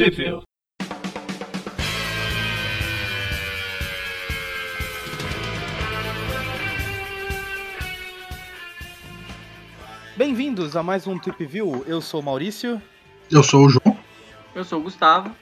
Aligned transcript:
Trivia. 0.00 0.40
Bem-vindos 10.16 10.74
a 10.74 10.82
mais 10.82 11.06
um 11.06 11.18
Trip 11.18 11.44
View. 11.44 11.84
Eu 11.86 12.00
sou 12.00 12.20
o 12.20 12.22
Maurício 12.22 12.80
Eu 13.30 13.42
sou 13.42 13.66
o 13.66 13.68
João. 13.68 13.98
Eu 14.54 14.64
sou 14.64 14.80
o 14.80 14.82
Gustavo. 14.84 15.36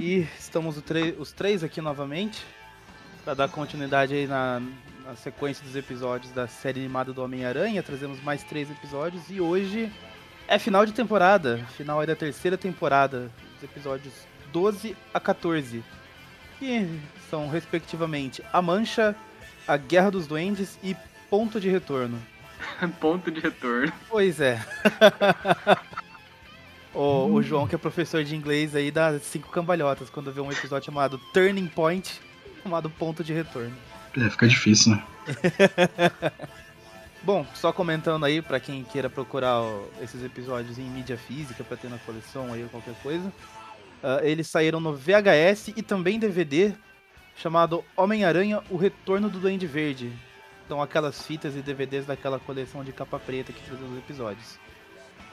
e 0.00 0.26
estamos 0.36 0.76
os 0.76 1.32
três 1.32 1.62
aqui 1.62 1.80
novamente 1.80 2.44
para 3.24 3.34
dar 3.34 3.48
continuidade 3.48 4.14
aí 4.14 4.26
na, 4.26 4.60
na 5.04 5.14
sequência 5.14 5.64
dos 5.64 5.76
episódios 5.76 6.32
da 6.32 6.48
série 6.48 6.80
animada 6.80 7.12
do 7.12 7.22
Homem-Aranha. 7.22 7.84
Trazemos 7.84 8.20
mais 8.20 8.42
três 8.42 8.68
episódios 8.68 9.30
e 9.30 9.40
hoje 9.40 9.92
é 10.46 10.58
final 10.58 10.84
de 10.84 10.92
temporada, 10.92 11.58
final 11.76 12.00
aí 12.00 12.06
da 12.06 12.16
terceira 12.16 12.56
temporada, 12.56 13.30
os 13.56 13.62
episódios 13.62 14.14
12 14.52 14.96
a 15.12 15.20
14, 15.20 15.82
que 16.58 17.00
são 17.30 17.48
respectivamente 17.48 18.42
A 18.52 18.60
Mancha, 18.60 19.14
A 19.66 19.76
Guerra 19.76 20.10
dos 20.10 20.26
Duendes 20.26 20.78
e 20.82 20.96
Ponto 21.30 21.60
de 21.60 21.68
Retorno. 21.68 22.20
Ponto 23.00 23.30
de 23.30 23.40
retorno. 23.40 23.92
Pois 24.08 24.40
é. 24.40 24.64
o, 26.94 27.26
o 27.34 27.42
João, 27.42 27.66
que 27.66 27.74
é 27.74 27.78
professor 27.78 28.22
de 28.24 28.34
inglês 28.34 28.74
aí, 28.74 28.90
dá 28.90 29.18
cinco 29.18 29.50
cambalhotas 29.50 30.08
quando 30.08 30.32
vê 30.32 30.40
um 30.40 30.52
episódio 30.52 30.86
chamado 30.86 31.18
Turning 31.32 31.66
Point, 31.66 32.20
chamado 32.62 32.88
Ponto 32.88 33.22
de 33.24 33.32
Retorno. 33.32 33.74
É, 34.16 34.30
fica 34.30 34.46
difícil, 34.46 34.92
né? 34.92 35.02
Bom, 37.24 37.46
só 37.54 37.72
comentando 37.72 38.24
aí 38.24 38.42
pra 38.42 38.60
quem 38.60 38.84
queira 38.84 39.08
procurar 39.08 39.62
esses 40.02 40.22
episódios 40.22 40.78
em 40.78 40.82
mídia 40.82 41.16
física 41.16 41.64
pra 41.64 41.76
ter 41.76 41.88
na 41.88 41.96
coleção 41.98 42.52
aí 42.52 42.62
ou 42.62 42.68
qualquer 42.68 42.94
coisa. 43.02 43.32
ah, 44.02 44.20
eles 44.22 44.46
saíram 44.46 44.78
no 44.78 44.94
VHS 44.94 45.68
e 45.74 45.82
também 45.82 46.18
DVD 46.18 46.74
chamado 47.36 47.82
Homem-Aranha: 47.96 48.62
O 48.68 48.76
Retorno 48.76 49.30
do 49.30 49.38
Duende 49.38 49.66
Verde. 49.66 50.12
Então 50.66 50.82
aquelas 50.82 51.26
fitas 51.26 51.56
e 51.56 51.62
DVDs 51.62 52.04
daquela 52.06 52.38
coleção 52.38 52.84
de 52.84 52.92
capa 52.92 53.18
preta 53.18 53.52
que 53.52 53.62
trazia 53.62 53.86
os 53.86 53.96
episódios. 53.98 54.58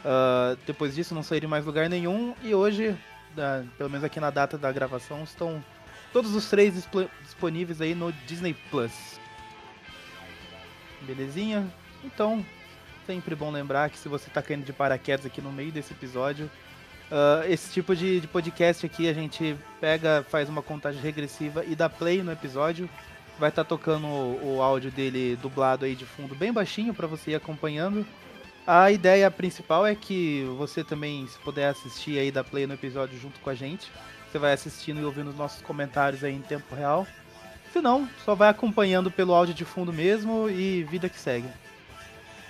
Ah, 0.06 0.56
depois 0.66 0.96
disso 0.96 1.14
não 1.14 1.24
saíram 1.24 1.48
em 1.48 1.50
mais 1.50 1.66
lugar 1.66 1.90
nenhum 1.90 2.34
e 2.42 2.56
hoje, 2.56 2.96
da- 3.36 3.64
pelo 3.78 3.90
menos 3.90 4.06
aqui 4.06 4.20
na 4.20 4.30
data 4.30 4.58
da 4.58 4.72
gravação, 4.72 5.24
estão 5.24 5.62
todos 6.14 6.34
os 6.36 6.50
três 6.50 6.74
disponíveis 7.22 7.82
aí 7.82 7.94
no 7.94 8.14
Disney 8.26 8.54
Plus. 8.70 9.20
Belezinha? 11.04 11.68
Então, 12.04 12.46
sempre 13.06 13.36
bom 13.36 13.52
lembrar 13.52 13.90
que 13.90 13.98
se 13.98 14.08
você 14.10 14.30
tá 14.30 14.42
caindo 14.42 14.66
de 14.66 14.74
paraquedas 14.74 15.26
aqui 15.26 15.42
no 15.42 15.52
meio 15.52 15.72
desse 15.72 15.94
episódio, 15.94 16.50
ah, 17.12 17.44
esse 17.46 17.72
tipo 17.74 17.94
de, 17.94 18.22
de 18.22 18.28
podcast 18.28 18.86
aqui 18.86 19.10
a 19.10 19.14
gente 19.14 19.58
pega, 19.82 20.26
faz 20.30 20.48
uma 20.48 20.62
contagem 20.62 21.02
regressiva 21.02 21.66
e 21.66 21.76
dá 21.76 21.90
play 21.90 22.24
no 22.24 22.32
episódio. 22.32 22.90
Vai 23.38 23.50
estar 23.50 23.66
tocando 23.66 24.08
o, 24.08 24.58
o 24.58 24.62
áudio 24.62 24.92
dele 24.92 25.38
dublado 25.42 25.84
aí 25.84 25.96
de 25.96 26.06
fundo 26.06 26.34
bem 26.34 26.54
baixinho 26.54 26.94
para 26.94 27.08
você 27.08 27.32
ir 27.32 27.36
acompanhando. 27.36 28.06
A 28.66 28.92
ideia 28.92 29.30
principal 29.30 29.86
é 29.86 29.96
que 29.96 30.46
você 30.58 30.84
também, 30.84 31.28
se 31.28 31.38
puder 31.40 31.70
assistir 31.70 32.20
aí, 32.20 32.32
dá 32.32 32.44
play 32.44 32.66
no 32.66 32.76
episódio 32.76 33.20
junto 33.20 33.40
com 33.40 33.50
a 33.50 33.56
gente. 33.56 33.92
Você 34.32 34.38
vai 34.38 34.54
assistindo 34.54 35.02
e 35.02 35.04
ouvindo 35.04 35.32
os 35.32 35.36
nossos 35.36 35.62
comentários 35.62 36.24
aí 36.24 36.34
em 36.34 36.42
tempo 36.42 36.74
real. 36.74 37.06
Se 37.72 37.80
não, 37.82 38.08
só 38.26 38.36
vai 38.36 38.50
acompanhando 38.50 39.10
pelo 39.10 39.34
áudio 39.34 39.54
de 39.54 39.64
fundo 39.64 39.94
mesmo 39.94 40.50
e 40.50 40.84
vida 40.84 41.08
que 41.08 41.20
segue. 41.20 41.48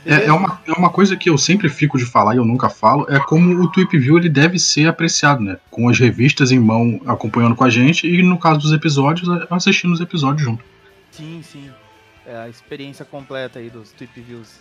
É, 0.06 0.26
é 0.26 0.34
uma, 0.34 0.60
é 0.66 0.72
uma 0.72 0.90
coisa 0.90 1.16
que 1.16 1.30
eu 1.30 1.38
sempre 1.38 1.70
fico 1.70 1.98
de 1.98 2.06
falar 2.06 2.34
e 2.34 2.38
eu 2.38 2.46
nunca 2.46 2.70
falo, 2.70 3.06
é 3.08 3.20
como 3.20 3.54
o 3.62 3.72
Tweep 3.72 3.96
View 4.00 4.18
ele 4.18 4.30
deve 4.30 4.58
ser 4.58 4.88
apreciado, 4.88 5.44
né? 5.44 5.58
Com 5.70 5.88
as 5.90 6.00
revistas 6.00 6.52
em 6.52 6.60
mão 6.60 7.00
acompanhando 7.06 7.56
com 7.56 7.64
a 7.64 7.70
gente 7.70 8.08
e 8.08 8.24
no 8.24 8.40
caso 8.40 8.62
dos 8.62 8.74
episódios, 8.74 9.30
assistindo 9.52 9.94
os 9.94 10.02
episódios 10.02 10.44
junto. 10.44 10.64
Sim, 11.12 11.42
sim. 11.44 11.70
É 12.26 12.36
a 12.38 12.50
experiência 12.50 13.06
completa 13.06 13.60
aí 13.60 13.70
dos 13.70 13.92
Tweep 13.92 14.20
Views. 14.22 14.60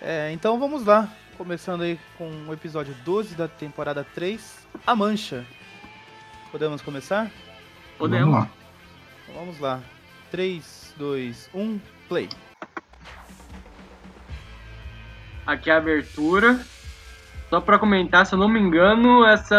É, 0.00 0.30
então 0.32 0.58
vamos 0.58 0.84
lá. 0.84 1.08
Começando 1.38 1.80
aí 1.80 1.98
com 2.18 2.30
o 2.46 2.52
episódio 2.52 2.94
12 3.04 3.34
da 3.34 3.48
temporada 3.48 4.06
3, 4.14 4.40
A 4.86 4.94
Mancha. 4.94 5.44
Podemos 6.52 6.82
começar? 6.82 7.30
Podemos. 7.98 8.26
Vamos 8.26 8.48
lá. 8.48 8.63
Então 9.28 9.40
vamos 9.40 9.58
lá. 9.58 9.80
3, 10.30 10.94
2, 10.96 11.50
1, 11.54 11.80
play. 12.08 12.28
Aqui 15.46 15.70
é 15.70 15.74
a 15.74 15.78
abertura. 15.78 16.60
Só 17.50 17.60
pra 17.60 17.78
comentar, 17.78 18.26
se 18.26 18.34
eu 18.34 18.38
não 18.38 18.48
me 18.48 18.58
engano, 18.58 19.24
essa 19.24 19.54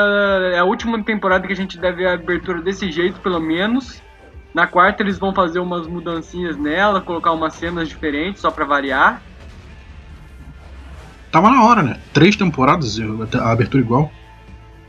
é 0.54 0.58
a 0.58 0.66
última 0.66 1.02
temporada 1.04 1.48
que 1.48 1.54
a 1.54 1.56
gente 1.56 1.78
deve 1.78 1.98
ver 1.98 2.08
a 2.08 2.14
abertura 2.14 2.62
desse 2.62 2.92
jeito, 2.92 3.20
pelo 3.22 3.40
menos. 3.40 4.02
Na 4.54 4.68
quarta 4.68 5.04
eles 5.04 5.18
vão 5.18 5.34
fazer 5.34 5.60
umas 5.60 5.88
mudancinhas 5.88 6.58
nela, 6.58 7.02
colocar 7.02 7.32
umas 7.32 7.54
cenas 7.54 7.88
diferentes, 7.88 8.42
só 8.42 8.50
pra 8.52 8.66
variar. 8.66 9.22
Tava 11.32 11.50
na 11.52 11.64
hora, 11.64 11.84
né? 11.84 12.00
Três 12.14 12.36
temporadas, 12.36 12.98
a 13.40 13.52
abertura 13.52 13.84
igual. 13.84 14.12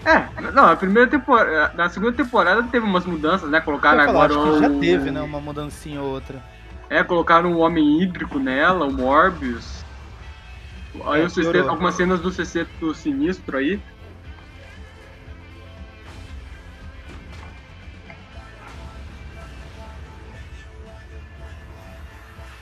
É, 0.06 0.28
não, 0.52 0.66
a 0.66 0.76
primeira 0.76 1.10
temporada. 1.10 1.72
Na 1.74 1.88
segunda 1.88 2.12
temporada 2.12 2.62
teve 2.64 2.86
umas 2.86 3.04
mudanças, 3.04 3.50
né? 3.50 3.60
Colocaram 3.60 4.04
falar, 4.04 4.26
agora 4.26 4.34
acho 4.40 4.52
que 4.52 4.60
já 4.60 4.70
o- 4.70 4.80
teve, 4.80 5.10
né? 5.10 5.20
Uma 5.20 5.40
mudancinha 5.40 6.00
ou 6.00 6.08
outra. 6.10 6.40
É, 6.88 7.02
colocaram 7.02 7.52
o 7.52 7.58
Homem 7.58 8.00
Hídrico 8.00 8.38
nela, 8.38 8.86
o 8.86 8.92
Morbius. 8.92 9.84
Aí 11.06 11.22
É, 11.22 11.26
o 11.26 11.68
algumas 11.68 11.94
cenas 11.96 12.20
do 12.20 12.30
sexteto 12.30 12.94
sinistro 12.94 13.58
aí. 13.58 13.80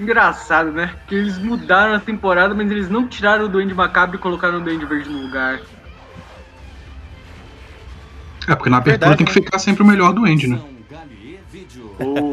Engraçado, 0.01 0.73
né? 0.73 0.95
Que 1.07 1.15
eles 1.15 1.39
mudaram 1.39 1.95
a 1.95 2.01
temporada, 2.01 2.55
mas 2.55 2.71
eles 2.71 2.89
não 2.89 3.07
tiraram 3.07 3.45
o 3.45 3.49
Duende 3.49 3.75
Macabro 3.75 4.17
e 4.17 4.19
colocaram 4.19 4.59
o 4.59 4.61
Duende 4.65 4.85
Verde 4.87 5.09
no 5.11 5.23
lugar. 5.23 5.61
É, 8.49 8.55
porque 8.55 8.71
na 8.71 8.77
abertura 8.79 9.09
Verdade, 9.11 9.17
tem 9.19 9.27
que 9.27 9.41
né? 9.41 9.45
ficar 9.45 9.59
sempre 9.59 9.83
o 9.83 9.87
melhor 9.87 10.13
do 10.13 10.25
Andy, 10.25 10.49
né? 10.49 10.61
Ou- 12.01 12.33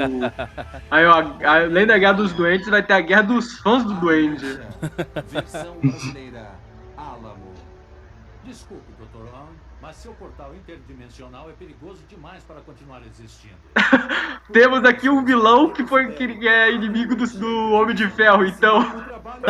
Aí, 0.89 1.05
ó, 1.05 1.13
a- 1.45 1.55
além 1.61 1.85
da 1.85 1.97
Guerra 1.97 2.13
dos 2.13 2.33
Doentes, 2.33 2.67
vai 2.67 2.81
ter 2.81 2.93
a 2.93 3.01
Guerra 3.01 3.21
dos 3.21 3.59
Fãs 3.59 3.83
do 3.83 3.93
Duende. 3.93 4.59
Versão 5.27 5.77
brasileira 5.77 6.49
Alamo. 6.97 7.53
Desculpe, 8.43 8.91
Dr. 8.99 9.19
Long, 9.31 9.49
mas 9.81 9.95
seu 9.97 10.13
portal 10.13 10.55
interdimensional 10.55 11.47
é 11.49 11.53
perigoso 11.53 12.01
demais 12.09 12.43
para 12.43 12.59
continuar 12.61 13.01
existindo. 13.05 13.53
Temos 14.51 14.83
aqui 14.83 15.07
um 15.09 15.23
vilão 15.23 15.69
que 15.69 15.85
foi 15.85 16.11
que 16.13 16.47
é 16.47 16.71
inimigo 16.73 17.15
do, 17.15 17.27
do 17.27 17.71
Homem 17.73 17.95
de 17.95 18.07
Ferro, 18.09 18.43
então. 18.45 18.79
O 18.81 19.03
trabalho... 19.03 19.43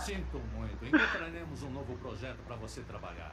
Sinto 0.00 0.40
muito. 0.56 0.84
Encontraremos 0.84 1.62
um 1.62 1.70
novo 1.70 1.94
projeto 2.02 2.38
para 2.46 2.56
você 2.56 2.80
trabalhar. 2.82 3.31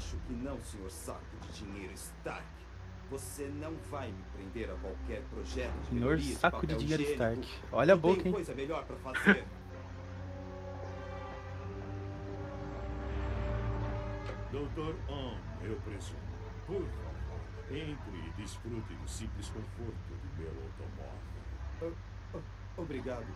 Acho 0.00 0.16
que 0.26 0.32
não, 0.32 0.58
senhor 0.62 0.90
saco 0.90 1.36
de 1.42 1.52
dinheiro 1.62 1.92
Stark. 1.92 2.42
Você 3.10 3.52
não 3.60 3.76
vai 3.90 4.10
me 4.10 4.22
prender 4.32 4.70
a 4.70 4.74
qualquer 4.76 5.22
projeto 5.24 5.74
de 5.74 5.88
Senhor 5.88 6.16
melhoria 6.16 6.36
saco 6.36 6.66
de 6.66 6.74
dinheiro 6.74 7.02
higiênico. 7.02 7.42
Stark. 7.42 7.68
Olha 7.70 7.92
a 7.92 7.96
boca, 7.98 8.26
hein? 8.26 8.32
coisa 8.32 8.54
melhor 8.54 8.82
pra 8.86 8.96
fazer. 8.96 9.44
Doutor 14.50 14.96
On, 15.06 15.36
eu 15.62 15.76
presumo. 15.82 16.18
Por 16.66 16.80
favor, 16.80 17.40
entre 17.70 18.16
e 18.26 18.30
desfrute 18.38 18.94
do 18.94 19.06
simples 19.06 19.50
conforto 19.50 19.92
do 20.08 20.38
meu 20.38 20.48
automóvel. 20.48 21.94
Obrigado, 22.78 23.26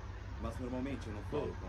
mas 0.40 0.58
normalmente 0.58 1.08
eu 1.08 1.12
não 1.12 1.22
falo 1.24 1.54
com... 1.60 1.68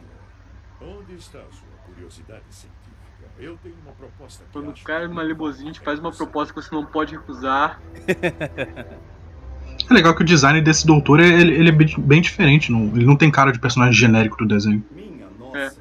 Onde 0.86 1.16
está 1.16 1.40
a 1.40 1.52
sua 1.52 1.78
curiosidade 1.86 2.46
científica? 2.50 2.95
Eu 3.38 3.58
tenho 3.62 3.76
uma 3.84 3.92
proposta 3.94 4.44
que 4.44 4.52
Quando 4.52 4.70
o 4.70 4.84
cara 4.84 5.02
que 5.04 5.08
numa 5.10 5.24
limusine 5.24 5.72
te 5.74 5.80
faz 5.82 6.00
uma 6.00 6.12
proposta 6.12 6.54
que 6.54 6.62
você 6.62 6.74
não 6.74 6.86
pode 6.86 7.16
recusar. 7.16 7.82
É 8.08 9.94
legal 9.94 10.16
que 10.16 10.22
o 10.22 10.26
design 10.26 10.62
desse 10.62 10.88
doutor 10.88 11.20
ele, 11.20 11.54
ele 11.54 11.70
é 11.70 11.72
bem, 11.72 11.88
bem 11.98 12.22
diferente. 12.22 12.72
Não, 12.72 12.86
ele 12.96 13.06
não 13.06 13.16
tem 13.16 13.30
cara 13.30 13.52
de 13.52 13.60
personagem 13.60 13.94
genérico 13.94 14.38
do 14.38 14.48
desenho. 14.48 14.84
Minha 14.92 15.28
nossa, 15.38 15.58
É. 15.58 15.72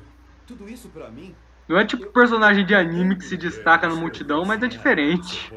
tudo 0.47 0.69
isso 0.69 0.89
pra 0.89 1.11
mim? 1.11 1.35
Não 1.69 1.79
é 1.79 1.87
tipo 1.87 2.07
personagem 2.07 2.67
de 2.67 2.75
anime 2.75 3.17
que 3.17 3.25
se 3.25 3.37
destaca 3.37 3.89
na 3.89 3.95
multidão, 3.95 4.45
mas 4.45 4.63
é 4.63 4.67
diferente. 4.67 5.51
que 5.51 5.57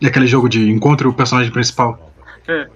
E 0.00 0.06
aquele 0.06 0.26
jogo 0.26 0.48
de 0.48 0.70
encontre 0.70 1.08
o 1.08 1.14
personagem 1.14 1.50
principal. 1.50 2.12
É. 2.46 2.68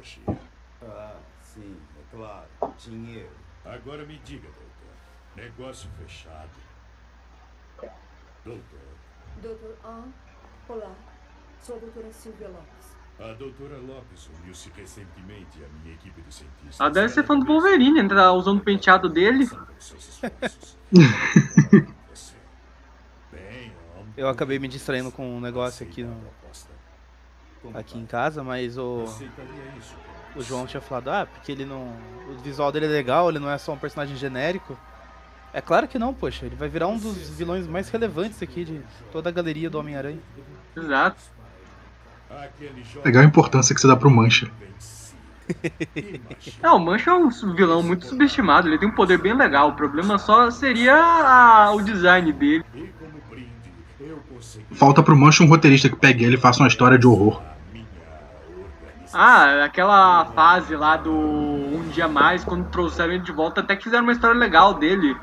Ah, 0.83 1.15
sim, 1.43 1.77
é 1.99 2.17
claro. 2.17 2.75
Dinheiro. 2.79 3.29
Agora 3.65 4.05
me 4.05 4.19
diga, 4.25 4.49
doutor. 4.49 4.63
Negócio 5.37 5.89
fechado. 6.03 6.51
Doutor, 8.45 9.72
An, 9.85 10.05
olá. 10.69 10.91
Sou 11.61 11.77
a 11.77 11.79
doutora 11.79 12.13
Silvia 12.13 12.49
Lopes. 12.49 12.97
a 13.19 13.33
doutora 13.35 13.77
Lopes 13.79 14.29
uniu-se 14.41 14.71
recentemente 14.77 15.63
à 15.65 15.69
minha 15.83 15.95
equipe 15.95 16.21
de 16.23 16.35
cientistas. 16.35 16.81
Ela 16.81 16.91
deve 16.91 17.09
ser 17.11 17.25
fã 17.25 17.39
do 17.39 17.47
Wolverine, 17.47 18.03
né? 18.03 18.09
Tá 18.09 18.33
usando 18.33 18.59
o 18.59 18.65
penteado 18.65 19.09
dele. 19.09 19.49
Eu 24.17 24.29
acabei 24.29 24.59
me 24.59 24.69
distraindo 24.69 25.11
com 25.11 25.37
um 25.37 25.41
negócio 25.41 25.87
aqui, 25.87 26.03
no- 26.05 26.21
aqui 27.75 27.99
em 27.99 28.05
casa, 28.05 28.45
mas 28.45 28.77
o, 28.77 29.07
o 30.37 30.43
João 30.43 30.67
tinha 30.67 30.83
falado, 30.83 31.09
ah, 31.09 31.27
porque 31.27 31.51
ele 31.51 31.65
não. 31.65 31.97
O 32.29 32.35
visual 32.43 32.71
dele 32.71 32.85
é 32.87 32.91
legal, 32.91 33.31
ele 33.31 33.39
não 33.39 33.49
é 33.51 33.57
só 33.57 33.73
um 33.73 33.79
personagem 33.79 34.15
genérico. 34.17 34.79
É 35.55 35.61
claro 35.61 35.87
que 35.87 35.99
não, 35.99 36.15
poxa, 36.15 36.47
ele 36.47 36.57
vai 36.57 36.69
virar 36.69 36.87
um 36.87 36.97
dos 36.97 37.29
vilões 37.31 37.67
mais 37.67 37.89
relevantes 37.91 38.43
aqui 38.43 38.65
de 38.65 38.81
toda 39.13 39.29
a 39.29 39.33
galeria 39.33 39.69
do 39.69 39.79
Homem-Aranha. 39.79 40.19
Exato. 40.77 41.17
Legal 43.05 43.23
a 43.23 43.27
importância 43.27 43.75
que 43.75 43.81
você 43.81 43.87
dá 43.87 43.95
pro 43.97 44.11
Mancha. 44.11 44.51
Não, 46.63 46.77
o 46.77 46.81
Mancha 46.81 47.11
é 47.11 47.15
um 47.15 47.29
vilão 47.55 47.83
muito 47.83 48.07
subestimado, 48.07 48.69
ele 48.69 48.79
tem 48.79 48.89
um 48.89 48.93
poder 48.95 49.19
bem 49.19 49.35
legal. 49.37 49.69
O 49.71 49.73
problema 49.75 50.17
só 50.17 50.51
seria 50.51 50.95
a- 50.97 51.73
o 51.75 51.83
design 51.83 52.33
dele. 52.33 52.65
Falta 54.73 55.03
pro 55.03 55.15
Mancha 55.17 55.43
um 55.43 55.47
roteirista 55.49 55.89
que 55.91 55.97
pegue 55.97 56.25
ele 56.25 56.37
e 56.37 56.41
faça 56.41 56.63
uma 56.63 56.69
história 56.69 56.99
de 56.99 57.07
horror. 57.07 57.43
Ah, 59.13 59.65
aquela 59.65 60.25
fase 60.27 60.75
lá 60.75 60.97
do 60.97 61.13
Um 61.13 61.87
Dia 61.93 62.09
Mais, 62.09 62.43
quando 62.43 62.71
trouxeram 62.71 63.13
ele 63.13 63.23
de 63.23 63.33
volta, 63.33 63.61
até 63.61 63.77
que 63.77 63.85
fizeram 63.85 64.05
uma 64.05 64.13
história 64.13 64.35
legal 64.39 64.73
dele. 64.73 65.15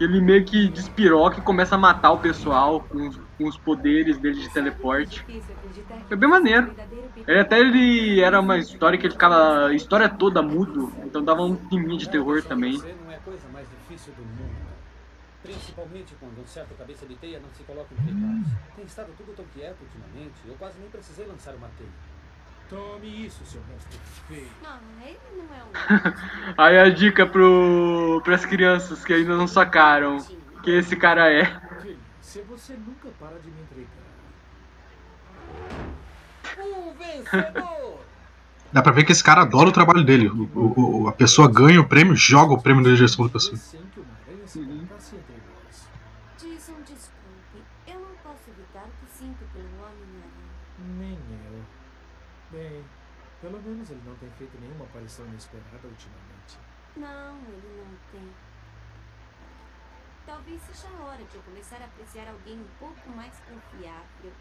Ele 0.00 0.20
meio 0.20 0.44
que 0.44 0.68
despiroca 0.68 1.38
e 1.38 1.42
começa 1.42 1.76
a 1.76 1.78
matar 1.78 2.12
o 2.12 2.18
pessoal 2.18 2.80
com 2.80 3.08
os, 3.08 3.16
com 3.38 3.46
os 3.46 3.56
poderes 3.56 4.18
dele 4.18 4.40
de 4.40 4.52
teleporte. 4.52 5.24
Foi 6.08 6.16
bem 6.16 6.28
maneiro. 6.28 6.74
Ele 7.26 7.38
até 7.38 7.60
ele 7.60 8.20
era 8.20 8.40
uma 8.40 8.58
história 8.58 8.98
que 8.98 9.06
ele 9.06 9.12
ficava 9.12 9.66
a 9.66 9.74
história 9.74 10.08
toda 10.08 10.42
mudo, 10.42 10.92
então 11.04 11.22
dava 11.22 11.42
um 11.42 11.54
climinha 11.54 11.98
de 11.98 12.08
terror 12.08 12.42
também. 12.42 12.82
É. 12.84 12.94
Principalmente 15.42 16.14
quando 16.18 16.42
um 16.42 16.46
certo 16.46 16.74
cabeça 16.74 17.06
de 17.06 17.14
teia 17.16 17.38
não 17.38 17.50
se 17.50 17.62
coloca 17.62 17.88
nós. 17.94 18.46
Tem 18.74 18.84
estado 18.84 19.12
tudo 19.16 19.36
tão 19.36 19.44
quieto 19.54 19.80
ultimamente, 19.80 20.40
eu 20.46 20.54
quase 20.54 20.78
nem 20.80 20.88
precisei 20.88 21.26
lançar 21.26 21.54
uma 21.54 21.68
teia. 21.78 22.13
Tome 22.70 23.26
isso, 23.26 23.44
seu 23.44 23.60
monstro 23.70 23.98
feio. 24.26 24.48
Não, 24.62 24.78
ele 25.06 25.18
não 25.36 25.44
é 25.54 25.62
um. 25.64 26.54
Aí 26.56 26.78
a 26.78 26.88
dica 26.90 27.26
pro 27.26 28.20
pras 28.24 28.44
crianças 28.46 29.04
que 29.04 29.12
ainda 29.12 29.36
não 29.36 29.46
sacaram 29.46 30.18
que 30.62 30.70
esse 30.70 30.96
cara 30.96 31.30
é. 31.30 31.44
Filho, 31.82 31.98
se 32.20 32.40
você 32.42 32.74
nunca 32.74 33.08
para 33.20 33.38
de 33.38 33.48
me 33.50 33.60
entregar. 33.60 33.90
Um 36.58 36.92
vencedor! 36.94 38.00
Dá 38.72 38.82
pra 38.82 38.90
ver 38.92 39.04
que 39.04 39.12
esse 39.12 39.22
cara 39.22 39.42
adora 39.42 39.68
o 39.68 39.72
trabalho 39.72 40.02
dele. 40.02 40.28
O- 40.28 40.48
o- 40.54 41.02
o- 41.04 41.08
a 41.08 41.12
pessoa 41.12 41.48
ganha 41.48 41.80
o 41.80 41.86
prêmio, 41.88 42.16
joga 42.16 42.54
o 42.54 42.60
prêmio 42.60 42.82
na 42.82 42.94
direção 42.94 43.24
da 43.26 43.32
pessoa. 43.32 43.56
Sem 43.56 43.80
que 43.92 44.00
uma 44.00 44.08
aranha 44.26 44.46
se 44.48 44.58
colocasse 44.58 45.14
entre 45.14 45.36
nós. 45.46 45.88
Jason, 46.38 46.74
desculpe. 46.84 47.62
Eu 47.86 48.00
não 48.00 48.16
posso 48.24 48.50
evitar 48.50 48.82
o 48.82 48.90
que 49.06 49.12
sinto 49.16 49.44
pelo 49.52 49.68
Homem-Aranha. 49.78 50.98
Nem 50.98 51.12
eu. 51.12 51.62
Bem, 52.50 52.84
pelo 53.40 53.60
menos 53.62 53.90
ele 53.90 54.00
não 54.06 54.14
tem 54.16 54.28
feito 54.38 54.56
nenhuma 54.60 54.86
aparição 55.04 55.26
inesperada 55.26 55.86
ultimamente. 55.86 56.58
Não, 56.96 57.36
ele 57.48 57.76
não 57.76 57.94
tem. 58.10 58.32
Talvez 60.26 60.62
seja 60.62 60.88
a 60.96 61.04
hora 61.04 61.22
de 61.22 61.34
eu 61.34 61.42
começar 61.42 61.76
a 61.76 61.84
apreciar 61.84 62.28
alguém 62.28 62.58
um 62.58 62.66
pouco 62.78 63.10
mais 63.10 63.38
confiável. 63.40 64.32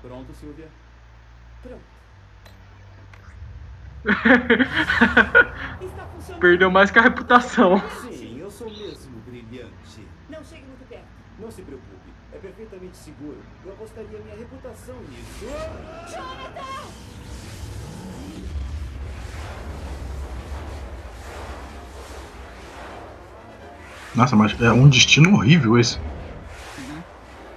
Pronto, 0.00 0.32
Silvia? 0.34 0.68
Pronto. 1.62 2.00
Está 5.82 6.06
funcionando. 6.06 6.40
Perdeu 6.40 6.70
mais 6.70 6.90
que 6.90 6.98
a 6.98 7.02
reputação. 7.02 7.78
Sim, 8.00 8.38
eu 8.38 8.50
sou 8.50 8.70
mesmo 8.70 9.20
brilhante. 9.22 10.08
Não 10.28 10.42
chegue 10.44 10.64
muito 10.66 10.88
perto. 10.88 11.04
Não 11.38 11.50
se 11.50 11.62
preocupe, 11.62 12.12
é 12.32 12.38
perfeitamente 12.38 12.96
seguro. 12.96 13.42
Eu 13.64 13.72
apostaria 13.72 14.18
minha 14.20 14.36
reputação 14.36 14.96
nisso. 15.02 15.46
Nossa, 24.14 24.34
mas 24.34 24.60
é 24.60 24.72
um 24.72 24.88
destino 24.88 25.34
horrível 25.34 25.78
esse. 25.78 25.98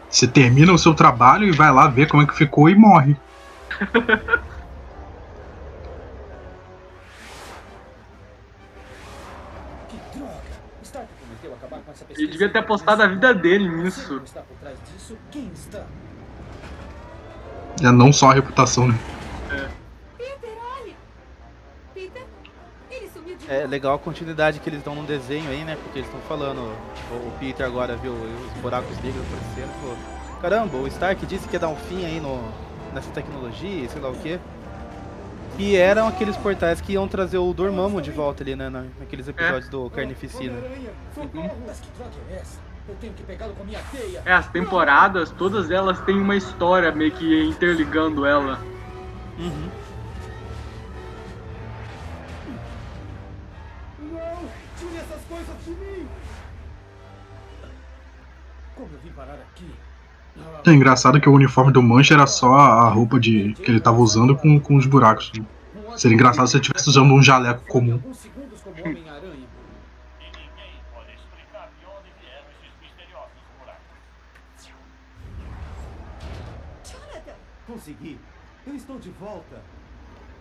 Você 0.10 0.28
termina 0.28 0.72
o 0.72 0.78
seu 0.78 0.94
trabalho 0.94 1.48
e 1.48 1.52
vai 1.52 1.72
lá 1.72 1.88
ver 1.88 2.08
como 2.08 2.22
é 2.22 2.28
que 2.28 2.36
ficou 2.36 2.70
e 2.70 2.76
morre. 2.76 3.16
Que 9.90 9.98
droga! 10.16 10.34
Stark 10.84 11.08
prometeu 11.20 11.54
acabar 11.54 11.80
com 11.82 11.92
essa 11.92 12.06
pesquisa. 12.06 12.22
Ele 12.22 12.32
devia 12.32 12.50
ter 12.50 12.60
apostado 12.60 13.02
a 13.02 13.08
vida 13.08 13.34
dele 13.34 13.68
nisso. 13.68 14.22
É 17.82 17.92
não 17.92 18.14
só 18.14 18.30
a 18.30 18.34
reputação, 18.36 18.88
né? 18.88 19.00
Peter, 20.16 20.58
olha! 20.80 20.94
Peter, 21.96 22.26
ele 22.92 23.10
sumiu 23.10 23.33
de 23.33 23.33
É 23.48 23.68
legal 23.68 23.96
a 23.96 24.00
continuidade 24.00 24.60
que 24.60 24.70
eles 24.70 24.82
dão 24.82 24.96
no 24.96 25.04
desenho 25.04 25.50
aí, 25.50 25.64
né? 25.66 25.76
Porque 25.82 26.00
eles 26.00 26.08
estão 26.08 26.22
falando, 26.28 26.60
o 26.60 27.28
o 27.28 27.32
Peter 27.40 27.66
agora 27.66 27.96
viu 27.98 28.14
os 28.14 28.62
buracos 28.62 28.96
negros 29.04 29.22
aparecendo 29.28 29.70
e 29.76 29.80
falou, 29.82 29.98
caramba, 30.42 30.78
o 30.78 30.88
Stark 30.88 31.26
disse 31.26 31.48
que 31.48 31.56
ia 31.56 31.60
dar 31.60 31.68
um 31.68 31.76
fim 31.76 32.06
aí 32.06 32.20
no, 32.22 32.42
nessa 32.94 33.10
tecnologia, 33.12 33.86
e 33.86 33.90
sei 33.90 34.02
lá 34.02 34.10
o 34.10 34.16
quê. 34.16 34.40
E 35.60 35.76
eram 35.76 36.08
aqueles 36.08 36.36
portais 36.38 36.82
que 36.82 36.94
iam 36.94 37.08
trazer 37.08 37.38
o 37.38 37.54
Dormammu 37.54 38.02
de 38.02 38.10
volta 38.12 38.42
ali, 38.44 38.56
né? 38.56 38.70
na- 38.70 38.86
Naqueles 39.00 39.28
episódios 39.28 39.70
do 39.70 39.90
Carnificina. 39.90 40.54
Droga 40.60 40.76
é. 40.76 40.82
É, 44.26 44.34
as 44.34 44.48
temporadas, 44.48 45.30
todas 45.32 45.70
elas 45.70 46.00
têm 46.02 46.18
uma 46.20 46.36
história 46.36 46.92
meio 46.92 47.12
que 47.12 47.44
interligando 47.46 48.26
ela. 48.26 48.60
Uhum. 49.38 49.70
É 60.66 60.72
engraçado 60.72 61.20
que 61.20 61.28
o 61.28 61.34
uniforme 61.34 61.72
do 61.72 61.82
Mancha 61.82 62.14
era 62.14 62.26
só 62.26 62.54
a 62.54 62.90
roupa 62.90 63.20
de 63.20 63.54
que 63.54 63.70
ele 63.70 63.80
tava 63.80 63.98
usando 63.98 64.36
com, 64.36 64.60
com 64.60 64.76
os 64.76 64.86
buracos. 64.86 65.32
Seria 65.98 66.16
engraçado 66.16 66.48
se 66.48 66.56
ele 66.56 66.62
estivesse 66.62 66.90
usando 66.90 67.14
um 67.14 67.22
jaleco 67.22 67.66
comum. 67.68 67.94
Alguns 67.94 68.18
segundos 68.18 68.62
como 68.62 68.76
Homem-Aranha. 68.82 69.48
E 70.20 70.26
ninguém 70.26 70.82
pode 70.94 71.12
explicar 71.14 71.70
de 71.80 71.86
onde 71.86 72.10
vieram 72.20 72.48
esses 72.50 72.74
misteriosos 72.82 73.44
buracos. 73.60 74.72
Jonathan, 76.90 77.38
Consegui! 77.68 78.20
Eu 78.66 78.76
estou 78.76 78.98
de 78.98 79.10
volta! 79.12 79.62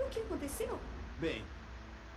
o 0.01 0.09
que 0.09 0.21
aconteceu? 0.21 0.79
Bem, 1.21 1.43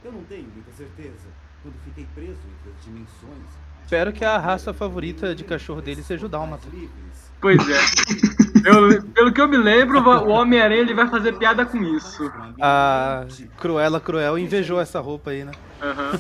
eu 0.04 0.12
não 0.12 0.24
tenho 0.24 0.48
muita 0.54 0.72
certeza. 0.72 1.28
Quando 1.62 1.76
fiquei 1.84 2.08
preso 2.14 2.40
entre 2.60 2.72
as 2.72 2.84
dimensões. 2.84 3.50
Espero 3.84 4.14
que 4.14 4.24
a 4.24 4.38
raça 4.38 4.74
favorita 4.74 5.34
de 5.34 5.44
cachorro 5.44 5.82
dele 5.82 6.04
seja 6.04 6.26
o 6.26 6.30
Dálmata. 6.30 6.68
Livres. 6.70 7.25
Pois 7.42 7.60
é. 7.70 8.70
Eu- 8.70 9.04
pelo 9.12 9.32
que 9.32 9.40
eu 9.40 9.48
me 9.48 9.58
lembro, 9.58 10.00
o 10.02 10.30
Homem-Aranha 10.30 10.82
ele 10.82 10.94
vai 10.96 11.08
fazer 11.08 11.34
piada 11.34 11.66
com 11.66 11.78
isso. 11.84 12.32
A 12.60 13.26
Cruella 13.60 14.00
Cruel 14.00 14.40
invejou 14.40 14.80
essa 14.80 15.00
roupa 15.00 15.30
aí, 15.32 15.44
né? 15.44 15.52
Aham. 15.82 16.12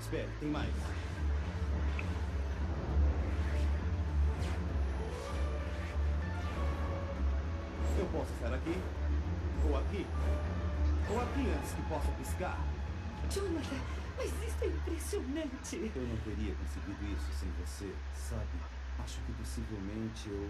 Espere, 0.00 0.26
tem 0.40 0.48
mais. 0.50 0.66
Eu 7.98 8.06
posso 8.12 8.32
estar 8.34 8.54
aqui, 8.54 8.74
ou 9.68 9.76
aqui, 9.76 10.06
ou 11.10 11.20
aqui 11.20 11.40
antes 11.56 11.72
que 11.72 11.82
possa 11.82 12.08
piscar. 12.12 12.58
Jonathan, 13.30 13.76
mas 14.16 14.26
isso 14.26 14.56
é 14.62 14.66
impressionante. 14.66 15.92
Eu 15.96 16.02
não 16.02 16.16
teria 16.18 16.54
conseguido 16.54 17.04
isso 17.12 17.32
sem 17.38 17.48
você, 17.64 17.92
sabe? 18.14 18.77
Acho 19.04 19.18
que 19.26 19.32
possivelmente 19.32 20.28
eu. 20.28 20.48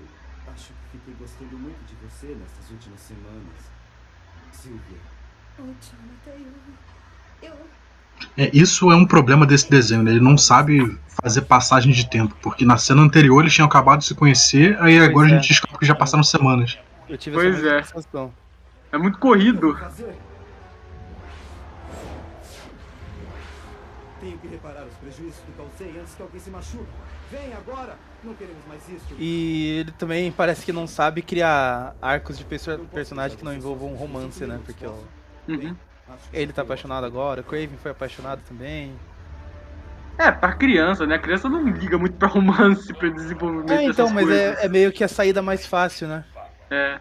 Acho 0.53 0.69
que 0.91 0.99
fiquei 0.99 1.15
gostando 1.19 1.59
muito 1.59 1.79
de 1.87 1.95
você 1.97 2.27
nessas 2.29 2.71
últimas 2.71 3.01
semanas. 3.01 3.79
Silvia, 4.53 4.99
Oh, 5.59 5.63
Jonathan, 5.63 6.43
eu. 7.43 7.49
Eu. 7.51 7.55
É, 8.37 8.51
isso 8.53 8.91
é 8.91 8.97
um 8.97 9.07
problema 9.07 9.47
desse 9.47 9.69
desenho, 9.71 10.03
né? 10.03 10.11
Ele 10.13 10.21
não 10.21 10.37
sabe 10.39 10.99
fazer 11.23 11.43
passagem 11.43 11.93
de 11.93 12.09
tempo, 12.09 12.35
porque 12.43 12.65
na 12.65 12.77
cena 12.77 13.03
anterior 13.03 13.41
eles 13.43 13.53
tinham 13.55 13.67
acabado 13.67 14.01
de 14.01 14.07
se 14.07 14.15
conhecer, 14.15 14.77
aí 14.81 14.99
agora 14.99 15.27
a 15.29 15.31
é. 15.31 15.35
gente 15.35 15.49
descobre 15.49 15.79
que 15.79 15.87
já 15.87 15.95
passaram 15.95 16.23
semanas. 16.25 16.79
Eu 17.09 17.17
tive 17.19 17.37
Pois 17.37 17.59
essa 17.59 17.69
é. 17.69 17.83
sensação. 17.83 18.33
É 18.93 18.99
muito 18.99 19.19
corrido. 19.19 19.77
Tenho 24.29 24.39
que 24.41 24.49
reparar 24.49 24.85
os 24.85 24.95
prejuízos 24.97 25.41
que 25.41 25.53
causei 25.53 25.99
antes 25.99 26.15
que 26.15 26.21
alguém 26.21 26.39
se 26.39 26.51
machuque. 26.51 26.85
Vem 27.31 27.51
agora! 27.55 27.97
Não 28.23 28.35
queremos 28.35 28.63
mais 28.69 28.87
isso. 28.87 29.07
E 29.19 29.79
ele 29.81 29.93
também 29.93 30.31
parece 30.31 30.67
que 30.67 30.73
não 30.73 30.87
sabe 30.87 31.23
criar 31.23 31.97
arcos 32.03 32.37
de 32.37 32.45
perso 32.45 32.79
personagem 32.93 33.39
que 33.39 33.45
não 33.45 33.55
envolvam 33.55 33.91
um 33.91 33.97
romance, 33.97 34.45
né? 34.45 34.61
Porque 34.67 34.85
ó, 34.85 34.93
Uhum. 35.49 35.75
Ele 36.31 36.53
tá 36.53 36.61
apaixonado 36.61 37.07
agora, 37.07 37.41
o 37.41 37.45
Craven 37.45 37.79
foi 37.83 37.91
apaixonado 37.91 38.43
também. 38.47 38.93
É, 40.19 40.31
pra 40.31 40.53
criança, 40.53 41.07
né? 41.07 41.15
A 41.15 41.19
criança 41.19 41.49
não 41.49 41.67
liga 41.67 41.97
muito 41.97 42.17
pra 42.19 42.29
romance, 42.29 42.93
pra 42.93 43.09
desenvolvimento 43.09 43.71
É, 43.71 43.85
então, 43.85 44.11
mas 44.11 44.29
é, 44.29 44.67
é 44.67 44.69
meio 44.69 44.93
que 44.93 45.03
a 45.03 45.09
saída 45.09 45.41
mais 45.41 45.65
fácil, 45.67 46.07
né? 46.07 46.25
É. 46.71 47.01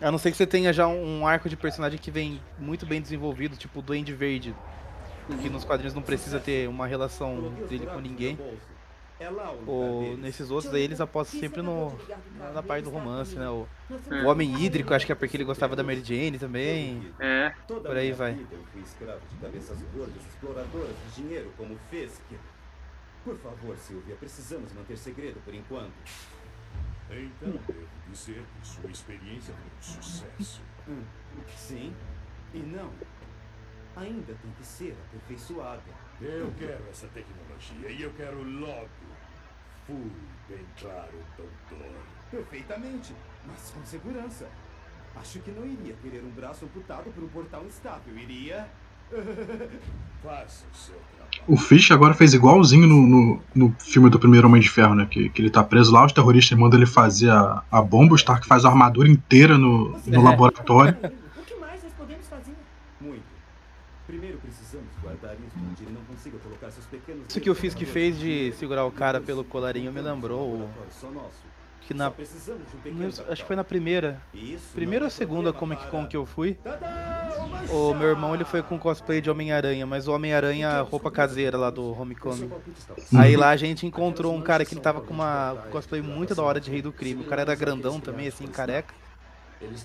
A 0.00 0.10
não 0.10 0.18
ser 0.18 0.30
que 0.30 0.36
você 0.36 0.46
tenha 0.46 0.74
já 0.74 0.86
um, 0.86 1.20
um 1.20 1.26
arco 1.26 1.48
de 1.48 1.56
personagem 1.56 1.98
que 1.98 2.10
vem 2.10 2.38
muito 2.58 2.84
bem 2.84 3.00
desenvolvido, 3.00 3.56
tipo 3.56 3.78
o 3.78 3.82
Duende 3.82 4.12
Verde. 4.12 4.54
Que 5.36 5.50
nos 5.50 5.64
quadrinhos 5.64 5.94
não 5.94 6.02
precisa 6.02 6.40
ter 6.40 6.68
uma 6.68 6.86
relação 6.86 7.52
dele 7.68 7.86
com 7.86 8.00
ninguém. 8.00 8.38
Ou 9.66 10.16
nesses 10.16 10.50
outros 10.50 10.72
aí 10.72 10.82
eles 10.82 11.00
apostam 11.00 11.40
sempre 11.40 11.60
no, 11.60 11.92
na, 12.54 12.62
parte 12.62 12.84
do 12.84 12.90
romance, 12.90 13.34
né? 13.34 13.48
O, 13.48 13.66
É. 14.10 14.22
o 14.22 14.28
Homem 14.28 14.54
Hídrico, 14.62 14.94
acho 14.94 15.04
que 15.04 15.10
é 15.10 15.14
porque 15.14 15.36
ele 15.36 15.44
gostava 15.44 15.74
da 15.74 15.82
Mary 15.82 16.02
Jane 16.04 16.38
também. 16.38 17.12
É. 17.18 17.52
Por 17.66 17.96
aí 17.96 18.12
vai. 18.12 18.34
vida 18.34 18.54
eu 18.54 18.64
fui 18.72 18.80
escravo 18.80 19.20
de 19.28 19.36
cabeças 19.36 19.78
gordas, 19.94 20.24
exploradoras 20.24 20.94
de 21.06 21.22
dinheiro 21.22 21.52
como 21.56 21.76
Fisk. 21.90 22.22
Por 23.24 23.36
favor, 23.38 23.76
Silvia, 23.76 24.14
precisamos 24.14 24.72
manter 24.72 24.96
segredo 24.96 25.40
por 25.44 25.52
enquanto. 25.52 25.92
Então, 27.10 27.52
devo 27.66 27.88
dizer 28.10 28.44
que 28.60 28.68
sua 28.68 28.90
experiência 28.90 29.52
foi 29.54 29.98
um 29.98 30.02
sucesso. 30.02 30.62
Hum, 30.88 31.02
sim 31.56 31.92
e 32.54 32.58
não. 32.58 32.90
Ainda 34.00 34.34
tem 34.42 34.50
que 34.58 34.64
ser 34.66 34.96
aperfeiçoada. 35.08 35.82
Eu 36.20 36.52
quero 36.58 36.82
essa 36.90 37.06
tecnologia 37.08 37.90
e 37.90 38.02
eu 38.02 38.10
quero 38.16 38.42
logo. 38.42 38.88
Fui 39.86 40.10
bem 40.48 40.64
claro, 40.80 41.12
doutor. 41.36 41.86
Perfeitamente, 42.30 43.14
mas 43.46 43.70
com 43.70 43.84
segurança. 43.84 44.46
Acho 45.16 45.40
que 45.40 45.50
não 45.50 45.64
iria 45.66 45.94
querer 46.02 46.22
um 46.22 46.30
braço 46.30 46.64
amputado 46.64 47.10
por 47.12 47.24
um 47.24 47.28
portal 47.28 47.64
instável, 47.64 48.16
iria? 48.16 48.68
Faça 50.22 50.64
o 50.72 50.76
seu 50.76 50.94
trabalho. 51.16 51.42
O 51.48 51.56
Fish 51.56 51.90
agora 51.90 52.14
fez 52.14 52.34
igualzinho 52.34 52.86
no, 52.86 53.06
no, 53.06 53.42
no 53.54 53.76
filme 53.80 54.10
do 54.10 54.18
primeiro 54.18 54.46
Homem 54.46 54.60
de 54.60 54.68
Ferro, 54.70 54.94
né? 54.94 55.06
Que, 55.10 55.28
que 55.30 55.40
ele 55.42 55.50
tá 55.50 55.64
preso 55.64 55.92
lá, 55.92 56.04
os 56.04 56.12
terroristas 56.12 56.56
mandam 56.58 56.78
ele 56.78 56.86
fazer 56.86 57.30
a, 57.30 57.62
a 57.70 57.80
bomba, 57.82 58.12
o 58.12 58.16
Stark 58.16 58.46
faz 58.46 58.64
a 58.64 58.68
armadura 58.68 59.08
inteira 59.08 59.56
no, 59.56 59.90
no 60.06 60.14
É. 60.20 60.22
laboratório. 60.22 60.96
O 61.38 61.42
que 61.44 61.54
mais 61.56 61.82
nós 61.82 61.92
podemos 61.94 62.26
fazer? 62.28 62.54
Muito. 63.00 63.22
Primeiro 64.06 64.38
precisamos 64.38 64.88
guardar 65.02 65.34
isso 65.34 65.56
onde 65.70 65.82
ele 65.84 65.92
não 65.92 66.02
consiga 66.18 66.38
colocar 66.38 66.70
seus 66.70 66.86
pequenos. 66.86 67.24
Isso 67.28 67.40
que 67.40 67.48
o 67.48 67.54
Fisk 67.54 67.78
fez 67.84 68.18
de 68.18 68.52
segurar 68.58 68.84
o 68.84 68.90
cara 68.90 69.20
pelo 69.20 69.44
colarinho 69.44 69.92
me 69.92 70.00
lembrou 70.00 70.68
que 71.82 71.94
na. 71.94 72.12
Acho 73.28 73.42
que 73.42 73.46
foi 73.46 73.56
na 73.56 73.64
primeira. 73.64 74.20
Primeira 74.74 75.04
ou 75.04 75.06
é 75.06 75.10
segunda 75.10 75.52
Comic 75.52 75.86
Con 75.86 76.06
que 76.06 76.16
eu 76.16 76.26
fui. 76.26 76.58
O 77.70 77.94
meu 77.94 78.08
irmão 78.08 78.34
ele 78.34 78.44
foi 78.44 78.62
com 78.62 78.78
cosplay 78.78 79.20
de 79.20 79.30
Homem-Aranha, 79.30 79.86
mas 79.86 80.08
o 80.08 80.12
Homem-Aranha 80.12 80.82
roupa 80.82 81.10
caseira 81.10 81.56
lá 81.56 81.70
do 81.70 81.98
Homecoming. 81.98 82.50
Aí 83.16 83.36
lá 83.36 83.50
a 83.50 83.56
gente 83.56 83.86
encontrou 83.86 84.34
um 84.34 84.42
cara 84.42 84.64
que 84.64 84.74
ele 84.74 84.80
tava 84.80 85.00
com 85.00 85.14
uma 85.14 85.56
cosplay 85.70 86.02
muito 86.02 86.34
da 86.34 86.42
hora 86.42 86.60
de 86.60 86.70
Rei 86.70 86.82
do 86.82 86.92
Crime. 86.92 87.22
O 87.22 87.26
cara 87.26 87.42
era 87.42 87.54
grandão 87.54 88.00
também, 88.00 88.28
assim, 88.28 88.46
careca. 88.46 88.92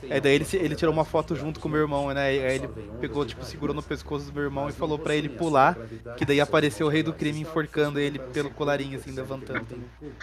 Aí 0.10 0.22
daí 0.22 0.36
ele, 0.36 0.46
ele 0.54 0.76
tirou 0.76 0.94
uma 0.94 1.06
foto 1.06 1.36
junto 1.36 1.60
com 1.60 1.68
o 1.68 1.72
meu 1.72 1.82
irmão, 1.82 2.14
né? 2.14 2.22
Aí 2.26 2.38
ele 2.38 2.68
pegou, 3.00 3.26
tipo, 3.26 3.44
segurou 3.44 3.76
no 3.76 3.82
pescoço 3.82 4.26
do 4.26 4.34
meu 4.34 4.44
irmão 4.44 4.70
e 4.70 4.72
falou 4.72 5.00
pra 5.00 5.16
ele 5.16 5.30
pular, 5.30 5.78
que 6.18 6.26
daí 6.26 6.40
apareceu 6.40 6.88
o 6.88 6.90
Rei 6.90 7.02
do 7.02 7.14
Crime 7.14 7.42
enforcando 7.42 8.00
ele 8.00 8.20
pelo 8.20 8.50
colarinho, 8.52 8.98
assim, 9.00 9.12
levantando. 9.12 9.68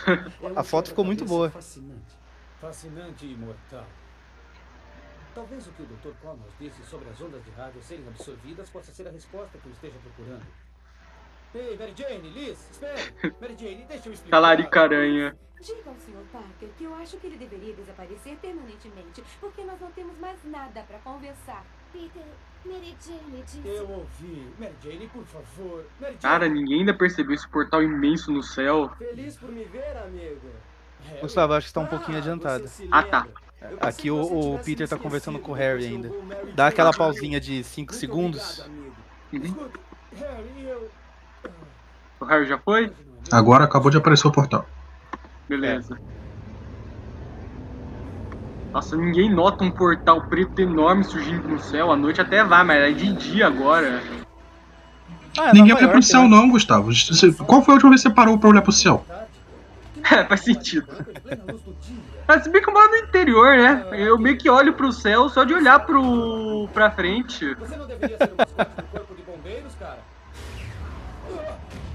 A 0.55 0.63
foto 0.63 0.91
ficou 0.91 1.05
muito 1.05 1.25
boa. 1.25 1.51
Fascinante. 1.51 2.19
Fascinante 2.61 3.27
e 3.27 3.33
imortal. 3.33 3.87
Talvez 5.35 5.67
o 5.67 5.73
que 5.73 5.83
o 5.83 5.87
Dr. 5.87 6.15
Connors 6.21 6.53
disse 6.59 6.83
sobre 6.85 7.09
as 7.09 7.21
ondas 7.21 7.43
de 7.45 7.51
rádio 7.53 7.81
serem 7.83 8.07
absorvidas 8.09 8.69
possa 8.69 8.93
ser 8.93 9.07
a 9.07 9.11
resposta 9.11 9.59
que 9.59 9.67
eu 9.67 9.73
esteja 9.73 9.95
procurando. 10.03 10.47
Ei, 11.55 11.77
Mary 11.77 11.95
Jane, 11.97 12.29
Liz, 12.31 12.71
espere! 12.71 13.35
Mary 13.41 13.57
Jane, 13.59 13.85
deixa 13.89 14.09
eu 14.09 14.13
explicar. 14.13 14.37
Talarica 14.37 14.83
aranha. 14.83 15.37
Diga 15.61 15.91
ao 15.91 15.95
Sr. 15.97 16.25
Parker 16.33 16.69
que 16.79 16.85
eu 16.85 16.95
acho 16.95 17.17
que 17.19 17.27
ele 17.27 17.37
deveria 17.37 17.75
desaparecer 17.75 18.37
permanentemente, 18.41 19.23
porque 19.41 19.63
nós 19.63 19.79
não 19.81 19.91
temos 19.91 20.19
mais 20.19 20.39
nada 20.45 20.83
para 20.83 20.99
conversar. 21.01 21.65
Peter, 21.93 22.23
Mary 22.65 22.97
Jane 23.05 23.43
disse. 23.45 23.61
Eu 23.65 23.89
ouvi. 23.91 24.49
Mary 24.59 24.73
Jane, 24.83 25.07
por 25.09 25.25
favor. 25.27 25.85
Mary 26.01 26.13
Jane. 26.13 26.23
Cara, 26.23 26.49
ninguém 26.49 26.81
ainda 26.81 26.95
percebeu 26.95 27.35
esse 27.35 27.47
portal 27.49 27.83
imenso 27.83 28.33
no 28.33 28.43
céu. 28.43 28.91
Feliz 28.97 29.37
por 29.37 29.51
me 29.51 29.65
ver, 29.65 29.97
amigo. 29.99 30.49
É, 31.11 31.21
Gustavo, 31.21 31.53
acho 31.55 31.67
que 31.69 31.73
tá 31.75 31.81
um 31.81 31.85
Ah, 31.85 31.89
pouquinho 31.89 32.19
adiantado. 32.19 32.63
você 32.67 32.85
se 32.85 32.89
Ah, 32.91 33.03
tá. 33.03 33.27
Aqui 33.83 34.11
o, 34.11 34.55
o 34.55 34.59
Peter 34.61 34.89
tá 34.89 34.97
me 34.97 35.03
conversando 35.03 35.39
com 35.39 35.53
o 35.53 35.55
Harry 35.55 35.85
ainda. 35.85 36.11
Dá 36.55 36.69
aquela 36.69 36.93
pausinha 36.93 37.39
de 37.39 37.63
5 37.63 37.93
Muito 37.93 38.01
segundos. 38.01 38.61
obrigado. 39.31 39.61
Uhum. 39.61 39.69
O 42.21 42.25
Harry 42.25 42.47
já 42.47 42.59
foi? 42.59 42.93
Agora 43.31 43.65
acabou 43.65 43.91
de 43.91 43.99
aparecer 43.99 44.27
o 44.27 44.33
portal. 44.33 44.67
Beleza. 45.51 45.99
Nossa, 48.73 48.97
ninguém 48.97 49.29
nota 49.35 49.65
um 49.65 49.71
portal 49.73 50.23
preto 50.29 50.61
enorme 50.61 51.03
surgindo 51.03 51.49
no 51.49 51.59
céu. 51.59 51.91
À 51.91 51.97
noite 51.97 52.21
até 52.21 52.45
vai, 52.45 52.63
mas 52.63 52.77
é 52.85 52.93
de 52.93 53.13
dia 53.15 53.49
agora. 53.49 54.01
Ah, 55.37 55.49
é 55.49 55.53
Ninguém 55.53 55.75
olha 55.75 55.89
pro 55.89 56.01
céu, 56.01 56.23
né? 56.23 56.29
não, 56.29 56.49
Gustavo. 56.51 56.95
Você- 56.95 57.33
Qual 57.33 57.63
foi 57.65 57.73
a 57.73 57.75
última 57.75 57.91
vez 57.91 58.01
que 58.03 58.09
você 58.09 58.15
parou 58.15 58.39
pra 58.39 58.49
olhar 58.49 58.63
pro 58.63 58.71
céu? 58.71 59.05
É, 60.09 60.23
faz 60.25 60.43
sentido. 60.43 60.87
Mas 62.29 62.45
se 62.45 62.49
bem 62.51 62.63
que 62.63 62.71
eu 62.71 62.73
moro 62.73 62.89
no 62.91 62.97
interior, 62.99 63.57
né? 63.59 63.85
Eu 63.91 64.17
meio 64.21 64.39
que 64.39 64.49
olho 64.49 64.73
pro 64.75 64.93
céu 64.93 65.29
só 65.29 65.43
de 65.43 65.53
olhar 65.53 65.81
pro... 65.81 66.69
pra 66.73 66.93
frente. 66.93 67.57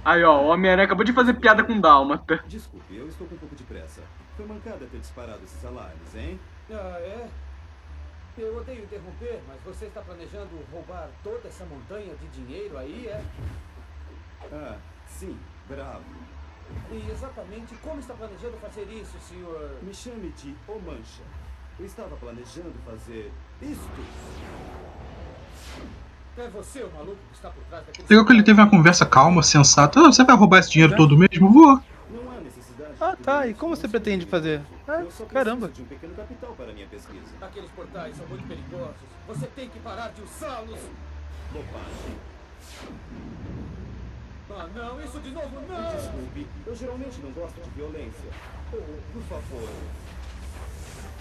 Aí, 0.05 0.23
ó, 0.23 0.39
o 0.39 0.47
Homem-Aranha 0.49 0.85
acabou 0.85 1.03
de 1.03 1.11
fazer 1.11 1.33
piada 1.33 1.63
com 1.63 1.81
Dálmata. 1.81 2.43
Desculpe, 2.45 2.95
eu 2.95 3.07
estou 3.07 3.25
com 3.25 3.33
um 3.33 3.37
pouco 3.39 3.55
de 3.55 3.63
pressa. 3.63 4.03
Foi 4.37 4.45
mancada 4.45 4.85
ter 4.85 4.99
disparado 4.99 5.43
esses 5.43 5.65
alarmes, 5.65 6.13
hein? 6.13 6.39
Ah, 6.69 6.99
é? 6.99 7.27
Eu 8.37 8.55
odeio 8.55 8.83
interromper, 8.83 9.41
mas 9.47 9.59
você 9.63 9.85
está 9.85 10.01
planejando 10.01 10.63
roubar 10.71 11.09
toda 11.23 11.47
essa 11.47 11.65
montanha 11.65 12.13
de 12.15 12.27
dinheiro 12.27 12.77
aí, 12.77 13.07
é? 13.07 13.23
Ah, 14.53 14.77
sim, 15.07 15.39
bravo. 15.67 16.03
E 16.91 17.09
exatamente 17.09 17.73
como 17.77 17.99
está 17.99 18.13
planejando 18.13 18.57
fazer 18.57 18.87
isso, 18.91 19.17
senhor? 19.19 19.75
Me 19.81 19.91
chame 19.91 20.29
de 20.33 20.55
O 20.67 20.79
Mancha. 20.81 21.23
Eu 21.79 21.85
estava 21.87 22.15
planejando 22.15 22.75
fazer 22.85 23.31
isto. 23.59 24.05
É 26.37 26.47
você 26.49 26.83
o 26.83 26.91
maluco 26.91 27.17
que 27.31 27.35
está 27.35 27.49
por 27.49 27.63
trás 27.65 27.85
daquele... 27.85 28.07
Legal 28.09 28.25
que 28.25 28.33
ele 28.33 28.43
teve 28.43 28.59
uma 28.61 28.69
conversa 28.69 29.05
calma, 29.05 29.41
sensata. 29.41 29.99
Ah, 30.01 30.11
você 30.11 30.23
vai 30.23 30.35
roubar 30.35 30.59
esse 30.59 30.69
dinheiro 30.69 30.95
todo 30.95 31.17
mesmo? 31.17 31.49
Vou. 31.49 31.81
Não 32.09 32.31
há 32.31 32.41
necessidade. 32.41 32.93
de 32.93 33.03
Ah, 33.03 33.15
tá. 33.15 33.47
E 33.47 33.53
como 33.53 33.73
você 33.75 33.87
pretende 33.87 34.25
fazer? 34.25 34.61
Ah, 34.85 35.03
caramba. 35.29 35.69
de 35.69 35.81
um 35.81 35.85
pequeno 35.85 36.13
capital 36.13 36.53
para 36.57 36.73
minha 36.73 36.87
pesquisa. 36.87 37.23
Aqueles 37.41 37.69
portais 37.71 38.17
são 38.17 38.27
muito 38.27 38.45
perigosos. 38.47 38.95
Você 39.29 39.47
tem 39.47 39.69
que 39.69 39.79
parar 39.79 40.09
de 40.09 40.21
usá-los. 40.23 40.79
Bobagem. 41.53 42.17
Ah, 44.57 44.67
não, 44.75 45.01
isso 45.03 45.19
de 45.19 45.31
novo 45.31 45.61
não! 45.67 45.95
Desculpe, 45.95 46.47
eu 46.67 46.75
geralmente 46.75 47.19
não 47.21 47.31
gosto 47.31 47.61
de 47.61 47.69
violência. 47.71 48.29
Oh, 48.73 48.77
por 49.13 49.21
favor. 49.23 49.69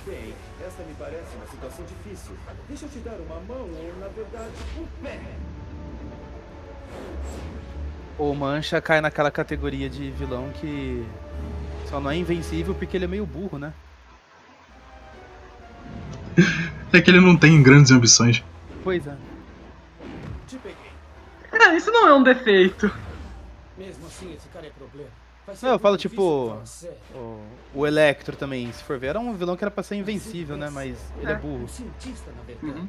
Bem, 0.06 0.34
esta 0.66 0.82
me 0.82 0.94
parece 0.98 1.34
uma 1.36 1.46
situação 1.46 1.84
difícil. 1.86 2.36
Deixa 2.68 2.84
eu 2.84 2.88
te 2.90 2.98
dar 2.98 3.14
uma 3.14 3.40
mão 3.40 3.62
ou, 3.62 3.96
na 3.98 4.08
verdade, 4.08 4.52
um 4.78 4.86
pé. 5.02 5.18
O 8.18 8.34
Mancha 8.34 8.80
cai 8.82 9.00
naquela 9.00 9.30
categoria 9.30 9.88
de 9.88 10.10
vilão 10.10 10.50
que 10.60 11.04
só 11.88 11.98
não 12.00 12.10
é 12.10 12.16
invencível 12.16 12.74
porque 12.74 12.96
ele 12.96 13.06
é 13.06 13.08
meio 13.08 13.24
burro, 13.24 13.58
né? 13.58 13.72
É 16.92 17.00
que 17.00 17.10
ele 17.10 17.18
não 17.18 17.36
tem 17.36 17.60
grandes 17.60 17.90
ambições. 17.90 18.40
Pois 18.84 19.04
é. 19.04 19.16
Te 20.46 20.56
peguei. 20.58 20.92
É, 21.50 21.76
isso 21.76 21.90
não 21.90 22.06
é 22.06 22.14
um 22.14 22.22
defeito. 22.22 22.88
Mesmo 23.76 24.06
assim, 24.06 24.32
esse 24.32 24.46
cara 24.50 24.64
é 24.64 24.70
Não, 25.62 25.70
eu 25.72 25.78
falo 25.78 25.96
tipo. 25.96 26.56
O, 27.14 27.40
o 27.74 27.86
Electro 27.86 28.34
também, 28.36 28.72
se 28.72 28.82
for 28.82 28.98
ver, 28.98 29.08
era 29.08 29.20
um 29.20 29.34
vilão 29.34 29.56
que 29.56 29.64
era 29.64 29.70
pra 29.70 29.82
ser 29.82 29.96
invencível, 29.96 30.56
né? 30.56 30.70
Mas 30.70 30.96
ele 31.20 31.30
é 31.30 31.36
Um 31.36 31.40
burro. 31.40 31.68
cientista, 31.68 32.30
na 32.36 32.42
verdade. 32.42 32.80
Uhum. 32.80 32.88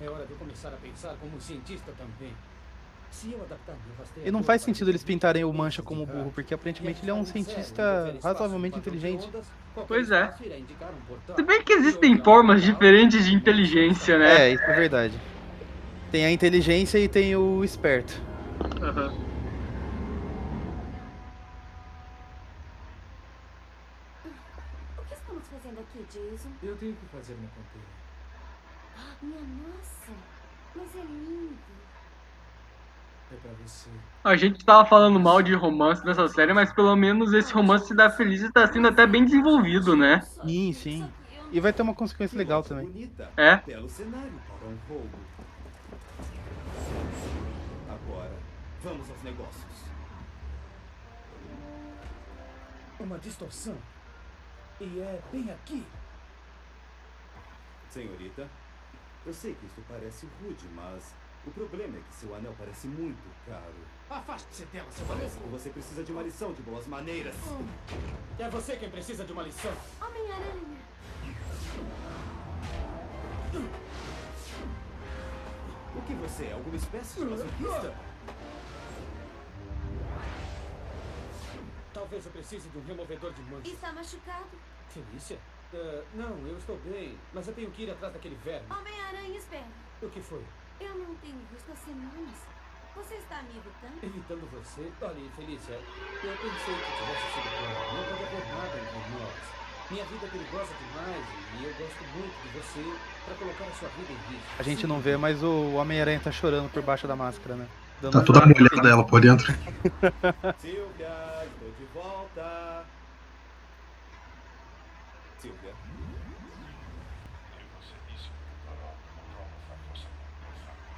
É 0.00 0.08
hora 0.08 0.24
de 0.26 0.32
eu 0.32 0.38
começar 0.38 0.68
a 0.68 0.72
pensar 0.72 1.14
como 1.20 1.36
um 1.36 1.40
cientista 1.40 1.92
também. 1.98 2.32
Se 3.10 3.30
eu 3.30 3.42
adaptar 3.42 3.72
meu 3.72 3.94
rastreador 3.98 4.26
E 4.26 4.30
não 4.32 4.42
faz 4.42 4.62
sentido 4.62 4.90
eles 4.90 5.04
pintarem 5.04 5.44
o 5.44 5.52
Mancha 5.52 5.82
como 5.82 6.06
burro, 6.06 6.32
porque 6.34 6.54
aparentemente 6.54 7.02
ele 7.02 7.10
é 7.10 7.14
um 7.14 7.26
cientista 7.26 8.16
razoavelmente 8.22 8.78
inteligente. 8.78 9.28
Pois 9.86 10.10
é. 10.10 10.32
Se 11.36 11.42
bem 11.42 11.62
que 11.62 11.74
existem 11.74 12.16
formas 12.24 12.62
diferentes 12.62 13.26
de 13.26 13.34
inteligência, 13.34 14.18
né? 14.18 14.48
É, 14.48 14.52
isso 14.54 14.64
é 14.64 14.74
verdade. 14.74 15.20
Tem 16.10 16.24
a 16.24 16.32
inteligência 16.32 16.98
e 16.98 17.06
tem 17.06 17.36
o 17.36 17.62
esperto. 17.62 18.18
Aham. 18.80 19.12
O 24.98 25.04
que 25.04 25.14
estamos 25.14 25.42
fazendo 25.48 25.80
aqui, 25.80 26.04
Jason? 26.10 26.48
Eu 26.62 26.76
tenho 26.76 26.94
que 26.94 27.06
fazer 27.22 27.34
minha 27.36 27.50
ponteira. 27.50 27.86
Minha 29.22 29.40
nossa, 29.40 30.12
mas 30.74 30.96
é 30.96 31.04
lindo. 31.04 31.56
É 33.30 33.36
pra 33.36 33.52
você. 33.64 33.90
A 34.24 34.36
gente 34.36 34.64
tava 34.64 34.88
falando 34.88 35.20
mal 35.20 35.40
de 35.40 35.54
romance 35.54 36.04
nessa 36.04 36.26
série, 36.28 36.52
mas 36.52 36.72
pelo 36.72 36.94
menos 36.96 37.32
esse 37.32 37.52
romance 37.54 37.94
da 37.94 38.10
Feliz 38.10 38.50
tá 38.50 38.66
sendo 38.66 38.88
até 38.88 39.06
bem 39.06 39.24
desenvolvido, 39.24 39.96
né? 39.96 40.20
Sim, 40.20 40.72
sim. 40.72 41.12
E 41.52 41.60
vai 41.60 41.72
ter 41.72 41.82
uma 41.82 41.94
consequência 41.94 42.36
legal 42.36 42.62
também. 42.62 42.86
Bonita. 42.86 43.30
É. 43.36 43.56
Belo 43.58 43.88
cenário 43.88 44.32
para 44.58 44.68
um 44.68 44.76
roubo. 44.88 45.18
Agora, 47.88 48.36
vamos 48.82 49.08
aos 49.08 49.22
negócios. 49.22 49.82
Uma 52.98 53.18
distorção. 53.18 53.76
E 54.80 55.00
é 55.00 55.20
bem 55.30 55.50
aqui. 55.50 55.86
Senhorita, 57.92 58.48
eu 59.26 59.34
sei 59.34 59.54
que 59.54 59.66
isso 59.66 59.82
parece 59.88 60.26
rude, 60.40 60.66
mas 60.74 61.14
o 61.46 61.50
problema 61.50 61.98
é 61.98 62.00
que 62.00 62.14
seu 62.14 62.34
anel 62.34 62.54
parece 62.58 62.86
muito 62.86 63.22
caro. 63.46 63.74
Afaste-se 64.08 64.64
dela, 64.66 64.90
seu 64.90 65.04
Parece 65.06 65.36
maluco. 65.36 65.42
que 65.44 65.48
você 65.62 65.70
precisa 65.70 66.02
de 66.02 66.12
uma 66.12 66.22
lição 66.22 66.52
de 66.52 66.62
boas 66.62 66.86
maneiras. 66.86 67.34
É 68.38 68.48
você 68.48 68.76
quem 68.76 68.90
precisa 68.90 69.24
de 69.24 69.32
uma 69.32 69.42
lição. 69.42 69.72
Homem-Aranha. 70.00 70.82
O 75.94 76.00
que 76.02 76.14
você 76.14 76.44
é? 76.46 76.52
Alguma 76.52 76.76
espécie 76.76 77.20
de 77.20 77.26
masoquista? 77.26 77.94
Talvez 81.92 82.24
eu 82.26 82.32
precise 82.32 82.68
de 82.70 82.78
um 82.78 82.84
removedor 82.84 83.32
de 83.32 83.42
manchas. 83.42 83.72
Está 83.72 83.92
machucado? 83.92 84.48
Felícia? 84.88 85.38
Ah, 85.74 86.02
não, 86.14 86.46
eu 86.46 86.58
estou 86.58 86.76
bem, 86.84 87.16
mas 87.32 87.48
eu 87.48 87.54
tenho 87.54 87.70
que 87.70 87.84
ir 87.84 87.90
atrás 87.90 88.12
daquele 88.12 88.36
verme. 88.44 88.66
Homem-Aranha, 88.70 89.38
espera. 89.38 89.64
O 90.02 90.08
que 90.08 90.20
foi? 90.20 90.42
Eu 90.80 90.94
não 90.96 91.14
tenho 91.16 91.38
visto 91.50 91.70
há 91.72 91.76
semanas. 91.76 92.36
Você 92.94 93.14
está 93.14 93.42
me 93.42 93.56
evitando? 93.56 94.02
Evitando 94.04 94.50
você? 94.52 94.92
Olha, 95.00 95.30
Felícia, 95.36 95.72
eu 95.72 95.80
pensei 96.36 96.74
que 96.74 96.92
tivesse 96.98 97.26
sido 97.32 97.48
claro. 97.58 97.96
Não 97.96 98.04
pode 98.04 98.22
haver 98.22 98.54
nada 98.54 98.76
entre 98.78 99.18
nós. 99.18 99.52
Minha 99.90 100.04
vida 100.04 100.26
é 100.26 100.28
perigosa 100.28 100.72
demais 100.74 101.26
e 101.60 101.64
eu 101.64 101.74
gosto 101.74 102.04
muito 102.16 102.42
de 102.42 102.48
você 102.58 102.98
para 103.24 103.34
colocar 103.34 103.64
a 103.64 103.72
sua 103.72 103.88
vida 103.90 104.12
em 104.12 104.32
risco. 104.32 104.46
A 104.58 104.62
gente 104.62 104.86
não 104.86 105.00
vê, 105.00 105.16
mas 105.16 105.42
o 105.42 105.72
Homem-Aranha 105.74 106.20
tá 106.20 106.30
chorando 106.32 106.70
por 106.70 106.82
baixo 106.82 107.06
da 107.06 107.16
máscara, 107.16 107.56
né? 107.56 107.68
Dando 108.00 108.12
Tá 108.18 108.24
toda 108.24 108.46
molhada 108.46 108.88
ela 108.88 109.04
por 109.04 109.20
dentro. 109.20 109.46
Silvia, 110.60 111.44
estou 111.44 111.70
de 111.78 111.84
volta. 111.94 112.84
Silvia, 115.40 115.74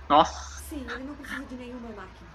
Nossa. 0.08 0.62
Sim, 0.68 0.84
ele 0.90 1.04
não 1.04 1.14
precisa 1.14 1.44
de 1.44 1.54
nenhuma 1.54 1.88
máquina. 1.88 2.30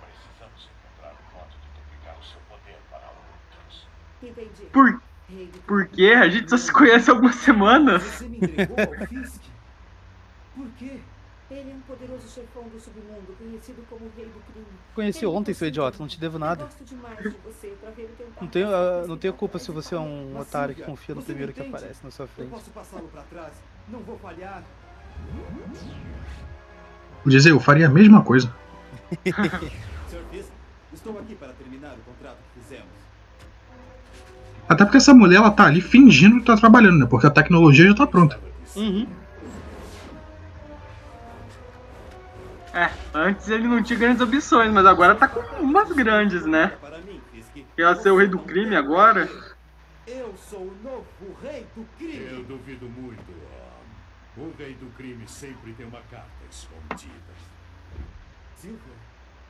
Precisamos 0.00 0.68
encontrar 0.70 1.12
um 1.12 1.36
modo 1.38 1.50
de 1.50 1.68
duplicar 1.80 2.18
o 2.18 2.24
seu 2.24 2.40
poder 2.48 2.78
para 2.90 3.06
outros. 3.08 3.86
Entendi. 4.22 4.66
Por, 4.72 5.02
Rei 5.28 5.46
do 5.46 5.58
por 5.60 5.86
quê? 5.88 6.14
A 6.16 6.28
gente 6.28 6.48
só 6.50 6.56
se 6.56 6.72
conhece 6.72 7.10
há 7.10 7.14
algumas 7.14 7.36
semanas. 7.36 8.02
você 8.02 8.28
me 8.28 8.38
entregou 8.38 8.76
ao 8.78 9.06
Fisk? 9.06 9.42
Por 10.54 10.68
quê? 10.78 11.00
Ele 11.48 11.70
é 11.70 11.74
um 11.74 11.80
poderoso 11.80 12.28
chefão 12.28 12.64
do 12.64 12.80
submundo, 12.80 13.32
conhecido 13.38 13.84
como 13.88 14.06
o 14.06 14.12
Rei 14.16 14.26
do 14.26 14.40
Crime. 14.52 14.66
Conheci 14.96 15.24
Ele 15.24 15.26
ontem, 15.26 15.54
seu 15.54 15.68
idiota, 15.68 15.96
não 16.00 16.08
te 16.08 16.18
devo 16.18 16.40
nada. 16.40 16.62
Eu 16.62 16.66
gosto 16.66 16.84
demais 16.84 17.18
de 17.18 17.28
você 17.28 17.68
pra 17.80 17.90
ver 17.90 18.08
tentar 18.18 18.40
Não 18.40 18.48
tenho, 18.48 18.66
por 18.66 19.08
não 19.08 19.16
tenho 19.16 19.32
culpa 19.34 19.58
se 19.60 19.70
você 19.70 19.94
é 19.94 19.98
um 19.98 20.36
otário 20.40 20.74
que 20.74 20.82
confia 20.82 21.14
no 21.14 21.22
primeiro 21.22 21.52
que 21.52 21.60
aparece 21.60 22.02
na 22.02 22.10
sua 22.10 22.24
Eu 22.24 22.28
frente. 22.28 22.50
posso 22.50 22.70
passá-lo 22.70 23.08
pra 23.08 23.22
trás. 23.22 23.52
Não 23.88 24.00
vou 24.00 24.18
falhar. 24.18 24.64
Vou 27.24 27.30
dizer, 27.30 27.50
eu 27.50 27.60
faria 27.60 27.86
a 27.86 27.90
mesma 27.90 28.22
coisa. 28.22 28.52
Sr. 29.26 30.22
Fisk, 30.30 30.48
estou 30.92 31.18
aqui 31.18 31.34
para 31.34 31.48
terminar 31.52 31.92
o 31.94 32.10
contrato 32.10 32.36
que 32.54 32.60
fizemos. 32.60 32.86
Até 34.68 34.84
porque 34.84 34.96
essa 34.98 35.14
mulher, 35.14 35.36
ela 35.36 35.50
tá 35.50 35.66
ali 35.66 35.80
fingindo 35.80 36.40
que 36.40 36.46
tá 36.46 36.56
trabalhando, 36.56 36.98
né? 36.98 37.06
Porque 37.06 37.26
a 37.26 37.30
tecnologia 37.30 37.88
já 37.88 37.94
tá 37.94 38.06
pronta. 38.06 38.38
Uhum. 38.74 39.06
É, 42.74 42.90
antes 43.14 43.48
ele 43.48 43.66
não 43.66 43.82
tinha 43.82 43.98
grandes 43.98 44.20
ambições, 44.20 44.70
mas 44.70 44.84
agora 44.84 45.14
tá 45.14 45.26
com 45.26 45.40
umas 45.62 45.90
grandes, 45.92 46.44
né? 46.44 46.72
Fisk. 47.32 47.64
Ela 47.78 47.96
ser 47.96 48.10
o 48.10 48.18
rei 48.18 48.28
do 48.28 48.38
crime 48.38 48.76
agora. 48.76 49.28
Eu 50.06 50.34
sou 50.36 50.60
o 50.60 50.76
novo 50.84 51.06
rei 51.42 51.66
do 51.74 51.80
Eu 51.80 51.86
crime. 51.98 52.44
duvido 52.44 52.86
muito. 52.88 53.24
O 54.36 54.54
rei 54.58 54.74
do 54.74 54.94
crime 54.96 55.26
sempre 55.26 55.72
tem 55.72 55.86
uma 55.86 56.02
carta 56.02 56.44
escondida. 56.50 57.32
Silvia, 58.54 58.94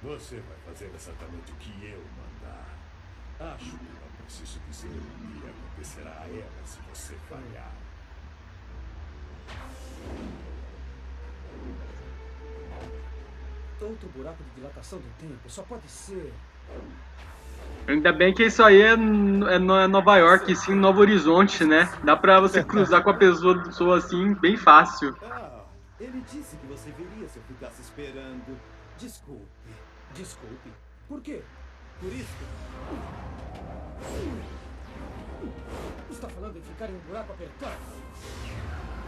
Você 0.01 0.40
vai 0.40 0.57
fazer 0.64 0.92
exatamente 0.94 1.51
o 1.51 1.57
que 1.57 1.87
eu 1.87 2.05
mandar. 2.16 2.68
Acho 3.55 3.77
que 3.79 3.85
não 3.85 4.25
preciso 4.25 4.61
dizer 4.70 4.88
o 4.88 5.40
que 5.40 5.49
acontecerá 5.49 6.22
a 6.22 6.29
ela 6.29 6.64
se 6.64 6.79
você 6.83 7.14
falhar. 7.29 7.72
Outro 13.81 14.09
buraco 14.11 14.42
de 14.44 14.51
dilatação 14.51 15.01
do 15.01 15.18
tempo. 15.18 15.51
Só 15.51 15.62
pode 15.64 15.88
ser. 15.88 16.33
Ainda 17.88 18.12
bem 18.12 18.35
que 18.35 18.44
isso 18.44 18.62
aí 18.64 18.83
é, 18.83 18.90
é 18.90 19.55
é 19.55 19.59
Nova 19.59 20.16
York, 20.16 20.55
sim 20.57 20.74
Novo 20.74 21.00
Horizonte, 21.00 21.64
né? 21.64 21.88
Dá 22.02 22.16
pra 22.16 22.40
você 22.40 22.64
cruzar 22.64 23.02
com 23.02 23.11
a 23.11 23.14
pessoa, 23.14 23.62
pessoa 23.62 23.98
assim 23.98 24.35
bem 24.35 24.57
fácil. 24.57 25.16
ah, 25.22 25.61
ele 26.00 26.20
disse 26.31 26.57
que 26.57 26.66
você 26.66 26.90
viria 26.90 27.29
se 27.29 27.38
eu 27.38 27.42
ficasse 27.46 27.81
esperando. 27.83 28.59
Desculpe. 28.98 29.46
Desculpe. 30.14 30.72
Por 31.09 31.20
quê? 31.20 31.42
Por 32.00 32.12
isso, 32.12 32.26
Está 36.11 36.29
falando 36.29 36.57
em 36.57 36.62
ficar 36.62 36.90
em 36.90 36.94
um 36.94 36.98
buraco 37.07 37.33
apertado? 37.33 37.74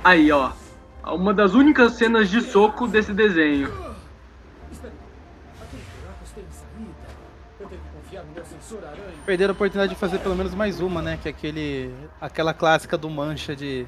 Aí, 0.04 0.30
ó. 0.30 0.52
Uma 1.04 1.32
das 1.32 1.54
únicas 1.54 1.94
cenas 1.94 2.28
de 2.28 2.40
soco 2.42 2.86
desse 2.86 3.12
desenho. 3.12 3.72
Perderam 9.24 9.52
a 9.52 9.54
oportunidade 9.54 9.94
de 9.94 9.98
fazer 9.98 10.18
pelo 10.18 10.34
menos 10.36 10.54
mais 10.54 10.80
uma, 10.80 11.00
né? 11.02 11.18
Que 11.20 11.28
é 11.28 11.30
aquele. 11.30 11.94
aquela 12.20 12.54
clássica 12.54 12.96
do 12.96 13.08
mancha 13.08 13.54
de. 13.54 13.86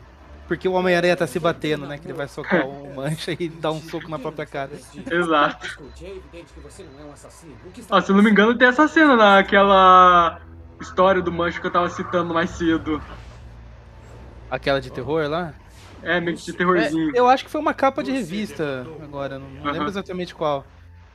Porque 0.49 0.69
o 0.69 0.73
Homem-Aranha 0.73 1.17
tá 1.17 1.27
se 1.29 1.39
batendo, 1.39 1.87
né? 1.87 1.97
Que 1.97 2.07
ele 2.07 2.13
vai 2.13 2.27
socar 2.27 2.67
o 2.67 2.91
mancha 2.97 3.31
e 3.39 3.49
dar 3.49 3.71
um 3.71 3.81
soco 3.81 4.09
na 4.11 4.19
própria 4.19 4.45
cara. 4.45 4.71
Exato. 5.11 5.67
É 6.03 6.09
é 6.41 6.45
Ó, 7.89 8.01
se 8.01 8.11
eu 8.11 8.17
não 8.17 8.23
me 8.23 8.31
engano, 8.31 8.57
tem 8.59 8.67
essa 8.69 8.89
cena 8.89 9.15
naquela 9.15 10.41
história 10.81 11.23
do 11.23 11.31
mancho 11.31 11.61
que 11.61 11.67
eu 11.67 11.71
tava 11.71 11.89
citando 11.89 12.35
mais 12.35 12.51
cedo. 12.51 13.01
Aquela 14.51 14.81
de 14.81 14.91
terror 14.91 15.29
lá? 15.29 15.55
É, 16.03 16.19
meio 16.21 16.37
que 16.37 16.43
de 16.45 16.51
É, 16.51 16.55
terrorzinho. 16.55 17.13
eu 17.15 17.29
acho 17.29 17.45
que 17.45 17.51
foi 17.51 17.61
uma 17.61 17.75
capa 17.75 18.03
de 18.03 18.11
revista 18.11 18.87
agora, 19.03 19.39
não, 19.39 19.73
lembro 19.73 19.89
exatamente 19.89 20.35
qual. 20.35 20.65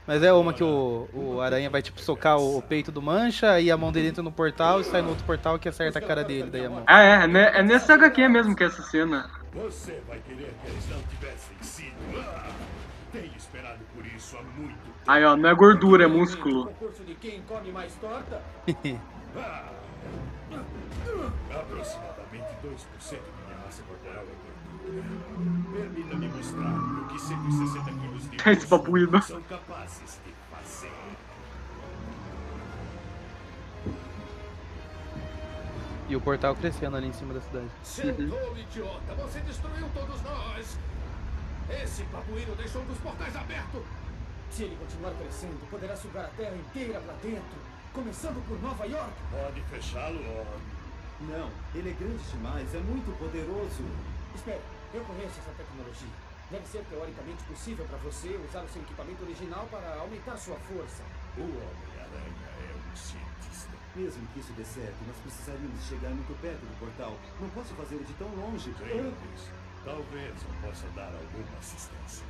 Mas 0.07 0.21
é 0.21 0.31
uma 0.31 0.53
que 0.53 0.63
o, 0.63 1.07
o 1.13 1.41
Aranha 1.41 1.69
vai 1.69 1.81
tipo 1.81 1.99
socar 1.99 2.37
o, 2.37 2.57
o 2.57 2.61
peito 2.61 2.91
do 2.91 3.01
mancha 3.01 3.59
e 3.59 3.71
a 3.71 3.77
mão 3.77 3.91
dele 3.91 4.09
entra 4.09 4.21
no 4.21 4.31
portal 4.31 4.79
e 4.79 4.83
sai 4.83 5.01
no 5.01 5.09
outro 5.09 5.25
portal 5.25 5.57
que 5.57 5.67
acerta 5.67 5.97
a 5.97 6.01
cara 6.01 6.23
dele, 6.23 6.49
daí 6.51 6.65
a 6.65 6.69
mão. 6.69 6.83
Ah, 6.85 7.01
é, 7.01 7.23
é, 7.23 7.27
ne- 7.27 7.39
é 7.59 7.63
nessa 7.63 7.95
HQ 7.95 8.27
mesmo 8.27 8.55
que 8.55 8.63
é 8.63 8.67
essa 8.67 8.83
cena. 8.83 9.29
Você 9.53 10.01
vai 10.07 10.19
querer 10.19 10.53
que 10.63 10.69
eles 10.69 10.89
não 10.89 11.01
tivessem 11.03 11.57
sido. 11.61 11.95
Ah, 12.19 12.49
tenho 13.11 13.31
esperado 13.35 13.79
por 13.95 14.05
isso 14.05 14.37
há 14.37 14.43
muito 14.43 14.75
tempo. 14.75 14.95
Aí, 15.07 15.23
ó, 15.23 15.35
não 15.35 15.49
é 15.49 15.55
gordura, 15.55 16.03
é 16.03 16.07
músculo. 16.07 16.71
Ah, 19.37 19.71
aproximadamente 21.51 22.47
2% 22.63 23.09
de 23.09 23.45
minha 23.45 23.57
massa 23.65 23.83
corporal 23.83 24.23
é. 24.23 24.44
Permita-me 24.85 26.27
mostrar 26.29 26.73
o 26.75 27.07
que 27.07 27.19
160 27.19 27.91
quilos 27.91 28.29
de 28.29 28.49
Esse 28.49 28.67
babuíno. 28.67 29.21
são 29.21 29.41
capazes 29.43 30.19
de 30.25 30.33
fazer. 30.55 30.91
E 36.07 36.15
o 36.15 36.21
portal 36.21 36.55
crescendo 36.55 36.97
ali 36.97 37.07
em 37.07 37.13
cima 37.13 37.33
da 37.33 37.41
cidade. 37.41 37.65
Seu 37.83 38.13
tolo 38.15 38.57
idiota, 38.57 39.15
você 39.15 39.39
destruiu 39.41 39.89
todos 39.93 40.21
nós! 40.21 40.77
Esse 41.81 42.03
babuíno 42.03 42.55
deixou 42.55 42.81
um 42.83 42.85
dos 42.85 42.97
portais 42.99 43.35
aberto! 43.35 43.83
Se 44.51 44.63
ele 44.63 44.77
continuar 44.77 45.11
crescendo, 45.15 45.59
poderá 45.69 45.95
sugar 45.95 46.25
a 46.25 46.29
Terra 46.37 46.55
inteira 46.55 46.99
pra 47.01 47.13
dentro, 47.23 47.57
começando 47.91 48.47
por 48.47 48.61
Nova 48.61 48.85
York. 48.85 49.11
Pode 49.31 49.61
fechá-lo, 49.61 50.19
homem. 50.19 50.45
não. 51.21 51.49
Ele 51.73 51.89
é 51.89 51.93
grande 51.93 52.23
demais, 52.31 52.75
é 52.75 52.79
muito 52.79 53.17
poderoso. 53.17 53.83
Espera, 54.35 54.61
eu 54.95 55.03
conheço 55.03 55.39
essa 55.39 55.51
tecnologia. 55.57 56.15
Deve 56.49 56.65
ser 56.67 56.83
teoricamente 56.89 57.43
possível 57.43 57.85
para 57.85 57.97
você 57.97 58.39
usar 58.47 58.63
o 58.63 58.69
seu 58.69 58.81
equipamento 58.81 59.23
original 59.23 59.67
para 59.69 59.95
aumentar 59.99 60.37
sua 60.37 60.55
força. 60.55 61.03
O 61.37 61.41
Homem-Aranha 61.41 62.49
é 62.61 62.75
um 62.75 62.95
cientista. 62.95 63.73
Mesmo 63.95 64.27
que 64.33 64.39
isso 64.39 64.53
dê 64.53 64.63
certo, 64.63 64.95
nós 65.07 65.17
precisaríamos 65.17 65.83
chegar 65.83 66.09
muito 66.09 66.39
perto 66.39 66.61
do 66.61 66.79
portal. 66.79 67.17
Não 67.41 67.49
posso 67.49 67.73
fazê-lo 67.73 68.03
de 68.03 68.13
tão 68.13 68.27
longe. 68.35 68.69
Nisso. 68.69 69.51
Talvez 69.83 70.33
eu 70.43 70.67
possa 70.67 70.87
dar 70.95 71.07
alguma 71.07 71.57
assistência. 71.59 72.25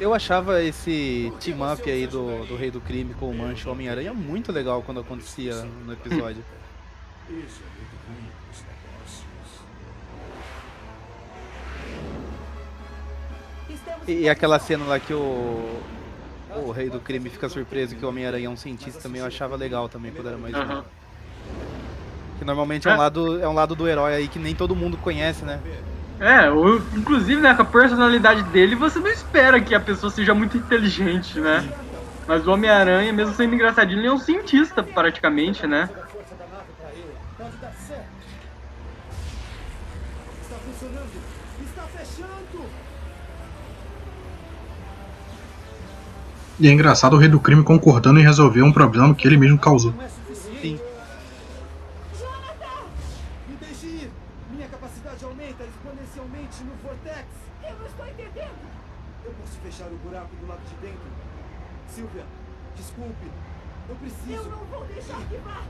Eu 0.00 0.12
achava 0.12 0.62
esse 0.62 1.32
team-up 1.40 1.88
aí 1.88 2.06
do, 2.06 2.44
do 2.46 2.56
Rei 2.56 2.70
do 2.70 2.80
Crime 2.80 3.14
com 3.14 3.30
o 3.30 3.34
Mancha 3.34 3.70
Homem-Aranha 3.70 4.12
muito 4.12 4.50
legal 4.50 4.82
quando 4.82 5.00
acontecia 5.00 5.54
no 5.62 5.92
episódio. 5.92 6.44
Isso 7.30 7.62
é 7.62 7.78
muito 7.78 7.96
ruim 8.08 8.30
E, 14.06 14.28
aquela 14.28 14.58
cena 14.58 14.84
lá 14.84 14.98
que 14.98 15.14
o, 15.14 15.80
o 16.56 16.70
Rei 16.70 16.90
do 16.90 17.00
Crime 17.00 17.30
fica 17.30 17.48
surpreso 17.48 17.96
que 17.96 18.04
o 18.04 18.08
Homem-Aranha 18.08 18.46
é 18.46 18.50
um 18.50 18.56
cientista 18.56 19.00
também, 19.00 19.20
eu 19.20 19.26
achava 19.26 19.56
legal 19.56 19.88
também 19.88 20.12
quando 20.12 20.28
era 20.28 20.36
mais 20.36 20.54
Aham. 20.54 20.74
novo. 20.74 20.84
Que 22.38 22.44
normalmente 22.44 22.86
é 22.86 22.90
um, 22.90 22.94
É. 22.94 22.98
lado, 22.98 23.42
é 23.42 23.48
um 23.48 23.54
lado 23.54 23.74
do 23.74 23.88
herói 23.88 24.14
aí 24.14 24.28
que 24.28 24.38
nem 24.38 24.54
todo 24.54 24.76
mundo 24.76 24.96
conhece, 24.98 25.44
né? 25.44 25.60
É, 26.20 26.48
inclusive, 26.96 27.40
né, 27.40 27.54
com 27.54 27.62
a 27.62 27.64
personalidade 27.64 28.42
dele, 28.44 28.76
você 28.76 28.98
não 29.00 29.10
espera 29.10 29.60
que 29.60 29.74
a 29.74 29.80
pessoa 29.80 30.10
seja 30.10 30.32
muito 30.34 30.56
inteligente, 30.56 31.40
né? 31.40 31.68
Mas 32.26 32.46
o 32.46 32.52
Homem-Aranha, 32.52 33.12
mesmo 33.12 33.34
sendo 33.34 33.54
engraçadinho, 33.54 34.00
ele 34.00 34.06
é 34.06 34.12
um 34.12 34.18
cientista, 34.18 34.82
praticamente, 34.82 35.66
né? 35.66 35.90
Está 40.42 40.56
funcionando! 40.56 41.23
E 46.58 46.68
é 46.68 46.72
engraçado 46.72 47.14
o 47.14 47.18
rei 47.18 47.28
do 47.28 47.40
crime 47.40 47.64
concordando 47.64 48.20
em 48.20 48.22
resolver 48.22 48.62
um 48.62 48.72
problema 48.72 49.12
que 49.14 49.26
ele 49.26 49.36
mesmo 49.36 49.58
causou. 49.58 49.92
Sim. 50.62 50.78
Me 53.48 53.56
deixe 53.60 53.86
ir! 53.86 54.10
Minha 54.52 54.68
capacidade 54.68 55.24
aumenta 55.24 55.64
exponencialmente 55.64 56.62
no 56.62 56.72
Vortex! 56.82 57.26
Eu 57.64 57.76
não 57.76 57.86
estou 57.86 58.06
entendendo. 58.06 58.54
Eu 59.24 59.32
posso 59.32 59.58
fechar 59.64 59.86
o 59.86 59.96
buraco 59.96 60.36
do 60.36 60.46
lado 60.46 60.60
de 60.68 60.74
dentro? 60.86 61.08
Silvia, 61.88 62.24
desculpe. 62.76 63.26
Eu 63.88 63.96
preciso. 63.96 64.32
Eu 64.32 64.50
não 64.50 64.64
vou 64.66 64.84
deixar 64.84 65.20
que 65.28 65.36
vá. 65.38 65.60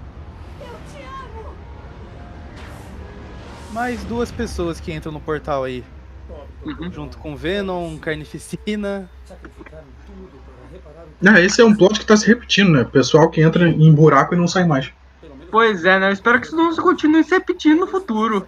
Eu 0.60 0.78
te 0.92 1.02
amo. 1.02 1.54
Mais 3.72 4.04
duas 4.04 4.30
pessoas 4.30 4.80
que 4.80 4.92
entram 4.92 5.12
no 5.12 5.20
portal 5.20 5.64
aí. 5.64 5.82
Uhum. 6.64 6.92
Junto 6.92 7.18
com 7.18 7.34
Venom, 7.34 7.98
Carnificina. 7.98 9.10
É, 11.22 11.44
esse 11.44 11.60
é 11.60 11.64
um 11.64 11.74
plot 11.74 11.98
que 11.98 12.06
tá 12.06 12.16
se 12.16 12.26
repetindo, 12.26 12.70
né? 12.72 12.84
Pessoal 12.84 13.30
que 13.30 13.40
entra 13.40 13.68
em 13.68 13.92
buraco 13.92 14.34
e 14.34 14.38
não 14.38 14.48
sai 14.48 14.64
mais. 14.64 14.92
Pois 15.50 15.84
é, 15.84 15.98
né? 15.98 16.08
Eu 16.08 16.12
espero 16.12 16.40
que 16.40 16.46
isso 16.46 16.56
não 16.56 16.72
se 16.72 16.80
continue 16.80 17.22
se 17.22 17.30
repetindo 17.30 17.80
no 17.80 17.86
futuro. 17.86 18.46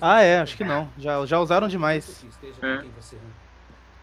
Ah, 0.00 0.22
é, 0.22 0.40
acho 0.40 0.56
que 0.56 0.64
não. 0.64 0.88
Já, 0.98 1.24
já 1.24 1.38
usaram 1.38 1.68
demais. 1.68 2.24
É. 2.60 2.76
com 2.76 2.82
quem 2.82 2.90
você 3.00 3.16
ama. 3.16 3.38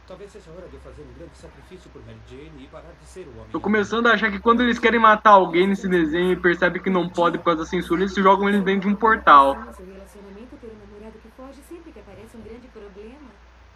Talvez 0.08 0.32
seja 0.32 0.52
hora 0.52 0.68
de 0.68 0.76
eu 0.76 0.80
fazer 0.80 1.02
um 1.02 1.18
grande 1.18 1.36
sacrifício 1.36 1.90
por 1.90 2.02
Mary 2.06 2.20
Jane 2.30 2.64
e 2.64 2.68
parar 2.68 2.94
de 3.00 3.08
ser 3.08 3.22
o 3.22 3.32
homem. 3.32 3.50
Tô 3.52 3.60
começando 3.60 4.08
a 4.08 4.12
achar 4.12 4.32
que 4.32 4.40
quando 4.40 4.62
eles 4.62 4.78
querem 4.78 5.00
matar 5.00 5.32
alguém 5.32 5.68
nesse 5.68 5.88
desenho 5.88 6.32
e 6.32 6.36
percebem 6.36 6.82
que 6.82 6.90
não 6.90 7.10
pode 7.10 7.40
por 7.40 7.46
causa 7.46 7.62
da 7.62 7.66
censura, 7.66 8.02
eles 8.02 8.14
jogam 8.14 8.48
eles 8.48 8.64
dentro 8.64 8.88
de 8.88 8.96
um 8.96 8.96
portal. 8.96 9.56
No 9.56 9.74
seu 9.74 9.86
relacionamento, 9.86 10.56
ter 10.62 10.68
um 10.68 10.78
namorado 10.86 11.20
que 11.22 11.30
foge 11.36 11.60
sempre 11.68 11.92
que 11.92 12.00
aparece 12.00 12.38
um 12.38 12.42
grande 12.42 12.68
problema. 12.68 13.30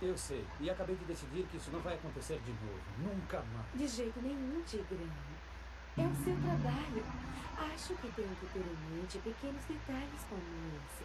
Eu 0.09 0.17
sei. 0.17 0.43
E 0.59 0.67
acabei 0.71 0.95
de 0.95 1.05
decidir 1.05 1.45
que 1.51 1.57
isso 1.57 1.69
não 1.69 1.81
vai 1.81 1.93
acontecer 1.93 2.39
de 2.39 2.51
novo. 2.51 2.81
Nunca 2.97 3.43
mais. 3.53 3.67
De 3.75 3.87
jeito 3.87 4.19
nenhum, 4.23 4.59
Tigrão. 4.63 5.07
É 5.99 6.01
o 6.01 6.15
seu 6.23 6.35
trabalho. 6.41 7.05
Acho 7.55 7.93
que 7.93 8.11
tenho 8.13 8.35
que 8.37 8.47
ter 8.47 8.57
em 8.57 8.75
mente 8.89 9.19
pequenos 9.19 9.63
detalhes 9.65 10.25
como 10.27 10.41
esse. 10.41 11.03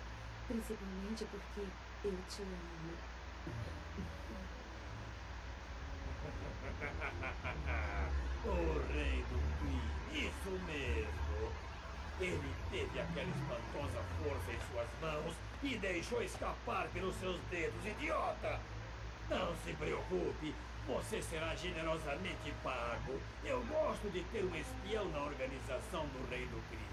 Principalmente 0.48 1.26
porque 1.26 1.66
eu 2.02 2.16
te 2.30 2.40
amo. 2.40 2.96
o 8.48 8.80
rei 8.90 9.22
do 9.28 9.36
crime, 9.60 9.84
isso 10.14 10.50
mesmo. 10.64 11.52
Ele 12.20 12.54
teve 12.70 13.00
aquela 13.00 13.28
espantosa 13.28 14.02
força 14.22 14.50
em 14.50 14.58
suas 14.72 14.88
mãos 15.02 15.34
e 15.62 15.76
deixou 15.76 16.22
escapar 16.22 16.88
pelos 16.94 17.14
seus 17.16 17.38
dedos, 17.50 17.84
idiota! 17.84 18.58
Não 19.30 19.54
se 19.64 19.72
preocupe, 19.72 20.54
você 20.86 21.22
será 21.22 21.54
generosamente 21.54 22.52
pago. 22.62 23.18
Eu 23.44 23.64
gosto 23.64 24.10
de 24.10 24.20
ter 24.24 24.44
um 24.44 24.54
espião 24.54 25.06
na 25.08 25.22
organização 25.22 26.06
do 26.08 26.30
rei 26.30 26.46
do 26.46 26.60
crime. 26.68 26.84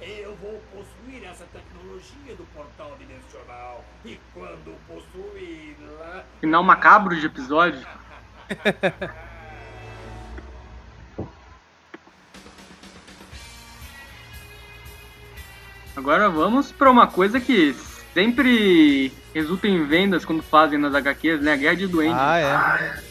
Eu 0.00 0.36
vou 0.36 0.62
possuir 0.72 1.24
essa 1.24 1.44
tecnologia 1.46 2.34
do 2.36 2.44
portal 2.54 2.96
dimensional 2.98 3.84
e 4.04 4.18
quando 4.32 4.78
possuí-la, 4.86 6.24
Final 6.40 6.62
macabro 6.62 7.18
de 7.18 7.26
episódio. 7.26 7.84
Agora 15.96 16.30
vamos 16.30 16.70
pra 16.70 16.88
uma 16.88 17.08
coisa 17.08 17.40
que 17.40 17.74
sempre 18.14 19.12
resulta 19.34 19.68
em 19.68 19.84
vendas 19.84 20.24
quando 20.24 20.42
fazem 20.42 20.78
nas 20.78 20.94
HQs, 20.94 21.40
né? 21.40 21.52
A 21.52 21.56
Guerra 21.56 21.76
de 21.76 21.86
Duendes. 21.86 22.18
Ah, 22.18 22.38
é. 22.38 23.08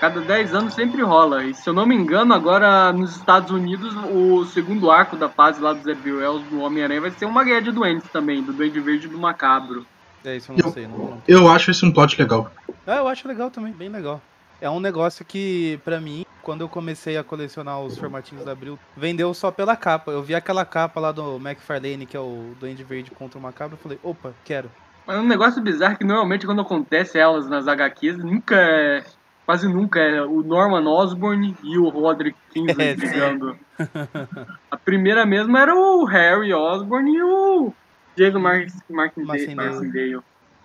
Cada 0.00 0.22
10 0.22 0.54
anos 0.54 0.72
sempre 0.72 1.02
rola. 1.02 1.44
E 1.44 1.52
se 1.52 1.68
eu 1.68 1.74
não 1.74 1.84
me 1.84 1.94
engano, 1.94 2.32
agora 2.32 2.90
nos 2.90 3.16
Estados 3.16 3.50
Unidos, 3.50 3.94
o 4.10 4.46
segundo 4.46 4.90
arco 4.90 5.14
da 5.14 5.28
fase 5.28 5.60
lá 5.60 5.74
dos 5.74 5.86
Evil 5.86 6.22
Elves 6.22 6.48
do 6.48 6.60
Homem-Aranha 6.60 7.02
vai 7.02 7.10
ser 7.10 7.26
uma 7.26 7.44
guerra 7.44 7.60
de 7.60 7.70
duendes 7.70 8.08
também, 8.10 8.42
do 8.42 8.50
Duende 8.50 8.80
Verde 8.80 9.06
e 9.06 9.10
do 9.10 9.18
Macabro. 9.18 9.84
É 10.24 10.36
isso, 10.36 10.52
eu 10.52 10.56
não 10.56 10.72
sei. 10.72 10.86
Não, 10.86 10.98
não. 10.98 11.22
Eu 11.28 11.48
acho 11.50 11.70
esse 11.70 11.84
um 11.84 11.92
plot 11.92 12.18
legal. 12.18 12.50
Ah, 12.86 12.96
eu 12.96 13.08
acho 13.08 13.28
legal 13.28 13.50
também, 13.50 13.72
bem 13.72 13.90
legal. 13.90 14.22
É 14.58 14.70
um 14.70 14.80
negócio 14.80 15.22
que, 15.22 15.78
pra 15.84 16.00
mim, 16.00 16.24
quando 16.42 16.62
eu 16.62 16.68
comecei 16.68 17.16
a 17.16 17.24
colecionar 17.24 17.80
os 17.80 17.96
formatinhos 17.98 18.44
da 18.44 18.52
Abril, 18.52 18.78
vendeu 18.96 19.32
só 19.34 19.50
pela 19.50 19.76
capa. 19.76 20.10
Eu 20.10 20.22
vi 20.22 20.34
aquela 20.34 20.64
capa 20.64 21.00
lá 21.00 21.12
do 21.12 21.36
McFarlane, 21.36 22.06
que 22.06 22.16
é 22.16 22.20
o 22.20 22.54
Duende 22.58 22.84
Verde 22.84 23.10
contra 23.10 23.38
o 23.38 23.42
Macabro, 23.42 23.74
eu 23.74 23.82
falei, 23.82 23.98
opa, 24.02 24.32
quero. 24.44 24.70
Mas 25.06 25.16
é 25.16 25.20
um 25.20 25.26
negócio 25.26 25.60
bizarro 25.62 25.96
que 25.96 26.04
normalmente 26.04 26.46
quando 26.46 26.60
acontece 26.60 27.18
elas 27.18 27.48
nas 27.48 27.66
HQs, 27.66 28.18
nunca 28.18 28.56
é. 28.56 29.04
Quase 29.46 29.66
nunca 29.66 29.98
é 29.98 30.22
o 30.22 30.42
Norman 30.42 30.88
Osborn 30.88 31.56
e 31.64 31.76
o 31.76 31.88
Roderick 31.88 32.38
Kingsley 32.52 32.86
É, 32.90 32.94
brigando. 32.94 33.58
A 34.70 34.76
primeira 34.76 35.26
mesmo 35.26 35.56
era 35.56 35.74
o 35.74 36.04
Harry 36.04 36.52
Osborn 36.52 37.10
e 37.10 37.20
o 37.20 37.72
Diego 38.14 38.38
Mar 38.38 38.64
Martindale. 38.88 39.56
Martindale. 39.56 40.20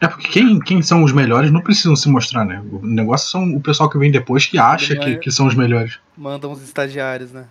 É 0.05 0.07
porque 0.07 0.27
quem, 0.27 0.59
quem 0.59 0.81
são 0.83 1.03
os 1.03 1.11
melhores 1.11 1.51
não 1.51 1.61
precisam 1.61 1.95
se 1.95 2.07
mostrar, 2.07 2.45
né? 2.45 2.63
O 2.71 2.85
negócio 2.85 3.27
são 3.27 3.55
o 3.55 3.59
pessoal 3.59 3.89
que 3.89 3.97
vem 3.97 4.11
depois 4.11 4.45
que 4.45 4.59
acha 4.59 4.95
que, 4.95 5.17
que 5.17 5.31
são 5.31 5.47
os 5.47 5.55
melhores. 5.55 5.99
Mandam 6.15 6.51
os 6.51 6.61
estagiários, 6.61 7.31
né? 7.31 7.47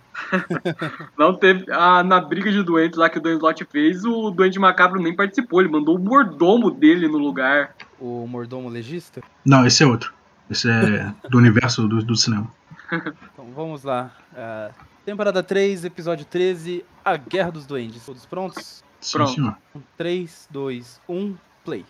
Não 1.19 1.35
teve. 1.35 1.65
Ah, 1.69 2.01
na 2.01 2.21
briga 2.21 2.49
de 2.49 2.63
doentes 2.63 2.97
lá 2.97 3.09
que 3.09 3.17
o 3.17 3.21
Dan 3.21 3.35
Slott 3.35 3.65
fez, 3.65 4.05
o 4.05 4.31
Doente 4.31 4.57
Macabro 4.57 5.01
nem 5.01 5.13
participou. 5.13 5.59
Ele 5.59 5.69
mandou 5.69 5.97
o 5.97 5.99
mordomo 5.99 6.71
dele 6.71 7.07
no 7.09 7.17
lugar. 7.17 7.75
O 7.99 8.25
mordomo 8.25 8.69
legista. 8.69 9.21
Não, 9.45 9.65
esse 9.65 9.83
é 9.83 9.85
outro. 9.85 10.13
Esse 10.49 10.69
é 10.69 11.13
do 11.29 11.37
universo 11.37 11.87
do, 11.87 12.01
do 12.03 12.15
cinema. 12.15 12.49
Então 13.33 13.51
vamos 13.53 13.83
lá. 13.83 14.11
Ah, 14.33 14.71
temporada 15.05 15.43
3, 15.43 15.83
episódio 15.83 16.25
13, 16.25 16.85
A 17.03 17.17
Guerra 17.17 17.51
dos 17.51 17.65
Duendes. 17.65 18.05
Todos 18.05 18.25
prontos? 18.25 18.83
Sim, 19.01 19.17
Pronto. 19.17 19.31
senhor. 19.33 19.57
3, 19.97 20.47
2, 20.49 21.01
1, 21.09 21.35
play. 21.63 21.85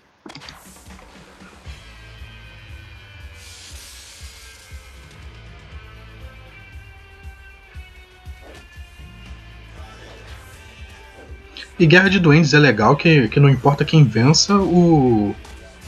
E 11.78 11.86
Guerra 11.86 12.10
de 12.10 12.20
Duendes 12.20 12.54
é 12.54 12.60
legal 12.60 12.96
que, 12.96 13.28
que 13.28 13.40
não 13.40 13.50
importa 13.50 13.84
quem 13.84 14.06
vença, 14.06 14.56
o, 14.56 15.36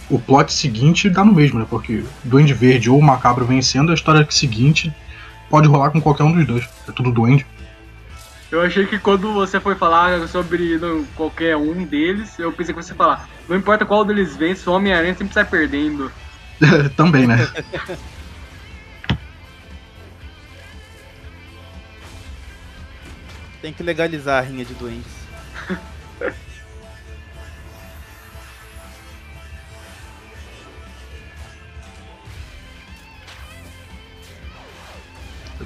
o 0.09 0.19
plot 0.19 0.51
seguinte 0.51 1.09
dá 1.09 1.23
no 1.23 1.33
mesmo, 1.33 1.59
né? 1.59 1.65
Porque 1.69 2.03
Duende 2.25 2.53
Verde 2.53 2.89
ou 2.89 3.01
Macabro 3.01 3.45
vencendo, 3.45 3.91
a 3.91 3.95
história 3.95 4.27
seguinte 4.29 4.93
pode 5.49 5.67
rolar 5.67 5.91
com 5.91 6.01
qualquer 6.01 6.23
um 6.23 6.33
dos 6.33 6.45
dois. 6.45 6.67
É 6.87 6.91
tudo 6.91 7.11
Duende. 7.11 7.45
Eu 8.49 8.61
achei 8.61 8.85
que 8.85 8.97
quando 8.97 9.33
você 9.33 9.59
foi 9.59 9.75
falar 9.75 10.25
sobre 10.27 10.77
não, 10.77 11.03
qualquer 11.15 11.57
um 11.57 11.83
deles, 11.83 12.39
eu 12.39 12.51
pensei 12.51 12.73
que 12.73 12.81
você 12.81 12.93
ia 12.93 12.97
falar. 12.97 13.27
Não 13.47 13.57
importa 13.57 13.85
qual 13.85 14.05
deles 14.05 14.37
vence, 14.37 14.69
o 14.69 14.73
Homem-Aranha 14.73 15.15
sempre 15.15 15.33
sai 15.33 15.43
perdendo. 15.43 16.11
Também, 16.95 17.27
né? 17.27 17.37
Tem 23.61 23.73
que 23.73 23.83
legalizar 23.83 24.41
a 24.41 24.45
rinha 24.45 24.63
de 24.63 24.73
duendes. 24.75 25.16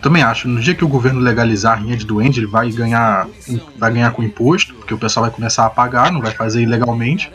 Também 0.02 0.24
acho. 0.24 0.48
No 0.48 0.60
dia 0.60 0.76
que 0.76 0.84
o 0.84 0.88
governo 0.88 1.20
legalizar 1.20 1.74
a 1.74 1.76
rinha 1.76 1.96
de 1.96 2.06
duende, 2.06 2.40
ele 2.40 2.48
vai 2.48 2.72
ganhar, 2.72 3.28
vai 3.78 3.94
ganhar 3.94 4.12
com 4.12 4.24
imposto, 4.24 4.74
porque 4.76 4.94
o 4.94 4.98
pessoal 4.98 5.26
vai 5.26 5.34
começar 5.34 5.66
a 5.66 5.70
pagar, 5.70 6.12
não 6.12 6.22
vai 6.22 6.32
fazer 6.32 6.62
ilegalmente. 6.62 7.32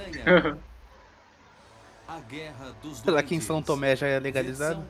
Lá 3.07 3.22
que 3.22 3.35
em 3.35 3.40
São 3.40 3.62
Tomé 3.62 3.94
já 3.94 4.07
é 4.07 4.18
legalizado. 4.18 4.83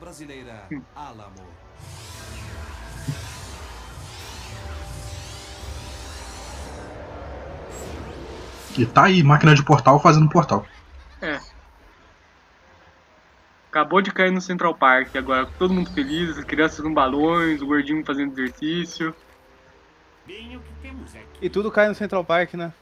E 8.77 8.85
tá 8.85 9.05
aí, 9.05 9.23
máquina 9.23 9.55
de 9.55 9.63
portal 9.63 9.99
fazendo 9.99 10.29
portal. 10.29 10.65
É. 11.21 11.39
Acabou 13.77 14.01
de 14.01 14.11
cair 14.11 14.31
no 14.31 14.41
Central 14.41 14.73
Park 14.73 15.15
agora, 15.15 15.45
todo 15.59 15.71
mundo 15.71 15.91
feliz, 15.91 16.35
as 16.35 16.43
crianças 16.43 16.79
com 16.79 16.91
balões, 16.91 17.61
o 17.61 17.67
gordinho 17.67 18.03
fazendo 18.03 18.31
exercício. 18.31 19.13
E 21.39 21.47
tudo 21.47 21.69
cai 21.69 21.87
no 21.87 21.93
Central 21.93 22.25
Park, 22.25 22.55
né? 22.55 22.73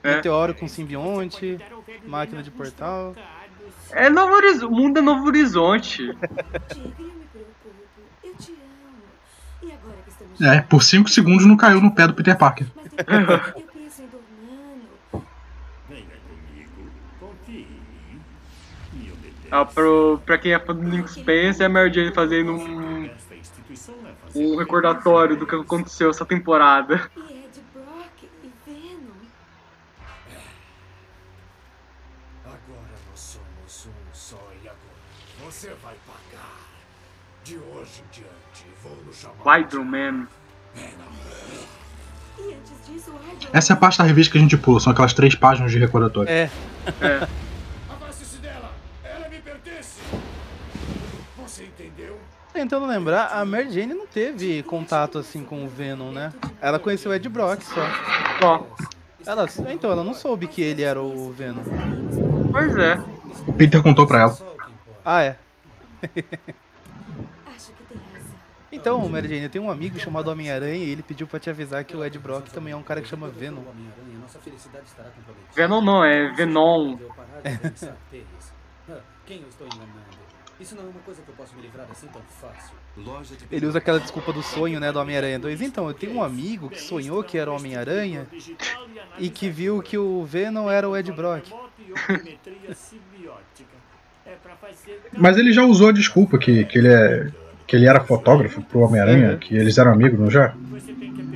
É. 0.00 0.14
Meteoro 0.14 0.54
com 0.54 0.68
simbionte, 0.68 1.58
máquina 2.06 2.40
de 2.40 2.52
portal. 2.52 3.16
É 3.90 4.08
Novo 4.08 4.32
Horizonte, 4.32 4.64
o 4.64 4.70
mundo 4.70 4.98
é 5.00 5.02
Novo 5.02 5.26
Horizonte. 5.26 5.96
Tigre, 6.06 6.14
eu 7.00 7.04
me 7.06 7.24
preocupo. 7.32 7.74
Eu 8.22 8.34
te 8.36 8.52
amo. 8.52 9.02
E 9.60 9.72
agora 9.72 9.96
que 10.04 10.10
estamos 10.10 10.40
É, 10.40 10.60
por 10.62 10.84
5 10.84 11.08
segundos 11.10 11.44
não 11.46 11.56
caiu 11.56 11.80
no 11.80 11.92
pé 11.92 12.06
do 12.06 12.14
Peter 12.14 12.38
Parker. 12.38 12.68
Mas 12.78 12.94
depois 12.96 13.56
eu 13.56 13.72
penso 13.72 14.02
em 14.02 14.06
Dornano. 14.06 15.26
Venha 15.88 16.04
comigo. 16.28 16.90
Confie 17.18 17.62
em 17.62 18.14
mim. 18.14 18.20
E 18.92 19.08
eu 19.08 19.16
detesto 19.16 19.43
Ah, 19.56 19.64
pro, 19.64 20.20
pra 20.26 20.36
quem 20.36 20.52
é 20.52 20.58
fã 20.58 20.74
do 20.74 20.82
Nick 20.82 21.08
Spencer, 21.08 21.62
é 21.62 21.66
a 21.66 21.68
Mary 21.68 21.94
Jane 21.94 22.12
fazendo 22.12 22.54
um, 22.54 23.04
é 23.04 23.10
um 24.34 24.56
recordatório 24.56 25.36
do 25.36 25.46
que 25.46 25.54
aconteceu 25.54 26.10
essa 26.10 26.26
temporada. 26.26 27.08
Agora 32.44 32.58
você 35.44 35.68
vai 35.80 35.94
pagar. 36.04 36.50
De 37.44 37.56
hoje 37.56 38.02
em 38.02 38.10
diante, 38.10 38.66
vou 38.82 39.12
chamar. 39.12 39.36
Essa 43.52 43.72
é 43.72 43.74
a 43.74 43.76
parte 43.76 43.98
da 43.98 44.04
revista 44.04 44.32
que 44.32 44.38
a 44.38 44.40
gente 44.40 44.56
pula, 44.56 44.80
são 44.80 44.92
aquelas 44.92 45.12
três 45.12 45.36
páginas 45.36 45.70
de 45.70 45.78
recordatório. 45.78 46.28
É, 46.28 46.50
É. 47.00 47.28
tentando 52.64 52.86
lembrar, 52.86 53.26
a 53.26 53.44
Mary 53.44 53.70
Jane 53.70 53.92
não 53.92 54.06
teve 54.06 54.62
contato 54.62 55.18
assim 55.18 55.44
com 55.44 55.66
o 55.66 55.68
Venom, 55.68 56.10
né? 56.10 56.32
Ela 56.62 56.78
conheceu 56.78 57.10
o 57.10 57.14
Ed 57.14 57.28
Brock 57.28 57.60
só. 57.62 57.82
Ó, 58.42 58.64
Ela, 59.26 59.46
então, 59.70 59.90
ela 59.90 60.02
não 60.02 60.14
soube 60.14 60.46
que 60.46 60.62
ele 60.62 60.82
era 60.82 61.00
o 61.00 61.30
Venom. 61.30 61.62
pois 62.50 62.74
é. 62.76 62.98
O 63.46 63.52
Peter 63.52 63.82
contou 63.82 64.06
pra 64.06 64.22
ela. 64.22 64.30
Só. 64.30 64.56
Ah, 65.04 65.22
é. 65.22 65.36
Acho 67.54 67.72
que 67.72 67.84
tem 67.84 67.98
razão. 68.14 68.34
Então, 68.72 69.06
Mary 69.10 69.28
Jane, 69.28 69.42
eu 69.42 69.50
tenho 69.50 69.64
um 69.64 69.70
amigo 69.70 69.98
chamado 69.98 70.30
Homem-Aranha 70.30 70.84
e 70.84 70.88
ele 70.90 71.02
pediu 71.02 71.26
pra 71.26 71.38
te 71.38 71.50
avisar 71.50 71.84
que 71.84 71.94
o 71.94 72.02
Ed 72.02 72.18
Brock 72.18 72.48
também 72.48 72.72
é 72.72 72.76
um 72.76 72.82
cara 72.82 73.02
que 73.02 73.08
chama 73.08 73.28
Venom. 73.28 73.62
Venom 75.54 75.82
não, 75.82 76.02
é 76.02 76.32
Venom. 76.32 76.96
Quem 79.26 79.40
eu 79.42 79.48
estou 79.48 79.66
enganando? 79.66 80.23
Isso 80.64 80.74
não 80.76 80.84
é 80.84 80.86
uma 80.86 81.00
coisa 81.00 81.20
que 81.20 81.28
eu 81.28 81.34
posso 81.34 81.54
me 81.54 81.60
livrar 81.60 81.86
assim 81.90 82.06
tão 82.06 82.22
fácil. 82.40 82.74
Loja 82.96 83.36
de 83.36 83.44
Ele 83.54 83.66
usa 83.66 83.76
aquela 83.76 84.00
desculpa 84.00 84.32
do 84.32 84.42
sonho, 84.42 84.80
né, 84.80 84.90
do 84.90 84.98
Homem-Aranha 84.98 85.38
2. 85.38 85.60
Então, 85.60 85.86
eu 85.88 85.92
tenho 85.92 86.14
um 86.14 86.22
amigo 86.22 86.70
que 86.70 86.80
sonhou 86.80 87.22
que 87.22 87.36
era 87.36 87.50
o 87.50 87.54
Homem-Aranha 87.54 88.26
e 89.18 89.28
que 89.28 89.50
viu 89.50 89.82
que 89.82 89.98
o 89.98 90.24
Venom 90.24 90.70
era 90.70 90.88
o 90.88 90.96
Ed 90.96 91.12
Brock. 91.12 91.52
Mas 95.12 95.36
ele 95.36 95.52
já 95.52 95.64
usou 95.64 95.90
a 95.90 95.92
desculpa 95.92 96.38
que, 96.38 96.64
que, 96.64 96.78
ele, 96.78 96.88
é, 96.88 97.30
que 97.66 97.76
ele 97.76 97.86
era 97.86 98.00
fotógrafo 98.02 98.62
pro 98.62 98.80
Homem-Aranha, 98.80 99.36
que 99.36 99.54
eles 99.54 99.76
eram 99.76 99.92
amigos, 99.92 100.18
não 100.18 100.30
já? 100.30 100.54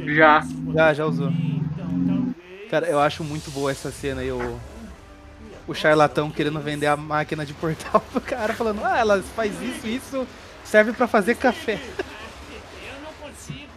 Já. 0.06 0.42
Já, 0.72 0.94
já 0.94 1.04
usou. 1.04 1.30
Cara, 2.70 2.86
eu 2.86 2.98
acho 2.98 3.22
muito 3.22 3.50
boa 3.50 3.70
essa 3.70 3.90
cena 3.90 4.22
aí, 4.22 4.32
o, 4.32 4.58
o 5.68 5.74
charlatão 5.74 6.30
querendo 6.30 6.58
vender 6.60 6.86
a 6.86 6.96
máquina 6.96 7.44
de 7.44 7.52
portal 7.52 8.00
pro 8.10 8.20
cara, 8.22 8.54
falando, 8.54 8.82
ah, 8.82 8.98
ela 8.98 9.22
faz 9.22 9.52
isso, 9.60 9.86
isso, 9.86 10.26
serve 10.64 10.94
pra 10.94 11.06
fazer 11.06 11.36
café. 11.36 11.74
Eu 11.74 13.00
não 13.02 13.12
consigo. 13.20 13.68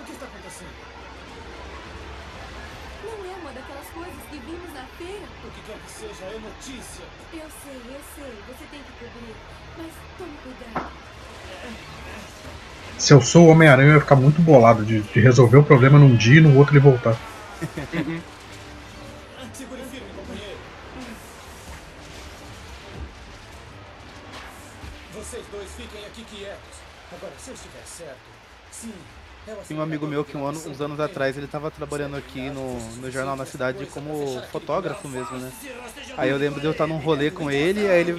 O 0.00 0.04
que 0.04 0.12
está 0.12 0.26
acontecendo? 0.26 0.74
Não 3.04 3.24
é 3.24 3.36
uma 3.36 3.52
daquelas 3.52 3.88
coisas 3.90 4.22
que 4.30 4.38
vimos 4.38 4.74
na 4.74 4.84
feira. 4.98 5.28
O 5.44 5.50
que 5.52 5.60
quer 5.62 5.78
que 5.78 5.90
seja 5.90 6.24
é 6.24 6.38
notícia. 6.40 7.04
Eu 7.32 7.48
sei, 7.62 7.80
eu 7.94 8.00
sei. 8.16 8.34
Você 8.48 8.64
tem 8.68 8.82
que 8.82 8.92
cobrir. 8.98 9.34
Mas 9.76 9.92
tome 10.18 10.36
cuidado. 10.42 10.90
Se 12.98 13.14
eu 13.14 13.22
sou 13.22 13.46
o 13.46 13.48
Homem-Aranha, 13.48 13.90
eu 13.90 13.94
ia 13.94 14.00
ficar 14.00 14.16
muito 14.16 14.42
bolado 14.42 14.84
de, 14.84 15.00
de 15.00 15.20
resolver 15.20 15.56
o 15.56 15.64
problema 15.64 15.98
num 15.98 16.14
dia 16.16 16.38
e 16.38 16.40
no 16.42 16.56
outro 16.58 16.74
ele 16.74 16.80
voltar. 16.80 17.16
Tem 29.66 29.76
um 29.76 29.80
amigo 29.82 30.06
meu 30.06 30.24
que 30.24 30.36
um 30.36 30.44
ano- 30.46 30.62
uns 30.66 30.80
anos 30.80 31.00
atrás 31.00 31.36
ele 31.36 31.46
tava 31.46 31.70
trabalhando 31.70 32.16
aqui 32.16 32.50
no, 32.50 32.92
no 32.96 33.10
jornal 33.10 33.34
na 33.36 33.46
cidade 33.46 33.86
como 33.86 34.42
fotógrafo 34.50 35.08
mesmo, 35.08 35.38
né? 35.38 35.52
Aí 36.16 36.28
eu 36.30 36.36
lembro 36.36 36.60
de 36.60 36.66
eu 36.66 36.72
estar 36.72 36.86
num 36.86 36.98
rolê 36.98 37.30
com 37.30 37.50
ele, 37.50 37.88
aí 37.88 38.00
ele, 38.00 38.12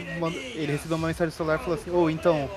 ele 0.55 0.71
recebeu 0.71 0.97
uma 0.97 1.07
mensagem 1.07 1.27
no 1.27 1.31
celular 1.31 1.55
e 1.55 1.63
falou 1.63 1.75
assim, 1.79 1.91
ô, 1.91 2.09
então, 2.09 2.49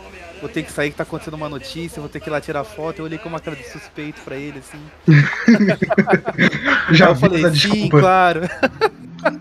vou 0.43 0.51
ter 0.51 0.65
que 0.65 0.73
sair 0.73 0.91
que 0.91 0.97
tá 0.97 1.05
acontecendo 1.05 1.35
uma 1.35 1.49
notícia, 1.49 2.01
vou 2.01 2.09
ter 2.09 2.19
que 2.19 2.29
ir 2.29 2.33
lá 2.33 2.41
tirar 2.41 2.65
foto. 2.65 2.99
Eu 2.99 3.05
olhei 3.05 3.17
com 3.17 3.29
uma 3.29 3.39
cara 3.39 3.57
de 3.57 3.63
suspeito 3.71 4.21
pra 4.23 4.35
ele, 4.35 4.59
assim. 4.59 4.91
Já 6.93 7.11
eu 7.11 7.17
falei, 7.17 7.45
essa 7.45 7.55
sim, 7.55 7.69
desculpa. 7.71 8.01
claro. 8.01 8.41
Faça 8.49 9.39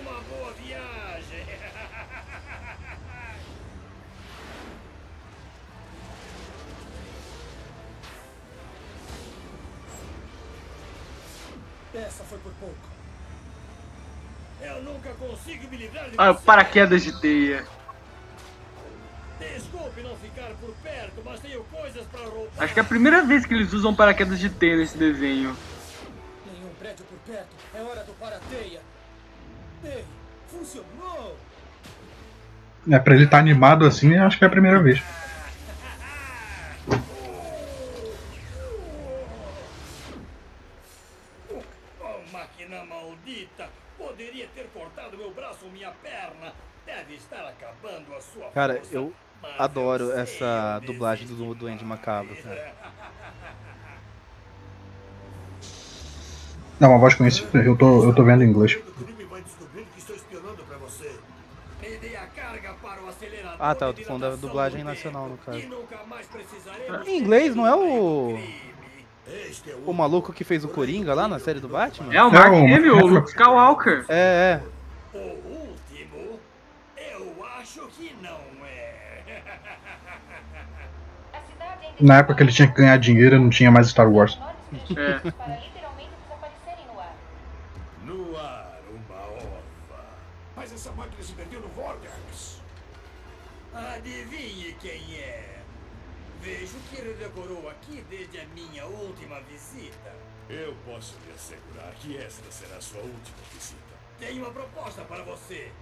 uma 0.00 0.20
boa 0.30 0.52
viagem. 0.64 1.44
Essa 11.92 12.24
Acho 22.58 22.74
que 22.74 22.80
é 22.80 22.82
a 22.82 22.86
primeira 22.86 23.24
vez 23.24 23.46
que 23.46 23.54
eles 23.54 23.72
usam 23.72 23.94
paraquedas 23.94 24.38
de 24.38 24.50
teia 24.50 24.76
nesse 24.76 24.98
desenho. 24.98 25.56
Nenhum 26.44 26.74
prédio 26.78 27.04
por 27.04 27.18
perto. 27.18 27.48
É 27.72 27.80
hora 27.80 28.02
do 28.02 28.12
para-teia. 28.14 28.80
Ei, 29.84 30.04
funcionou! 30.48 31.36
É, 32.90 32.98
pra 32.98 33.14
ele 33.14 33.24
estar 33.24 33.38
animado 33.38 33.86
assim, 33.86 34.16
acho 34.16 34.38
que 34.38 34.44
é 34.44 34.48
a 34.48 34.50
primeira 34.50 34.82
vez. 34.82 35.00
Oh, 42.00 42.32
máquina 42.32 42.84
maldita! 42.84 43.68
Poderia 43.96 44.48
ter 44.54 44.68
cortado 44.74 45.16
meu 45.16 45.32
braço 45.32 45.64
ou 45.64 45.70
minha 45.70 45.92
perna. 46.02 46.52
Deve 46.84 47.14
estar 47.14 47.46
acabando 47.46 48.14
a 48.16 48.20
sua 48.20 48.50
Cara, 48.50 48.74
força, 48.76 48.94
eu 48.94 49.12
adoro 49.58 50.12
essa 50.12 50.80
dublagem 50.84 51.26
do 51.26 51.54
Duende 51.54 51.84
Macabro, 51.84 52.34
cara. 52.36 52.72
Não, 56.78 56.90
uma 56.90 56.98
voz 56.98 57.14
conhecida, 57.14 57.58
eu 57.58 57.76
tô, 57.76 58.04
eu 58.04 58.14
tô 58.14 58.22
vendo 58.22 58.44
em 58.44 58.48
inglês. 58.48 58.76
O 58.76 58.80
o 58.80 59.38
Ah, 63.58 63.74
tá, 63.74 63.86
eu 63.86 63.94
tô 63.94 64.02
falando 64.04 64.22
da 64.22 64.36
dublagem 64.36 64.84
nacional, 64.84 65.28
no 65.28 65.36
caso. 65.38 65.58
Em 67.06 67.18
inglês, 67.18 67.54
não 67.56 67.66
é 67.66 67.74
o, 67.74 68.38
é 69.26 69.74
o 69.84 69.92
maluco 69.92 70.32
que 70.32 70.44
fez 70.44 70.64
o 70.64 70.68
Coringa 70.68 71.14
lá 71.14 71.26
na 71.26 71.38
série 71.40 71.58
do 71.60 71.68
Batman? 71.68 72.14
É 72.14 72.22
o 72.22 72.30
Mark 72.30 72.52
Hamill, 72.52 72.92
o 72.92 72.96
Mark- 72.96 73.10
Luke 73.10 73.28
Skywalker. 73.30 74.04
É, 74.08 74.60
é. 74.62 75.18
o 75.18 75.18
último. 75.18 76.38
Eu 76.96 77.44
acho 77.58 77.86
que 77.88 78.14
não 78.22 78.38
é. 78.66 79.42
Na 82.00 82.18
época 82.18 82.36
que 82.36 82.42
ele 82.44 82.52
tinha 82.52 82.68
que 82.68 82.74
ganhar 82.74 82.96
dinheiro, 82.96 83.40
não 83.40 83.50
tinha 83.50 83.70
mais 83.70 83.88
Star 83.88 84.08
Wars. 84.10 84.38
É. 84.90 85.18
Para 85.18 85.56
literalmente 85.56 86.10
desaparecerem 86.22 86.86
no 86.86 87.00
ar. 87.00 87.16
No 88.04 88.36
ar, 88.36 88.80
uma 88.90 89.20
ova. 89.20 89.60
Mas 90.54 90.72
essa 90.72 90.92
máquina 90.92 91.22
se 91.22 91.32
perdeu 91.32 91.60
no 91.60 91.68
Vortex. 91.68 92.60
Adivinhe 93.74 94.74
quem 94.80 95.16
é? 95.16 95.58
Vejo 96.40 96.76
que 96.88 97.00
ele 97.00 97.14
decorou 97.14 97.68
aqui 97.68 98.04
desde 98.08 98.38
a 98.40 98.44
minha 98.54 98.86
última 98.86 99.40
visita. 99.40 100.12
Eu 100.48 100.74
posso 100.86 101.16
lhe 101.26 101.32
assegurar 101.32 101.92
que 102.00 102.16
esta 102.16 102.50
será 102.50 102.80
sua 102.80 103.00
última 103.00 103.38
visita. 103.52 103.98
Tenho 104.20 104.44
uma 104.44 104.52
proposta 104.52 105.02
para 105.02 105.22
você. 105.24 105.72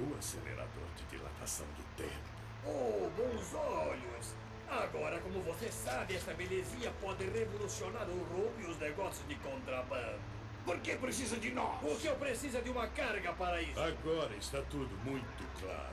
O 0.00 0.16
acelerador 0.18 0.88
de 0.96 1.04
dilatação 1.16 1.66
do 1.76 1.84
tempo. 1.96 2.32
Oh, 2.64 3.08
bons 3.16 3.54
olhos! 3.54 4.34
Agora, 4.72 5.18
como 5.18 5.40
você 5.42 5.70
sabe, 5.70 6.14
esta 6.14 6.32
belezinha 6.32 6.90
pode 7.00 7.24
revolucionar 7.24 8.06
o 8.08 8.34
roubo 8.34 8.52
e 8.60 8.70
os 8.70 8.78
negócios 8.78 9.26
de 9.28 9.34
contrabando. 9.36 10.18
Por 10.64 10.78
que 10.78 10.94
precisa 10.96 11.36
de 11.36 11.50
nós? 11.52 11.78
Porque 11.80 12.08
eu 12.08 12.14
preciso 12.14 12.60
de 12.62 12.70
uma 12.70 12.86
carga 12.86 13.32
para 13.32 13.60
isso. 13.60 13.78
Agora 13.78 14.30
está 14.38 14.60
tudo 14.70 14.90
muito 15.04 15.44
claro. 15.60 15.92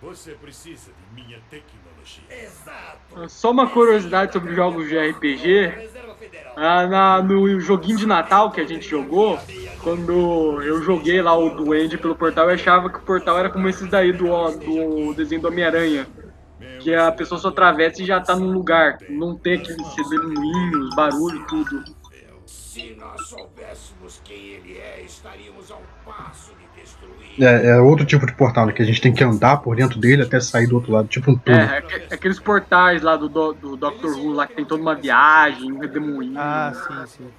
Você 0.00 0.32
precisa 0.34 0.92
de 0.92 1.22
minha 1.22 1.40
tecnologia. 1.50 2.22
Exato. 2.30 3.28
Só 3.28 3.50
uma 3.50 3.68
curiosidade 3.68 4.32
sobre 4.32 4.54
jogos 4.54 4.88
de 4.88 4.96
RPG. 4.96 5.72
Ah, 6.56 6.86
na- 6.86 7.20
no 7.22 7.58
joguinho 7.60 7.98
de 7.98 8.06
Natal 8.06 8.52
que 8.52 8.60
a 8.60 8.66
gente 8.66 8.88
jogou, 8.88 9.38
quando 9.82 10.62
eu 10.62 10.80
joguei 10.82 11.20
lá 11.20 11.36
o 11.36 11.50
Duende 11.50 11.98
pelo 11.98 12.14
portal, 12.14 12.48
eu 12.48 12.54
achava 12.54 12.88
que 12.88 12.98
o 12.98 13.02
portal 13.02 13.36
era 13.38 13.50
como 13.50 13.68
esses 13.68 13.88
daí 13.88 14.12
do, 14.12 14.28
do 14.58 15.14
desenho 15.14 15.40
do 15.42 15.48
Homem-Aranha. 15.48 16.06
Que 16.80 16.94
a 16.94 17.10
pessoa 17.12 17.40
só 17.40 17.48
atravessa 17.48 18.02
e 18.02 18.04
já 18.06 18.20
tá 18.20 18.34
num 18.36 18.52
lugar. 18.52 18.98
Não 19.08 19.36
tem 19.36 19.54
aqueles 19.54 19.86
redemoinhos, 19.96 20.94
barulho, 20.96 21.44
tudo. 21.46 21.84
Se 22.46 22.94
nós 22.98 23.26
soubéssemos 23.28 24.20
quem 24.24 24.36
ele 24.36 24.78
é, 24.78 25.02
estaríamos 25.04 25.70
a 25.70 25.76
um 25.76 25.82
passo 26.04 26.52
de 26.54 26.80
destruir. 26.82 27.42
É, 27.42 27.70
é 27.70 27.80
outro 27.80 28.04
tipo 28.06 28.24
de 28.26 28.32
portal, 28.34 28.66
né? 28.66 28.72
Que 28.72 28.82
a 28.82 28.84
gente 28.84 29.00
tem 29.00 29.12
que 29.12 29.22
andar 29.24 29.58
por 29.58 29.76
dentro 29.76 29.98
dele 29.98 30.22
até 30.22 30.38
sair 30.40 30.66
do 30.66 30.76
outro 30.76 30.92
lado, 30.92 31.08
tipo 31.08 31.30
um 31.30 31.36
túnel. 31.38 31.60
É, 31.60 31.78
aque- 31.78 32.14
aqueles 32.14 32.38
portais 32.38 33.02
lá 33.02 33.16
do, 33.16 33.28
do, 33.28 33.52
do 33.52 33.76
Doctor 33.76 34.16
Who, 34.16 34.32
lá 34.32 34.46
que 34.46 34.54
tem 34.54 34.64
toda 34.64 34.80
uma 34.82 34.94
viagem, 34.94 35.72
um 35.72 35.78
redemoinho. 35.78 36.34
Ah, 36.38 36.72
sim, 36.74 37.06
sim. 37.18 37.30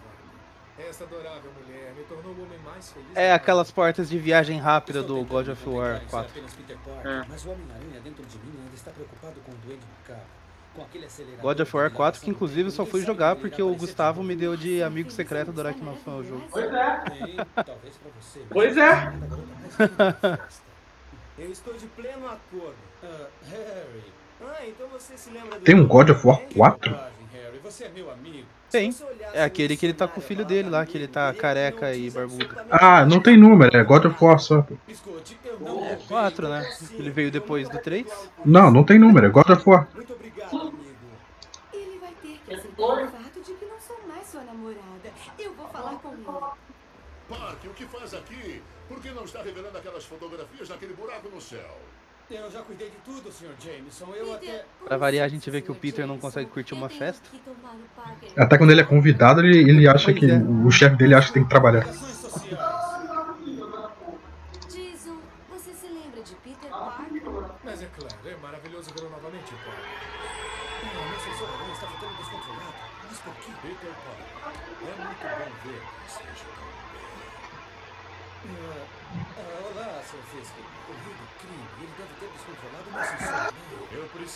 Esta 0.90 1.04
adorável 1.06 1.52
mulher 1.66 1.94
me 1.98 2.04
tornou 2.04 2.32
o 2.34 2.44
homem 2.44 2.58
mais 2.66 2.69
feliz. 2.69 2.69
É 3.16 3.34
aquelas 3.34 3.72
portas 3.72 4.10
de 4.10 4.18
viagem 4.18 4.60
rápida 4.60 5.02
do 5.04 5.24
God 5.24 5.48
of 5.50 5.70
War 5.70 6.02
4. 6.10 6.30
apenas 6.32 6.54
Peter 6.54 6.78
Parker, 6.86 7.12
É. 7.12 7.26
God 11.42 11.60
of 11.60 11.76
War 11.76 11.90
de 11.90 11.96
4, 11.96 12.22
que 12.22 12.30
inclusive 12.30 12.68
eu 12.68 12.72
só 12.72 12.86
fui 12.86 13.02
jogar 13.02 13.36
porque 13.36 13.62
o 13.62 13.76
Gustavo 13.76 14.24
me 14.24 14.36
deu 14.36 14.56
de 14.56 14.82
amigo 14.82 15.12
secreto 15.12 15.52
do 15.52 15.60
Aracnofan 15.62 16.16
o 16.18 16.24
jogo. 16.24 16.44
Pois 16.52 16.72
é. 16.74 17.46
Pois 18.50 18.78
é. 18.78 18.92
a 18.92 19.12
garota 19.12 19.38
mais 19.60 19.80
linda 19.80 20.14
da 20.22 20.38
festa. 20.38 20.70
Eu 21.38 21.52
estou 21.52 21.74
de 21.74 21.86
pleno 21.88 22.28
acordo. 22.28 22.76
Ah, 23.04 23.28
Harry. 23.50 24.04
Ah, 24.42 24.68
então 24.68 24.88
você 24.90 25.18
se 25.18 25.30
lembra 25.32 25.58
do. 25.60 25.66
Tem 25.66 25.76
um 25.76 25.88
God 25.88 26.10
of 26.10 26.26
War 26.28 26.42
4? 26.54 26.92
Bobagem, 26.92 27.14
Harry. 27.34 27.60
Você 27.64 27.86
é 27.86 27.90
meu 27.90 28.12
amigo. 28.12 28.48
Tem. 28.72 28.96
É 29.34 29.44
aquele 29.44 29.76
que 29.76 29.86
ele 29.86 29.94
tá 29.94 30.08
com 30.08 30.20
o 30.20 30.24
filho 30.24 30.46
dele 30.46 30.70
lá, 30.70 30.86
que 30.86 30.98
ele 30.98 31.08
tá 31.08 31.34
careca 31.34 31.94
e 31.94 32.10
barbudo. 32.10 32.56
Ah, 32.70 33.06
não 33.06 33.20
tem 33.20 33.38
número, 33.38 33.76
é 33.76 33.84
God 33.84 34.06
of 34.06 34.24
War 34.24 34.40
só. 34.40 34.66
É 35.90 35.96
4, 36.08 36.48
né? 36.48 36.70
Ele 36.94 37.10
veio 37.10 37.32
depois 37.32 37.68
do 37.68 37.78
3. 37.80 38.06
Não, 38.46 38.72
não 38.72 38.84
tem 38.84 39.00
número, 39.00 39.28
é 39.28 39.30
God 39.30 39.50
of 39.50 39.70
War. 39.70 39.88
Muito 39.94 40.14
obrigado, 40.14 40.56
amigo. 40.56 40.76
Ele 41.74 42.00
vai 42.00 42.14
ter 42.22 42.40
que 42.46 42.54
aceitar 42.54 42.84
o 42.84 43.08
fato 43.08 43.42
de 43.46 43.54
que 43.54 43.66
não 43.66 43.80
sou 43.80 43.98
mais 44.08 44.28
sua 44.28 44.44
namorada. 44.44 45.12
Eu 45.38 45.54
vou 45.54 45.68
falar 45.68 45.96
com 45.96 46.14
ele. 46.14 46.24
Park, 47.30 47.66
o 47.66 47.70
que 47.70 47.86
faz 47.86 48.14
aqui? 48.14 48.62
Por 48.88 49.00
que 49.00 49.12
não 49.12 49.24
está 49.24 49.44
revelando 49.44 49.78
aquelas 49.78 50.04
fotografias 50.06 50.70
naquele 50.70 50.94
buraco 50.94 51.30
no 51.30 51.40
céu? 51.40 51.78
Eu 52.32 52.52
já 52.52 52.62
cuidei 52.62 52.90
de 52.90 52.98
tudo, 53.04 53.32
Sr. 53.32 53.56
Jameson. 53.60 54.14
Eu 54.16 54.34
até. 54.34 54.64
Pra 54.86 54.98
variar, 54.98 55.26
a 55.26 55.28
gente 55.28 55.50
vê 55.50 55.62
que 55.62 55.72
o 55.72 55.76
Peter 55.76 56.06
não 56.06 56.20
consegue 56.20 56.48
curtir 56.48 56.76
uma 56.76 56.88
festa. 56.88 57.28
Até 58.38 58.56
quando 58.56 58.70
ele 58.70 58.82
é 58.82 58.84
convidado, 58.84 59.42
ele, 59.42 59.68
ele 59.68 59.88
acha 59.88 60.14
que. 60.14 60.28
O 60.64 60.70
chefe 60.70 60.96
dele 60.96 61.16
acha 61.16 61.28
que 61.30 61.34
tem 61.34 61.44
que 61.44 61.50
trabalhar. 61.50 61.88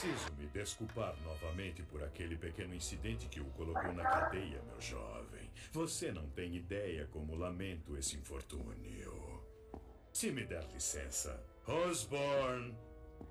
Preciso 0.04 0.34
me 0.38 0.48
desculpar 0.48 1.16
novamente 1.24 1.82
por 1.84 2.04
aquele 2.04 2.36
pequeno 2.36 2.76
incidente 2.76 3.28
que 3.28 3.40
o 3.40 3.46
colocou 3.46 3.94
na 3.94 4.04
cadeia, 4.04 4.62
meu 4.68 4.82
jovem. 4.82 5.50
Você 5.72 6.12
não 6.12 6.28
tem 6.30 6.56
ideia 6.56 7.08
como 7.12 7.36
lamento 7.36 7.96
esse 7.98 8.18
infortúnio. 8.18 9.42
Se 10.12 10.30
me 10.32 10.46
der 10.46 10.64
licença, 10.74 11.42
Osborne. 11.66 12.76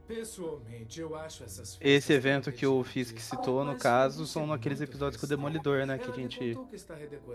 Pessoalmente, 0.08 1.00
eu 1.00 1.14
acho 1.14 1.44
essas 1.44 1.78
Esse 1.80 2.12
evento 2.14 2.50
que 2.50 2.66
o 2.66 2.82
Fisk 2.82 3.18
citou, 3.18 3.62
no 3.62 3.76
caso, 3.76 4.26
são 4.26 4.46
naqueles 4.46 4.80
episódios 4.80 5.20
com 5.20 5.26
o 5.26 5.28
Demolidor, 5.28 5.86
né? 5.86 5.98
Que 5.98 6.10
a 6.10 6.14
gente 6.14 6.58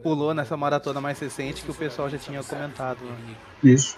pulou 0.01 0.33
nessa 0.33 0.57
maratona 0.57 0.99
mais 0.99 1.19
recente 1.19 1.63
que 1.63 1.71
o 1.71 1.75
pessoal 1.75 2.09
já 2.09 2.17
tinha 2.17 2.43
comentado. 2.43 3.05
Né? 3.05 3.37
Isso. 3.63 3.97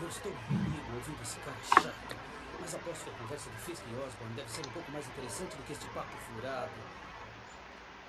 Mas 2.69 2.75
aposto 2.75 3.03
que 3.05 3.10
a 3.10 3.13
conversa 3.13 3.49
de 3.49 3.58
Fisk 3.62 3.82
e 3.82 3.95
Osborne 3.95 4.36
deve 4.36 4.51
ser 4.51 4.62
um 4.67 4.69
pouco 4.69 4.91
mais 4.91 5.08
interessante 5.08 5.58
do 5.58 5.63
que 5.63 5.71
este 5.71 5.88
papo 5.88 6.15
furado. 6.17 6.69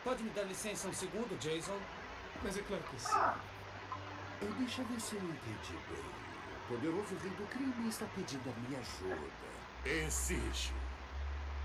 Pode 0.05 0.23
me 0.23 0.29
dar 0.31 0.43
licença 0.43 0.87
um 0.87 0.93
segundo, 0.93 1.35
Jason? 1.39 1.79
Mas 2.43 2.59
é 2.59 2.63
claro 2.65 2.83
que 2.83 3.01
sim. 3.01 3.17
Eu 4.43 4.53
deixa 4.59 4.83
eu 4.83 4.87
ver 4.89 5.01
se 5.01 5.17
eu 5.17 5.23
entendi 5.23 5.79
bem. 5.89 6.05
O 6.05 6.69
poderoso 6.69 7.17
rei 7.23 7.31
do 7.31 7.49
crime 7.49 7.89
está 7.89 8.05
pedindo 8.15 8.51
a 8.51 8.69
minha 8.69 8.81
ajuda. 8.81 9.31
Exige. 9.87 10.75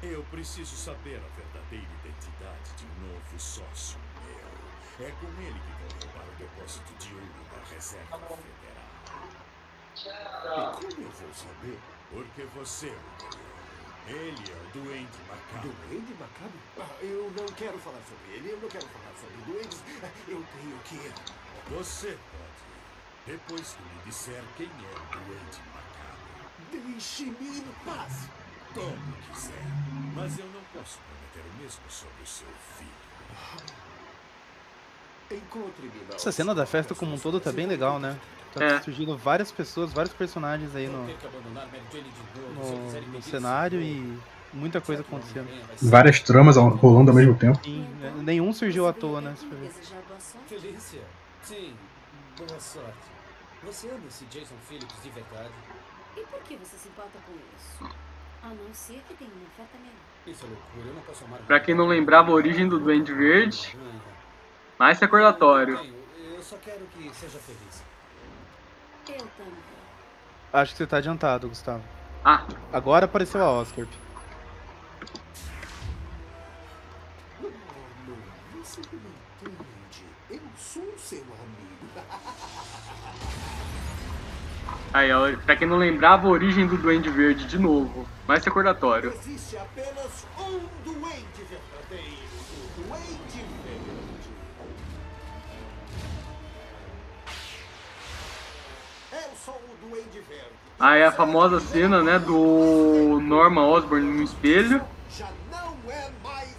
Eu 0.02 0.24
preciso 0.32 0.78
saber 0.78 1.18
a 1.18 1.28
verdadeira 1.36 1.92
identidade 2.06 2.72
de 2.78 2.86
um 2.86 3.10
novo 3.10 3.38
sócio 3.38 4.00
meu. 4.24 5.06
É 5.06 5.12
com 5.12 5.28
ele 5.42 5.60
que 5.60 5.72
vou 5.82 5.90
roubar 6.00 6.26
o 6.30 6.36
depósito 6.38 6.94
de 6.94 7.14
ouro 7.14 7.44
da 7.52 7.76
Reserva 7.76 8.20
Federal. 8.20 8.86
E 10.46 10.76
como 10.78 11.02
eu 11.04 11.12
vou 11.12 11.34
saber? 11.34 11.95
Porque 12.12 12.44
você 12.56 12.88
o 12.88 12.92
ganhou. 13.30 13.46
Ele 14.08 14.52
é 14.52 14.56
o 14.56 14.80
Duende 14.84 15.18
Macabro. 15.28 15.70
Duende 15.90 16.14
Macabro? 16.14 16.60
Ah, 16.80 17.04
eu 17.04 17.34
não 17.36 17.46
quero 17.56 17.78
falar 17.80 18.02
sobre 18.08 18.36
ele, 18.38 18.52
eu 18.52 18.60
não 18.62 18.70
quero 18.70 18.86
falar 18.88 19.14
sobre 19.20 19.52
duendes. 19.52 19.84
Ah, 20.04 20.10
Eu 20.28 20.46
tenho 20.54 20.80
que. 20.86 21.12
Você 21.74 22.08
pode. 22.32 22.66
Depois 23.26 23.74
que 23.74 23.82
me 23.82 24.04
disser 24.06 24.44
quem 24.58 24.68
é 24.68 24.70
o 24.70 25.20
Duende 25.26 25.60
Macabro. 25.74 26.94
Deixe-me 26.94 27.58
em 27.60 27.66
paz. 27.84 28.30
Como 28.74 29.18
quiser. 29.34 29.64
Mas 30.14 30.38
eu 30.38 30.46
não 30.48 30.62
posso 30.74 31.00
prometer 31.00 31.50
o 31.50 31.62
mesmo 31.64 31.82
sobre 31.90 32.22
o 32.24 32.28
seu 32.28 32.48
filho. 32.78 33.06
Encontre-me 35.32 36.06
na 36.08 36.16
Essa 36.16 36.32
cena 36.32 36.54
da 36.54 36.66
festa 36.68 36.94
como 36.94 37.16
um 37.16 37.20
todo 37.20 37.40
tá 37.40 37.52
bem 37.52 37.66
legal, 37.66 38.00
né? 38.00 38.20
Tá 38.56 38.64
É. 38.64 38.82
surgindo 38.82 39.18
várias 39.18 39.52
pessoas, 39.52 39.92
vários 39.92 40.14
personagens 40.14 40.74
aí 40.74 40.88
no, 40.88 41.04
no, 41.04 42.92
no 43.12 43.22
cenário 43.22 43.82
e 43.82 44.18
muita 44.54 44.80
coisa 44.80 45.02
acontecendo. 45.02 45.48
Várias 45.82 46.22
tramas 46.22 46.56
rolando 46.56 47.12
ao 47.12 47.16
mesmo 47.16 47.36
tempo. 47.36 47.60
Sim, 47.62 47.86
né? 48.00 48.14
nenhum 48.24 48.54
surgiu 48.54 48.88
à 48.88 48.94
toa, 48.94 49.20
né? 49.20 49.36
boa 49.44 50.20
sorte? 50.20 50.48
Felícia, 50.48 51.02
sim, 51.44 51.74
boa 52.38 52.60
sorte. 52.60 53.16
Você 53.66 53.90
ama 53.90 54.00
esse 54.08 54.24
Jason 54.26 54.56
Phillips 54.70 55.04
de 55.04 55.10
verdade? 55.10 55.50
E 56.16 56.22
por 56.22 56.40
que 56.44 56.56
você 56.56 56.78
se 56.78 56.88
importa 56.88 57.20
com 57.26 57.34
isso? 57.58 57.94
A 58.42 58.48
não 58.48 58.74
ser 58.74 59.02
que 59.06 59.16
tenha 59.16 59.32
uma 59.32 59.48
oferta 59.48 59.78
melhor. 59.80 59.96
Isso 60.28 60.46
é 60.46 60.48
loucura, 60.48 60.88
eu 60.88 60.94
não 60.94 61.02
posso 61.02 61.26
amar 61.26 61.40
Pra 61.42 61.60
quem 61.60 61.76
não 61.76 61.88
lembrava 61.88 62.32
a 62.32 62.34
origem 62.34 62.70
do 62.70 62.80
Duende 62.80 63.14
Verde, 63.14 63.78
mais 64.80 64.98
recordatório. 64.98 65.78
Eu 66.34 66.42
só 66.42 66.56
quero 66.58 66.86
que 66.86 67.14
seja 67.14 67.38
feliz. 67.40 67.84
Eu 69.08 69.28
também. 69.38 69.54
Acho 70.52 70.72
que 70.72 70.78
você 70.78 70.88
tá 70.88 70.98
adiantado, 70.98 71.50
Gustavo. 71.50 71.84
Ah. 72.24 72.46
Agora 72.72 73.06
apareceu 73.06 73.42
a 73.42 73.52
amigo. 73.54 73.92
Aí, 84.94 85.12
ó, 85.12 85.36
pra 85.46 85.56
quem 85.56 85.68
não 85.68 85.78
lembrava 85.78 86.26
a 86.28 86.32
origem 86.32 86.66
do 86.66 86.78
Duende 86.78 87.10
Verde 87.10 87.46
de 87.46 87.60
novo, 87.60 88.08
mais 88.26 88.44
recordatório. 88.46 89.14
Existe 89.14 89.58
apenas 89.58 90.26
um 90.40 90.75
Aí 100.80 101.04
a 101.04 101.12
famosa 101.12 101.60
cena, 101.60 102.04
né, 102.04 102.20
do 102.20 103.20
Norman 103.22 103.66
Osborn 103.68 104.06
no 104.06 104.24
espelho. 104.24 104.82
Já 105.10 105.30
não 105.52 105.76
é 105.90 106.10
mais 106.24 106.56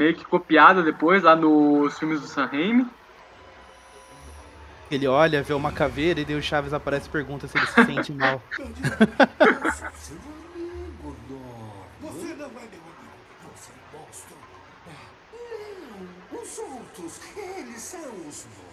meio 0.00 0.14
que 0.14 0.24
copiada 0.24 0.82
depois 0.82 1.22
lá 1.22 1.36
nos 1.36 1.98
filmes 1.98 2.20
do 2.22 2.26
Sam 2.26 2.46
Raimi. 2.46 2.86
Ele 4.90 5.06
olha, 5.06 5.42
vê 5.42 5.52
uma 5.52 5.70
caveira 5.70 6.20
e 6.20 6.24
daí 6.24 6.34
o 6.34 6.42
Chaves 6.42 6.72
aparece 6.72 7.06
e 7.06 7.10
pergunta 7.10 7.46
se 7.46 7.56
ele 7.56 7.66
se 7.66 7.84
sente 7.84 8.12
mal. 8.12 8.42
Seu 8.50 8.64
amigo, 10.54 11.16
Dor. 11.28 11.86
Você 12.00 12.34
não 12.34 12.46
é 12.46 12.48
meu 12.48 12.48
amigo. 12.48 12.90
Você 13.54 13.70
é 13.70 13.96
monstro. 13.96 14.36
Não, 16.32 16.40
os 16.40 16.58
outros, 16.58 17.20
eles 17.36 17.80
são 17.80 18.00
os 18.00 18.46
monstros. 18.46 18.69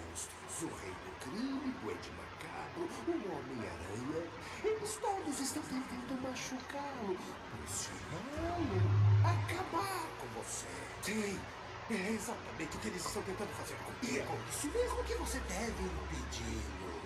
O 0.62 0.66
rei 0.66 0.92
do 0.92 1.12
crime, 1.20 1.76
o 1.84 1.92
Ed 1.92 2.12
Macabro, 2.18 2.90
o 3.08 3.12
Homem-Aranha. 3.12 4.24
Eles 4.64 5.00
todos 5.00 5.40
estão 5.40 5.62
tentando 5.64 6.22
machucá-lo, 6.22 7.18
pressioná-lo, 7.52 8.82
acabar 9.24 10.08
com 10.20 10.42
você. 10.42 10.66
Sim, 11.04 11.40
é 11.92 12.12
exatamente 12.12 12.76
o 12.76 12.80
que 12.80 12.88
eles 12.88 13.06
estão 13.06 13.22
tentando 13.22 13.50
fazer 13.50 13.76
comigo. 13.76 14.00
E 14.04 14.20
é 14.20 14.24
com 14.24 14.38
isso 14.50 14.68
mesmo 14.68 15.04
que 15.04 15.14
você 15.14 15.40
deve 15.40 15.84
impedi-los. 15.84 16.98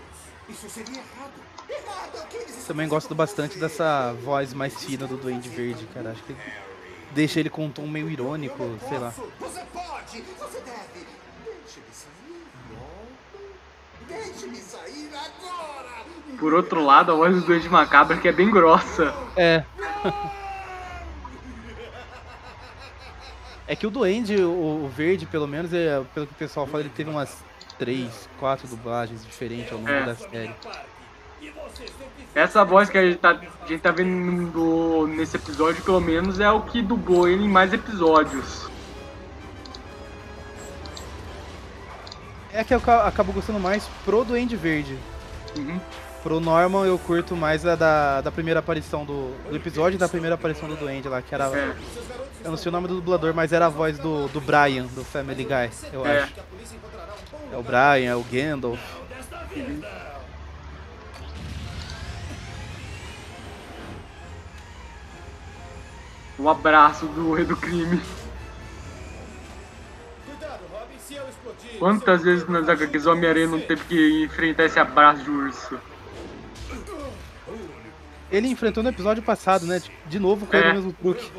Isso 0.49 0.69
seria 0.69 0.99
errado. 0.99 1.33
Errado 1.69 2.17
é 2.17 2.21
o 2.21 2.27
que 2.27 2.37
eles 2.37 2.49
estão 2.49 2.65
Também 2.67 2.87
gosto 2.87 3.13
bastante 3.13 3.59
dessa 3.59 4.13
voz 4.23 4.53
mais 4.53 4.73
fina 4.83 5.05
do 5.05 5.17
Duende 5.17 5.49
Verde, 5.49 5.85
cara. 5.93 6.11
Acho 6.11 6.23
que 6.23 6.35
deixa 7.11 7.39
ele 7.39 7.49
com 7.49 7.65
um 7.65 7.71
tom 7.71 7.87
meio 7.87 8.09
irônico, 8.09 8.57
sei 8.87 8.97
lá. 8.97 9.09
Você 9.09 9.65
pode, 9.71 10.21
você 10.21 10.59
deve. 10.61 11.07
Deixe-me 11.45 11.93
sair 11.93 12.47
logo. 12.71 13.07
Deixe-me 14.00 14.00
sair 14.00 14.00
agora. 14.00 14.00
Por 16.39 16.53
outro 16.53 16.83
lado, 16.83 17.11
a 17.11 17.15
voz 17.15 17.35
do 17.35 17.41
Duende 17.41 17.69
Macabro 17.69 18.19
que 18.19 18.27
é 18.27 18.31
bem 18.31 18.49
grossa. 18.49 19.13
É. 19.35 19.63
É 23.67 23.75
que 23.75 23.87
o 23.87 23.91
Duende, 23.91 24.35
o, 24.41 24.89
Verde, 24.93 25.25
pelo 25.25 25.47
menos, 25.47 25.73
é, 25.73 26.01
pelo 26.13 26.27
que 26.27 26.33
o 26.33 26.35
pessoal 26.35 26.65
fala, 26.67 26.81
ele 26.81 26.89
teve 26.89 27.09
umas 27.09 27.43
três, 27.79 28.27
quatro 28.39 28.67
dublagens 28.67 29.23
diferentes 29.25 29.71
ao 29.71 29.77
longo 29.77 29.89
É. 29.89 30.05
da 30.05 30.15
série. 30.15 30.55
Essa 32.33 32.63
voz 32.65 32.89
que 32.89 32.97
a 32.97 33.05
gente 33.05 33.17
tá, 33.19 33.39
a 33.61 33.67
gente 33.67 33.81
tá 33.81 33.91
vendo 33.91 35.07
nesse 35.07 35.37
episódio, 35.37 35.83
pelo 35.83 36.01
menos, 36.01 36.39
é 36.39 36.49
o 36.49 36.61
que 36.61 36.81
dublou 36.81 37.27
ele 37.27 37.45
em 37.45 37.49
mais 37.49 37.71
episódios. 37.73 38.70
É 42.53 42.63
que 42.63 42.73
eu 42.73 42.81
ca- 42.81 43.07
acabo 43.07 43.31
gostando 43.31 43.59
mais 43.59 43.85
pro 44.03 44.23
Duende 44.25 44.55
Verde. 44.55 44.97
Pro 46.21 46.39
Norman 46.39 46.85
eu 46.85 46.99
curto 46.99 47.35
mais 47.35 47.65
a 47.65 47.75
da, 47.75 48.21
da 48.21 48.31
primeira 48.31 48.59
aparição 48.59 49.03
do, 49.05 49.33
do 49.49 49.55
episódio 49.55 49.97
da 49.97 50.07
primeira 50.07 50.35
aparição 50.35 50.67
do 50.69 50.75
Duende 50.75 51.07
lá, 51.07 51.21
que 51.21 51.33
era. 51.33 51.45
Eu 52.43 52.51
não 52.51 52.57
sei 52.57 52.69
o 52.69 52.71
nome 52.71 52.87
do 52.87 52.95
dublador, 52.95 53.33
mas 53.33 53.51
era 53.53 53.65
a 53.67 53.69
voz 53.69 53.97
do, 53.97 54.27
do 54.27 54.39
Brian, 54.41 54.85
do 54.87 55.03
Family 55.03 55.43
Guy, 55.43 55.69
eu 55.93 56.05
É. 56.05 56.23
acho. 56.23 56.33
É 57.53 57.57
o 57.57 57.63
Brian, 57.63 58.11
é 58.11 58.15
o 58.15 58.23
Gandalf. 58.23 58.79
Um 66.39 66.49
abraço 66.49 67.05
do 67.07 67.33
rei 67.33 67.45
do 67.45 67.55
crime. 67.55 68.01
Quantas 71.79 72.21
vezes 72.23 72.47
nas 72.47 72.67
HQs 72.69 73.05
o 73.05 73.11
Homem-Aranha 73.11 73.47
não 73.47 73.59
teve 73.59 73.83
que 73.85 74.23
enfrentar 74.23 74.65
esse 74.65 74.79
abraço 74.79 75.23
de 75.23 75.29
urso? 75.31 75.79
Ele 78.31 78.47
enfrentou 78.47 78.81
no 78.81 78.89
episódio 78.89 79.21
passado, 79.21 79.65
né? 79.65 79.81
De 80.07 80.19
novo 80.19 80.45
com 80.45 80.55
ele 80.55 80.65
É. 80.67 80.71
o 80.71 80.75
mesmo 80.75 80.93
truque. 80.93 81.31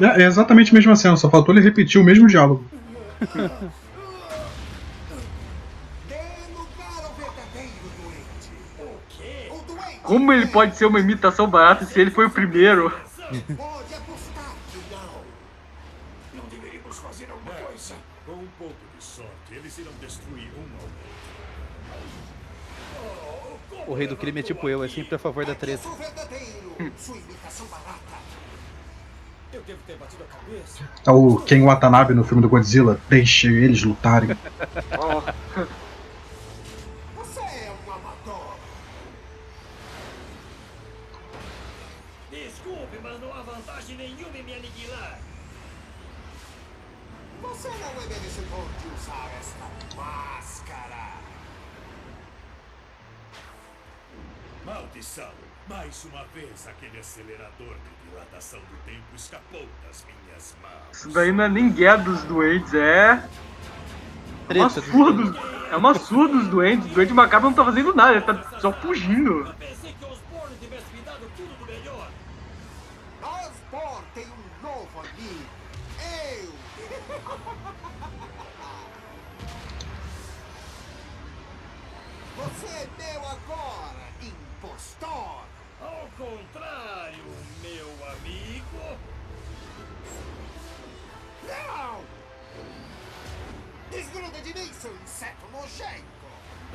É, 0.00 0.22
é 0.22 0.26
exatamente 0.26 0.70
a 0.70 0.74
mesma 0.74 0.94
cena, 0.96 1.16
só 1.16 1.28
faltou 1.28 1.54
ele 1.54 1.62
repetir 1.64 2.00
o 2.00 2.04
mesmo 2.04 2.26
diálogo. 2.26 2.64
Como 10.08 10.32
ele 10.32 10.46
pode 10.46 10.74
ser 10.74 10.86
uma 10.86 10.98
imitação 10.98 11.46
barata 11.46 11.84
se 11.84 12.00
ele 12.00 12.10
foi 12.10 12.24
o 12.24 12.30
primeiro? 12.30 12.90
O 23.86 23.92
rei 23.92 24.06
do 24.06 24.16
crime 24.16 24.40
é 24.40 24.42
tipo 24.42 24.66
eu, 24.66 24.82
é 24.82 24.88
sempre 24.88 25.14
a 25.14 25.18
favor 25.18 25.44
da 25.44 25.54
treta. 25.54 25.82
Sou 25.82 25.94
verdadeiro. 25.94 26.92
Sua 26.96 27.16
imitação 27.18 27.66
barata. 27.66 27.98
Eu 29.52 29.60
devo 29.60 29.78
ter 29.86 29.96
batido 29.96 30.24
a 30.24 30.26
cabeça. 30.26 30.88
É 31.06 31.10
o 31.10 31.36
Ken 31.36 31.62
Watanabe 31.64 32.14
no 32.14 32.24
filme 32.24 32.40
do 32.40 32.48
Godzilla. 32.48 32.98
Deixe 33.10 33.48
eles 33.48 33.82
lutarem. 33.82 34.30
Maldição! 54.98 55.28
Mais 55.68 56.04
uma 56.06 56.24
vez, 56.34 56.66
aquele 56.66 56.98
acelerador 56.98 57.50
de 57.68 58.10
dilatação 58.10 58.58
do 58.58 58.76
tempo 58.84 59.04
escapou 59.14 59.64
das 59.86 60.04
minhas 60.04 60.56
mãos. 60.60 60.98
Isso 60.98 61.10
daí 61.10 61.30
não 61.30 61.44
é 61.44 61.48
nem 61.48 61.70
guerra 61.70 61.98
dos 61.98 62.24
doentes, 62.24 62.74
é. 62.74 63.22
É 64.48 64.54
uma 64.54 64.68
surra 64.68 65.12
dos, 65.12 65.36
é 65.70 65.76
uma 65.76 65.94
surra 65.94 66.28
dos 66.28 66.48
doentes. 66.48 66.90
O 66.90 66.94
doente 66.94 67.12
macabro 67.12 67.50
não 67.50 67.54
tá 67.54 67.64
fazendo 67.64 67.94
nada, 67.94 68.12
ele 68.12 68.22
tá 68.22 68.42
só 68.58 68.72
fugindo. 68.72 69.54
Desgruda 94.18 94.40
de 94.40 94.50
inseto 94.50 95.46
nojento. 95.52 96.18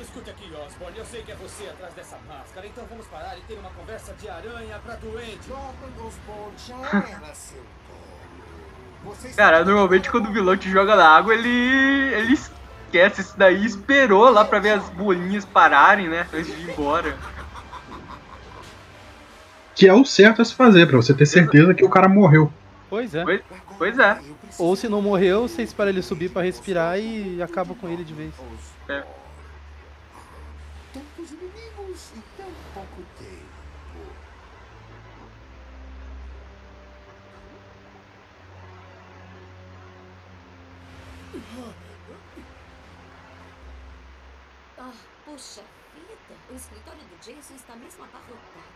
Escute 0.00 0.30
aqui, 0.30 0.50
Osborne. 0.66 0.98
Eu 0.98 1.04
sei 1.04 1.22
que 1.22 1.30
é 1.30 1.34
você 1.34 1.68
atrás 1.68 1.92
dessa 1.94 2.18
máscara, 2.26 2.66
então 2.66 2.84
vamos 2.88 3.06
parar 3.06 3.36
e 3.36 3.42
ter 3.42 3.54
uma 3.58 3.70
conversa 3.70 4.14
de 4.14 4.28
aranha 4.28 4.80
pra 4.84 4.96
doente. 4.96 5.50
Cara, 9.36 9.62
normalmente 9.64 10.10
quando 10.10 10.30
o 10.30 10.32
vilão 10.32 10.56
te 10.56 10.70
joga 10.70 10.96
na 10.96 11.06
água, 11.06 11.34
ele. 11.34 11.48
ele 11.48 12.32
esquece 12.32 13.20
isso 13.20 13.34
daí 13.36 13.62
e 13.62 13.66
esperou 13.66 14.30
lá 14.30 14.44
pra 14.44 14.58
ver 14.58 14.70
as 14.70 14.88
bolinhas 14.90 15.44
pararem, 15.44 16.08
né? 16.08 16.26
Antes 16.32 16.46
de 16.46 16.62
ir 16.62 16.70
embora. 16.70 17.16
Que 19.74 19.86
é 19.86 19.92
o 19.92 20.04
certo 20.04 20.40
a 20.40 20.44
se 20.44 20.54
fazer, 20.54 20.86
pra 20.86 20.96
você 20.96 21.12
ter 21.12 21.26
certeza 21.26 21.74
que 21.74 21.84
o 21.84 21.90
cara 21.90 22.08
morreu. 22.08 22.50
Pois 22.88 23.14
é. 23.14 23.22
Pois, 23.22 23.42
pois 23.78 23.98
é. 23.98 24.20
Ou 24.58 24.76
se 24.76 24.88
não 24.88 25.02
morreu, 25.02 25.48
você 25.48 25.62
espera 25.62 25.90
ele 25.90 26.02
subir 26.02 26.30
pra 26.30 26.42
respirar 26.42 26.98
e 26.98 27.42
acaba 27.42 27.74
com 27.74 27.88
ele 27.88 28.04
de 28.04 28.14
vez. 28.14 28.34
É. 28.88 29.04
tantos 30.92 31.32
inimigos 31.32 32.12
em 32.16 32.22
tão 32.36 32.50
pouco 32.72 33.02
tempo. 33.18 33.44
Ah, 44.78 44.92
puxa 45.24 45.62
vida. 45.94 46.16
O 46.50 46.54
escritório 46.54 47.00
do 47.00 47.16
Jason 47.16 47.54
está 47.54 47.74
mesmo 47.76 48.04
abarrotado. 48.04 48.73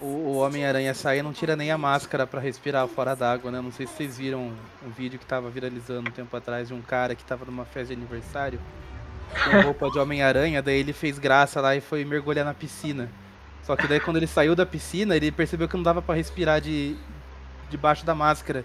O, 0.00 0.36
Homem-Aranha 0.36 0.92
sai 0.92 1.20
e 1.20 1.22
não 1.22 1.32
tira 1.32 1.56
nem 1.56 1.70
a 1.70 1.78
máscara 1.78 2.26
pra 2.26 2.40
respirar 2.40 2.86
fora 2.88 3.14
d'água, 3.14 3.50
né? 3.50 3.60
Não 3.60 3.72
sei 3.72 3.86
se 3.86 3.94
vocês 3.94 4.18
viram 4.18 4.52
um 4.84 4.90
vídeo 4.90 5.18
que 5.18 5.24
tava 5.24 5.48
viralizando 5.48 6.10
um 6.10 6.12
tempo 6.12 6.36
atrás 6.36 6.68
de 6.68 6.74
um 6.74 6.82
cara 6.82 7.14
que 7.14 7.24
tava 7.24 7.44
numa 7.44 7.64
festa 7.64 7.94
de 7.94 8.00
aniversário 8.00 8.60
com 9.44 9.60
roupa 9.62 9.90
de 9.90 9.98
Homem-Aranha, 9.98 10.62
daí 10.62 10.78
ele 10.78 10.92
fez 10.92 11.18
graça 11.18 11.60
lá 11.60 11.74
e 11.74 11.80
foi 11.80 12.04
mergulhar 12.04 12.44
na 12.44 12.54
piscina. 12.54 13.10
Só 13.62 13.74
que 13.74 13.86
daí 13.86 13.98
quando 13.98 14.18
ele 14.18 14.26
saiu 14.26 14.54
da 14.54 14.66
piscina, 14.66 15.16
ele 15.16 15.32
percebeu 15.32 15.66
que 15.66 15.76
não 15.76 15.82
dava 15.82 16.02
pra 16.02 16.14
respirar 16.14 16.60
de 16.60 16.96
debaixo 17.70 18.04
da 18.04 18.14
máscara. 18.14 18.64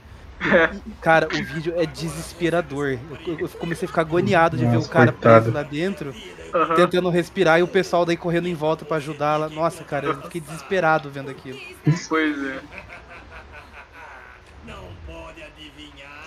Cara, 1.01 1.27
o 1.27 1.43
vídeo 1.53 1.73
é 1.77 1.85
desesperador. 1.85 2.97
Eu, 3.27 3.39
eu 3.39 3.49
comecei 3.49 3.85
a 3.85 3.89
ficar 3.89 4.01
agoniado 4.01 4.57
de 4.57 4.65
ver 4.65 4.75
Nossa, 4.75 4.87
o 4.87 4.91
cara 4.91 5.11
coitado. 5.11 5.41
preso 5.43 5.55
lá 5.55 5.63
dentro, 5.63 6.13
Aham. 6.53 6.75
tentando 6.75 7.09
respirar 7.09 7.59
e 7.59 7.63
o 7.63 7.67
pessoal 7.67 8.05
daí 8.05 8.15
correndo 8.17 8.47
em 8.47 8.53
volta 8.55 8.85
pra 8.85 8.97
ajudá-la. 8.97 9.49
Nossa, 9.49 9.83
cara, 9.83 10.07
eu 10.07 10.21
fiquei 10.21 10.39
desesperado 10.41 11.09
vendo 11.09 11.29
aquilo. 11.29 11.59
Pois 12.07 12.43
é. 12.43 12.59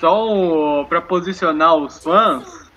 Só 0.00 0.28
um, 0.28 0.84
pra 0.84 1.00
posicionar 1.00 1.76
os 1.76 2.02
fãs, 2.02 2.70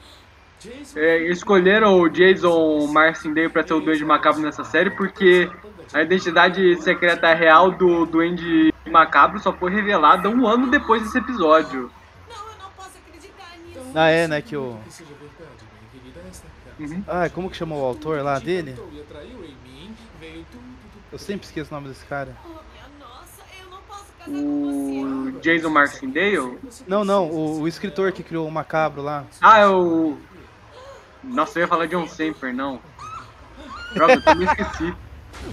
é, 0.95 1.23
escolheram 1.31 1.99
o 1.99 2.07
Jason 2.07 2.85
Marcindale 2.87 3.49
pra 3.49 3.65
ser 3.65 3.73
o 3.73 3.81
Duende 3.81 4.05
Macabro 4.05 4.41
nessa 4.41 4.63
série 4.63 4.91
porque 4.91 5.49
a 5.93 6.01
identidade 6.01 6.81
secreta 6.81 7.33
real 7.33 7.71
do 7.71 8.05
Duende 8.05 8.73
Macabro 8.85 9.39
só 9.39 9.53
foi 9.53 9.71
revelada 9.71 10.29
um 10.29 10.47
ano 10.47 10.69
depois 10.69 11.03
desse 11.03 11.17
episódio. 11.17 11.91
Ah, 13.93 14.09
é, 14.09 14.27
né, 14.27 14.41
que 14.41 14.57
o... 14.57 14.77
Esta 14.87 15.03
casa. 15.05 16.93
Uhum. 16.93 17.03
Ah, 17.07 17.29
como 17.29 17.49
que 17.49 17.55
chamou 17.55 17.81
o 17.81 17.85
autor 17.85 18.21
lá 18.21 18.37
dele? 18.39 18.75
Eu 21.11 21.17
sempre 21.17 21.45
esqueço 21.45 21.71
o 21.71 21.75
nome 21.75 21.87
desse 21.87 22.05
cara. 22.05 22.35
O 24.27 25.31
Jason 25.39 25.69
Marcindale? 25.69 26.57
Não, 26.87 27.05
não, 27.05 27.29
o, 27.29 27.61
o 27.61 27.67
escritor 27.67 28.11
que 28.11 28.23
criou 28.23 28.47
o 28.47 28.51
Macabro 28.51 29.01
lá. 29.01 29.23
Ah, 29.39 29.59
é 29.59 29.67
o. 29.67 30.17
Nossa, 31.23 31.59
eu 31.59 31.61
ia 31.61 31.67
falar 31.67 31.85
John 31.87 32.07
Semper, 32.07 32.53
não. 32.53 32.81
Droga, 33.93 34.15
eu 34.15 34.23
também 34.23 34.47
esqueci. 34.47 34.93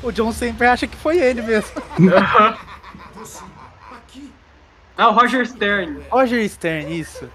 O 0.03 0.11
John 0.11 0.33
sempre 0.33 0.66
acha 0.66 0.87
que 0.87 0.97
foi 0.97 1.18
ele 1.18 1.43
mesmo. 1.43 1.70
Ah, 4.97 5.09
o 5.09 5.12
Roger 5.12 5.47
Stern. 5.47 6.03
Roger 6.11 6.49
Stern, 6.49 7.01
isso. 7.01 7.28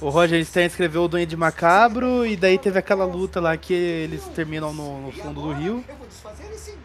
O 0.00 0.08
Roger 0.08 0.44
Stern 0.44 0.66
escreveu 0.68 1.02
o 1.04 1.08
Duende 1.08 1.36
Macabro 1.36 2.24
e 2.24 2.36
daí 2.36 2.58
teve 2.58 2.78
aquela 2.78 3.04
luta 3.04 3.40
lá 3.40 3.56
que 3.56 3.74
eles 3.74 4.22
terminam 4.34 4.72
no, 4.72 5.02
no 5.02 5.12
fundo 5.12 5.42
do 5.42 5.52
rio. 5.52 5.84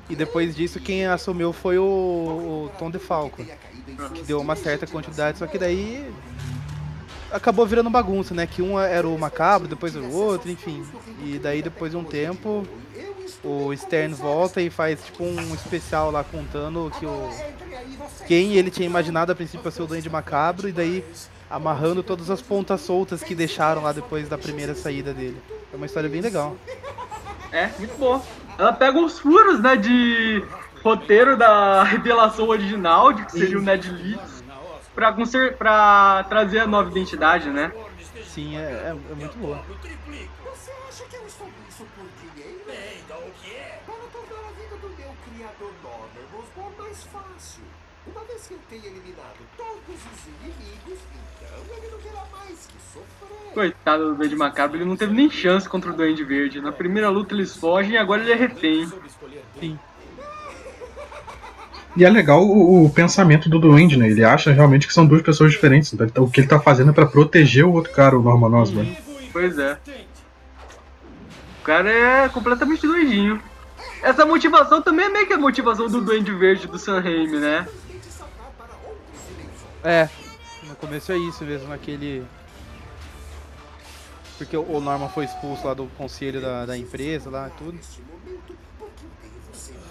E 0.10 0.16
depois 0.16 0.56
disso 0.56 0.80
quem 0.80 1.06
assumiu 1.06 1.54
foi 1.54 1.78
o, 1.78 1.84
o 1.84 2.72
Tom 2.80 2.90
DeFalco, 2.90 3.44
que 4.14 4.24
deu 4.24 4.42
uma 4.42 4.56
certa 4.56 4.88
quantidade, 4.88 5.38
só 5.38 5.48
que 5.48 5.58
daí 5.58 6.12
acabou 7.32 7.66
virando 7.66 7.90
bagunça, 7.90 8.34
né? 8.34 8.48
Que 8.48 8.62
um 8.62 8.80
era 8.80 9.08
o 9.08 9.18
Macabro, 9.18 9.68
depois 9.68 9.96
o 9.96 10.12
outro, 10.12 10.50
enfim. 10.50 10.84
E 11.24 11.38
daí 11.38 11.62
depois 11.62 11.92
de 11.92 11.98
um 11.98 12.04
tempo 12.04 12.66
o 13.44 13.76
Stern 13.76 14.14
volta 14.16 14.62
e 14.62 14.70
faz 14.70 15.04
tipo 15.04 15.24
um 15.24 15.54
especial 15.56 16.12
lá 16.12 16.24
contando 16.24 16.92
que 17.00 17.06
o 17.06 17.30
quem 18.28 18.54
ele 18.54 18.70
tinha 18.72 18.86
imaginado 18.86 19.32
a 19.32 19.36
princípio 19.36 19.72
ser 19.72 19.82
o 19.82 19.88
Duende 19.88 20.10
Macabro 20.10 20.68
e 20.70 20.72
daí 20.72 21.04
amarrando 21.50 22.02
todas 22.02 22.30
as 22.30 22.42
pontas 22.42 22.82
soltas 22.82 23.22
que 23.24 23.36
deixaram 23.36 23.84
lá 23.84 23.92
depois 23.92 24.30
da 24.30 24.38
primeira 24.38 24.74
saída 24.74 25.14
dele. 25.14 25.42
É 25.74 25.76
uma 25.76 25.86
história 25.86 26.10
bem 26.10 26.22
legal. 26.22 26.56
É, 27.52 27.70
muito 27.78 27.98
boa. 27.98 28.22
Ela 28.58 28.72
pega 28.74 29.00
os 29.00 29.20
furos, 29.20 29.60
né, 29.62 29.76
de 29.76 30.44
roteiro 30.84 31.36
da 31.36 31.84
revelação 31.86 32.48
original, 32.48 33.12
de 33.12 33.26
que 33.26 33.32
seria 33.34 33.58
o 33.58 33.62
Ned 33.62 33.90
Leeds, 33.92 34.44
pra, 34.96 35.12
conser- 35.12 35.58
pra 35.58 36.24
trazer 36.30 36.60
a 36.60 36.68
nova 36.68 36.90
identidade, 36.90 37.50
né? 37.50 37.72
Sim, 38.26 38.56
é, 38.58 38.62
é- 38.62 38.96
é 39.12 39.16
muito 39.16 39.38
boa. 39.38 39.58
Você 39.58 40.72
acha 40.90 41.04
que 41.10 41.16
eu 41.18 41.26
estou 41.28 41.48
nisso 41.48 41.86
por 41.96 42.06
dinheiro? 42.34 42.62
Bem, 42.66 43.02
então 43.06 43.18
o 43.18 43.32
que 43.44 43.52
é? 43.54 43.80
Para 43.86 43.96
tornar 43.96 44.48
a 44.48 44.52
vida 44.54 44.76
do 44.78 44.88
meu 44.98 45.12
criador 45.28 45.72
Norman 45.84 46.40
Osborn 46.40 46.76
mais 46.78 47.04
fácil. 47.42 47.64
Uma 48.08 48.22
vez 48.26 48.48
que 48.48 48.54
eu 48.54 48.60
tenha 48.70 48.86
eliminado 48.86 49.40
todos 49.58 49.80
os 49.90 50.28
inimigos, 50.28 51.00
então 51.42 51.78
ele 51.78 51.92
não 51.92 52.00
terá 52.00 52.24
mais 52.32 52.68
que 52.68 52.78
sofrer. 52.94 53.54
Coitado 53.54 54.10
do 54.10 54.16
Duende 54.16 54.36
Macabro, 54.36 54.78
ele 54.78 54.86
não 54.86 54.96
teve 54.96 55.14
nem 55.14 55.30
chance 55.30 55.68
contra 55.68 55.92
o 55.92 55.94
Duende 55.94 56.24
Verde. 56.24 56.62
Na 56.62 56.72
primeira 56.72 57.10
luta 57.10 57.34
eles 57.34 57.56
fogem 57.56 57.94
e 57.94 57.98
agora 57.98 58.22
ele 58.22 58.32
é 58.32 58.36
refém. 58.36 58.90
Sim. 59.60 59.80
E 61.96 62.06
é 62.06 62.10
legal 62.10 62.42
o, 62.46 62.86
o 62.86 62.90
pensamento 62.90 63.50
do 63.50 63.60
Duende, 63.60 63.98
né? 63.98 64.10
Ele 64.10 64.24
acha 64.24 64.52
realmente 64.52 64.88
que 64.88 64.94
são 64.94 65.06
duas 65.06 65.22
pessoas 65.22 65.52
diferentes. 65.52 65.92
Então, 65.94 66.06
ele 66.06 66.14
tá- 66.14 66.22
o 66.22 66.32
que 66.32 66.40
ele 66.40 66.48
tá 66.48 66.60
fazendo 66.60 66.92
é 66.92 66.94
pra 66.94 67.06
proteger 67.06 67.66
o 67.66 67.74
outro 67.74 67.92
cara, 67.92 68.18
o 68.18 68.22
Norman 68.22 68.58
Osborn. 68.62 68.98
Pois 69.34 69.60
é. 69.60 69.78
O 71.60 71.64
cara 71.64 71.92
é 71.92 72.30
completamente 72.30 72.88
doidinho. 72.88 73.42
Essa 74.02 74.26
motivação 74.26 74.82
também 74.82 75.06
é 75.06 75.10
meio 75.10 75.28
que 75.28 75.34
a 75.34 75.38
motivação 75.38 75.88
do 75.88 76.02
Duende 76.02 76.32
Verde 76.34 76.68
do 76.68 76.78
Sam 76.80 77.00
Raimi, 77.00 77.38
né? 77.38 77.68
É, 79.84 80.10
no 80.64 80.76
começo 80.76 81.12
é 81.12 81.18
isso 81.18 81.44
mesmo, 81.44 81.68
naquele. 81.68 82.26
Porque 84.38 84.58
o 84.58 84.80
Norman 84.80 85.10
foi 85.10 85.26
expulso 85.26 85.68
lá 85.68 85.74
do 85.74 85.86
conselho 85.98 86.42
da, 86.42 86.66
da 86.66 86.78
empresa 86.78 87.30
lá 87.30 87.48
e 87.48 87.52
tudo. 87.52 87.80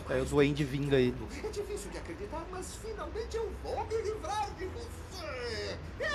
Aí 0.09 0.21
o 0.21 0.25
Duende 0.25 0.65
vinga 0.65 0.97
ele. 0.97 1.15
É 1.45 1.49
difícil 1.49 1.91
de 1.93 1.99
acreditar, 1.99 2.45
mas 2.51 2.77
finalmente 2.83 3.37
eu 3.37 3.49
vou 3.63 3.87
me 3.87 4.03
livrar 4.03 4.49
de 4.59 4.67
você. 4.67 5.79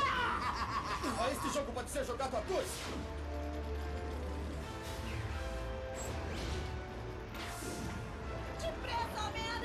Ah, 1.17 1.29
Este 1.31 1.53
jogo 1.53 1.71
pode 1.71 1.89
ser 1.91 2.03
jogado 2.03 2.35
a 2.35 2.39
dois. 2.41 2.67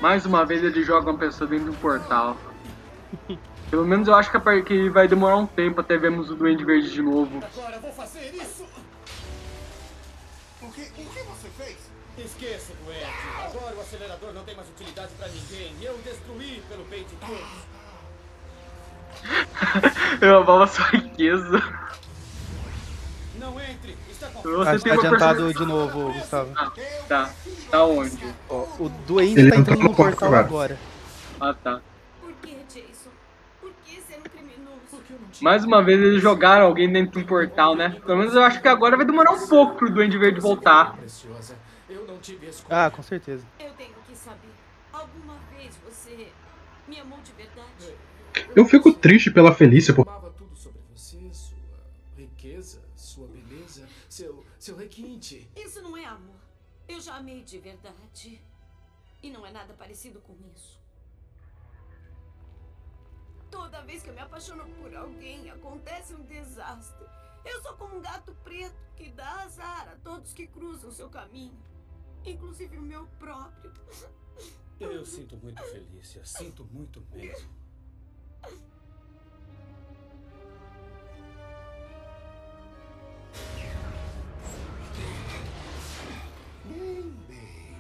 Mais 0.01 0.25
uma 0.25 0.45
vez 0.45 0.63
ele 0.65 0.83
joga 0.83 1.11
uma 1.11 1.19
pessoa 1.19 1.49
dentro 1.49 1.67
de 1.67 1.71
um 1.71 1.81
portal. 1.81 2.37
Pelo 3.71 3.85
menos 3.87 4.09
eu 4.09 4.15
acho 4.15 4.31
que, 4.31 4.37
a 4.37 4.41
par- 4.41 4.63
que 4.63 4.89
vai 4.89 5.07
demorar 5.07 5.37
um 5.37 5.47
tempo 5.47 5.81
até 5.81 5.97
vermos 5.97 6.31
o 6.31 6.35
Duende 6.35 6.65
Verde 6.65 6.91
de 6.91 7.03
novo. 7.03 7.41
Agora 7.45 7.77
eu 7.77 7.81
vou 7.81 7.93
fazer 7.93 8.35
isso. 8.35 8.65
O 10.63 10.71
que, 10.73 10.83
o 10.83 10.85
que 10.93 11.23
você 11.23 11.49
fez? 11.57 11.77
Esqueça, 12.19 12.73
Duende. 12.85 13.05
Agora 13.45 13.77
o 13.77 13.81
acelerador 13.81 14.33
não 14.33 14.43
tem 14.45 14.57
mais 14.57 14.69
utilidade 14.71 15.13
pra 15.19 15.29
ninguém. 15.29 15.75
Eu 15.83 15.95
o 15.95 15.99
destruí 15.99 16.63
pelo 16.69 16.85
bem 16.85 17.05
de 17.05 17.15
todos. 17.17 17.71
Eu 20.21 20.39
amava 20.39 20.67
sua 20.67 20.87
riqueza. 20.87 21.63
Não 23.39 23.61
entre. 23.61 23.97
Você 24.43 24.69
Acho 24.69 24.85
que 24.85 24.89
tá 24.91 24.95
adiantado 24.97 25.55
de 25.55 25.65
novo, 25.65 26.13
Gustavo. 26.13 26.53
Ah, 26.57 26.73
tá. 27.09 27.31
Tá 27.71 27.85
onde? 27.85 28.19
O 28.49 28.89
Duende 29.07 29.41
Ele 29.41 29.51
tá 29.51 29.57
entrou 29.57 29.77
entrando 29.77 29.91
no 29.91 29.95
portal 29.95 30.29
agora. 30.35 30.47
agora. 30.47 30.79
Ah, 31.41 31.55
tá. 31.55 31.81
Por 32.21 32.33
que, 32.43 32.55
Jason? 32.69 33.11
Por 33.61 33.73
que 33.85 34.01
ser 34.03 34.21
criminoso? 34.29 35.03
Mais 35.41 35.65
uma 35.65 35.83
vez 35.83 36.01
eles 36.01 36.21
jogaram 36.23 36.67
alguém 36.67 36.93
dentro 36.93 37.13
de 37.13 37.25
um 37.25 37.27
portal, 37.27 37.75
né? 37.75 37.97
Pelo 38.05 38.19
menos 38.19 38.35
eu 38.35 38.43
acho 38.43 38.61
que 38.61 38.69
agora 38.69 38.97
vai 38.97 39.07
demorar 39.07 39.33
um 39.33 39.47
pouco 39.49 39.77
pro 39.77 39.91
Duende 39.91 40.19
Verde 40.19 40.41
voltar. 40.41 40.99
Ah, 42.69 42.91
com 42.91 43.03
certeza. 43.03 43.45
Eu 43.59 43.71
tenho 43.71 43.95
que 44.07 44.15
saber. 44.17 44.51
Alguma 44.93 45.35
vez 45.57 45.75
você 45.89 46.29
me 46.87 47.01
amou 47.01 47.19
de 47.25 47.33
verdade? 47.33 47.95
Eu 48.55 48.65
fico 48.67 48.93
triste 48.93 49.31
pela 49.31 49.55
Felícia, 49.55 49.95
porque 49.95 50.11
vez 63.91 64.05
que 64.05 64.11
eu 64.11 64.15
me 64.15 64.21
apaixono 64.21 64.65
por 64.77 64.95
alguém, 64.95 65.51
acontece 65.51 66.15
um 66.15 66.23
desastre. 66.23 67.05
Eu 67.45 67.61
sou 67.61 67.75
como 67.75 67.97
um 67.97 68.01
gato 68.01 68.33
preto 68.45 68.77
que 68.97 69.11
dá 69.11 69.43
azar 69.43 69.89
a 69.89 69.97
todos 69.97 70.33
que 70.33 70.47
cruzam 70.47 70.93
seu 70.93 71.09
caminho. 71.09 71.59
Inclusive 72.25 72.79
o 72.79 72.83
meu 72.83 73.05
próprio. 73.19 73.73
Eu 74.79 75.05
sinto 75.05 75.37
muito, 75.39 75.61
Felícia. 75.65 76.25
Sinto 76.25 76.65
muito 76.67 77.05
mesmo. 77.13 77.51
Bem, 86.65 87.11
bem. 87.27 87.77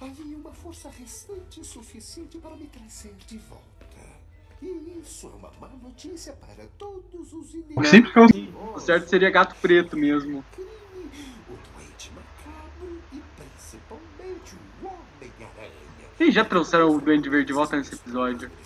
Havia 0.00 0.36
uma 0.36 0.52
força 0.52 0.88
restante 0.90 1.64
suficiente 1.64 2.38
para 2.38 2.56
me 2.56 2.66
trazer 2.66 3.14
de 3.14 3.38
volta. 3.38 3.71
E 4.62 5.00
isso 5.02 5.26
é 5.26 5.30
uma 5.30 5.52
má 5.60 5.68
notícia 5.82 6.32
para 6.34 6.64
todos 6.78 7.32
os 7.32 7.52
inimigos. 7.52 7.88
sempre 7.88 8.12
que 8.12 8.18
ela. 8.18 8.28
O 8.76 8.78
certo 8.78 9.08
seria 9.08 9.28
gato 9.28 9.56
preto 9.60 9.96
mesmo. 9.96 10.38
O 10.38 11.58
doente 11.76 12.12
macabro 12.14 13.02
e 13.12 13.20
principalmente 13.36 14.54
o 14.54 14.86
Homem-Aranha. 14.86 15.72
E 16.20 16.30
já 16.30 16.44
trouxeram 16.44 16.94
o 16.94 17.00
Duende 17.00 17.28
Verde 17.28 17.48
de 17.48 17.52
volta 17.52 17.76
nesse 17.76 17.96
episódio. 17.96 18.48
É. 18.48 18.62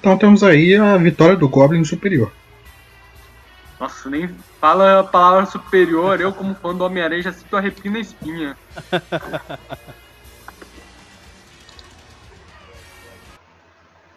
Então 0.00 0.18
temos 0.18 0.42
aí 0.42 0.74
a 0.74 0.96
vitória 0.96 1.36
do 1.36 1.48
Goblin 1.48 1.84
superior. 1.84 2.32
Nossa, 3.78 4.10
nem 4.10 4.28
fala 4.60 5.00
a 5.00 5.04
palavra 5.04 5.46
superior. 5.46 6.20
Eu, 6.20 6.32
como 6.32 6.54
fã 6.54 6.74
do 6.74 6.84
Homem-Aranha, 6.84 7.22
já 7.22 7.32
sinto 7.32 7.56
arrepio 7.56 7.92
na 7.92 8.00
espinha. 8.00 8.56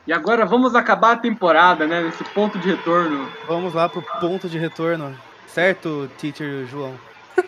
E 0.08 0.12
agora 0.12 0.46
vamos 0.46 0.74
acabar 0.76 1.12
a 1.12 1.16
temporada, 1.16 1.86
né? 1.86 2.02
Nesse 2.02 2.24
ponto 2.24 2.58
de 2.58 2.70
retorno. 2.70 3.30
Vamos 3.48 3.74
lá 3.74 3.88
pro 3.88 4.02
ponto 4.20 4.50
de 4.50 4.58
retorno. 4.58 5.16
Certo, 5.48 6.10
teacher 6.18 6.66
João? 6.66 6.96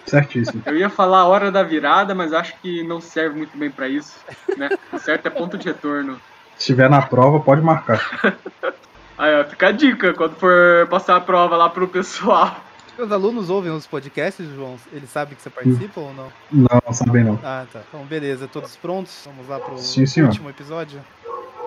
Certíssimo. 0.05 0.61
Eu 0.65 0.77
ia 0.77 0.89
falar 0.89 1.19
a 1.19 1.25
hora 1.25 1.51
da 1.51 1.63
virada, 1.63 2.13
mas 2.13 2.31
acho 2.31 2.55
que 2.61 2.83
não 2.83 3.01
serve 3.01 3.37
muito 3.37 3.57
bem 3.57 3.71
pra 3.71 3.87
isso, 3.87 4.15
né? 4.55 4.69
O 4.91 4.99
certo 4.99 5.25
é 5.25 5.29
ponto 5.29 5.57
de 5.57 5.67
retorno. 5.67 6.15
Se 6.55 6.59
estiver 6.59 6.89
na 6.89 7.01
prova, 7.01 7.39
pode 7.39 7.61
marcar. 7.61 7.99
Aí, 9.17 9.39
ó, 9.39 9.43
fica 9.45 9.67
a 9.67 9.71
dica 9.71 10.13
quando 10.13 10.35
for 10.35 10.87
passar 10.89 11.15
a 11.17 11.21
prova 11.21 11.55
lá 11.55 11.69
pro 11.69 11.87
pessoal. 11.87 12.63
Os 12.97 13.11
alunos 13.11 13.49
ouvem 13.49 13.71
os 13.71 13.87
podcasts, 13.87 14.47
João? 14.53 14.77
Eles 14.91 15.09
sabem 15.09 15.35
que 15.35 15.41
você 15.41 15.49
participa 15.49 15.99
ou 15.99 16.13
não? 16.13 16.31
Não, 16.51 16.81
não 16.85 16.93
sabem 16.93 17.23
não. 17.23 17.39
Ah, 17.43 17.65
tá. 17.71 17.81
Então, 17.87 18.05
beleza. 18.05 18.47
Todos 18.47 18.75
prontos? 18.75 19.23
Vamos 19.25 19.47
lá 19.47 19.59
pro 19.59 19.77
Sim, 19.79 20.03
último 20.21 20.49
episódio? 20.49 21.03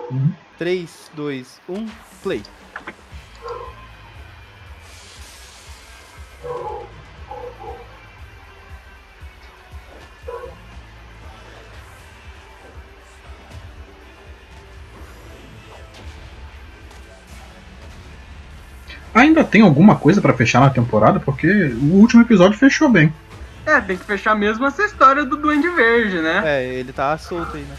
Uhum. 0.09 0.31
3, 0.57 1.11
2, 1.13 1.61
1, 1.67 1.85
play. 2.23 2.41
Ainda 19.27 19.43
tem 19.43 19.61
alguma 19.61 19.95
coisa 19.95 20.21
pra 20.21 20.33
fechar 20.33 20.59
na 20.61 20.69
temporada? 20.69 21.19
Porque 21.19 21.47
o 21.47 21.93
último 21.95 22.21
episódio 22.21 22.57
fechou 22.57 22.87
bem. 22.89 23.13
É, 23.65 23.81
tem 23.81 23.97
que 23.97 24.05
fechar 24.05 24.33
mesmo 24.35 24.65
essa 24.65 24.83
história 24.83 25.25
do 25.25 25.35
Duende 25.35 25.67
Verde, 25.69 26.19
né? 26.21 26.41
É, 26.45 26.65
ele 26.73 26.93
tá 26.93 27.17
solto 27.17 27.57
aí, 27.57 27.63
né? 27.63 27.75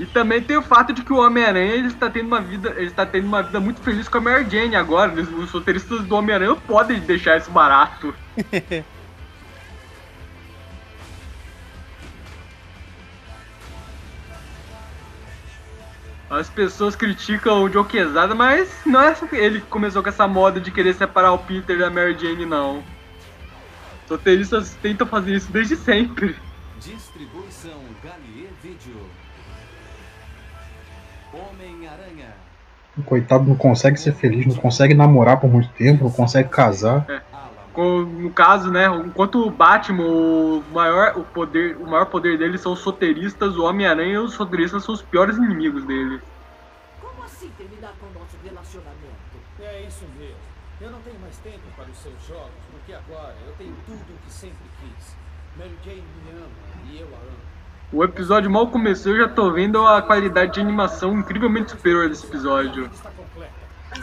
E 0.00 0.06
também 0.06 0.40
tem 0.42 0.56
o 0.56 0.62
fato 0.62 0.92
de 0.92 1.02
que 1.02 1.12
o 1.12 1.18
Homem-Aranha 1.18 1.72
ele 1.74 1.88
está 1.88 2.08
tendo 2.10 2.26
uma 2.26 2.40
vida, 2.40 2.72
ele 2.76 2.86
está 2.86 3.04
tendo 3.06 3.26
uma 3.26 3.42
vida 3.42 3.60
muito 3.60 3.80
feliz 3.82 4.08
com 4.08 4.18
a 4.18 4.20
Mary 4.20 4.46
Jane 4.50 4.74
agora. 4.74 5.12
Os- 5.12 5.28
Os 5.32 5.50
roteiristas 5.50 6.00
do 6.02 6.16
Homem-Aranha 6.16 6.50
não 6.50 6.58
podem 6.58 6.98
deixar 7.00 7.36
isso 7.36 7.50
barato. 7.50 8.12
As 16.30 16.48
pessoas 16.48 16.94
criticam 16.94 17.64
o 17.64 17.68
Joe 17.68 17.84
Quesada, 17.84 18.34
mas 18.36 18.70
não 18.86 19.00
é 19.02 19.12
só 19.14 19.26
ele 19.32 19.60
que 19.60 19.66
começou 19.66 20.00
com 20.02 20.08
essa 20.08 20.28
moda 20.28 20.60
de 20.60 20.70
querer 20.70 20.94
separar 20.94 21.32
o 21.32 21.38
Peter 21.38 21.76
da 21.78 21.90
Mary 21.90 22.16
Jane, 22.18 22.46
não. 22.46 22.84
Os 24.04 24.10
roteiristas 24.10 24.76
tentam 24.80 25.06
fazer 25.06 25.34
isso 25.34 25.50
desde 25.50 25.74
sempre. 25.76 26.36
Distribuição 26.78 27.80
Galier 28.02 28.48
Vídeo. 28.62 28.96
Homem-Aranha. 31.32 32.28
O 32.96 33.02
coitado 33.02 33.44
não 33.44 33.56
consegue 33.56 33.96
ser 33.98 34.12
feliz, 34.14 34.46
não 34.46 34.54
consegue 34.56 34.94
namorar 34.94 35.38
por 35.40 35.50
muito 35.50 35.68
tempo, 35.70 36.04
não 36.04 36.10
consegue 36.12 36.48
casar. 36.48 37.06
Com- 37.06 37.29
No 37.76 38.30
caso, 38.30 38.70
né, 38.70 38.86
enquanto 39.06 39.46
o 39.46 39.50
Batman, 39.50 40.04
o 40.04 40.64
maior, 40.72 41.16
o 41.16 41.24
poder, 41.24 41.76
o 41.76 41.86
maior 41.86 42.06
poder 42.06 42.36
dele 42.36 42.58
são 42.58 42.72
os 42.72 42.82
roteiristas, 42.82 43.56
o 43.56 43.64
Homem-Aranha 43.64 44.14
e 44.14 44.18
os 44.18 44.34
roteiristas 44.36 44.84
são 44.84 44.94
os 44.94 45.02
piores 45.02 45.36
inimigos 45.36 45.84
dele. 45.84 46.20
Como 47.00 47.22
assim 47.24 47.50
terminar 47.56 47.92
com 48.00 48.06
o 48.06 48.20
nosso 48.20 48.36
relacionamento? 48.42 49.00
É 49.60 49.84
isso 49.86 50.04
mesmo. 50.18 50.34
Eu 50.80 50.90
não 50.90 50.98
tenho 51.00 51.18
mais 51.20 51.36
tempo 51.38 51.60
para 51.76 51.86
os 51.90 51.96
seus 51.98 52.14
jogos, 52.26 52.50
porque 52.72 52.92
agora 52.92 53.34
eu 53.46 53.52
tenho 53.58 53.74
tudo 53.86 53.98
o 53.98 54.26
que 54.26 54.32
sempre 54.32 54.56
quis. 54.80 55.16
Mary 55.56 55.76
Jane 55.84 56.02
me 56.24 56.30
ama 56.32 56.46
e 56.90 57.00
eu 57.00 57.06
a 57.06 57.18
amo. 57.18 57.50
O 57.92 58.04
episódio 58.04 58.50
mal 58.50 58.68
começou, 58.68 59.12
eu 59.12 59.18
já 59.18 59.28
tô 59.28 59.50
vendo 59.52 59.84
a 59.86 60.00
qualidade 60.02 60.54
de 60.54 60.60
animação 60.60 61.18
incrivelmente 61.18 61.72
superior 61.72 62.08
desse 62.08 62.24
episódio. 62.26 62.88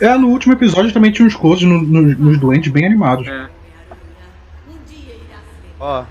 É, 0.01 0.17
no 0.17 0.27
último 0.27 0.53
episódio 0.53 0.93
também 0.93 1.11
tinha 1.11 1.25
uns 1.25 1.35
closes 1.35 1.63
no- 1.67 1.81
no- 1.81 2.01
nos 2.15 2.37
doentes 2.37 2.71
bem 2.71 2.85
animados. 2.85 3.25
É. 3.27 3.49
Ó, 5.79 6.05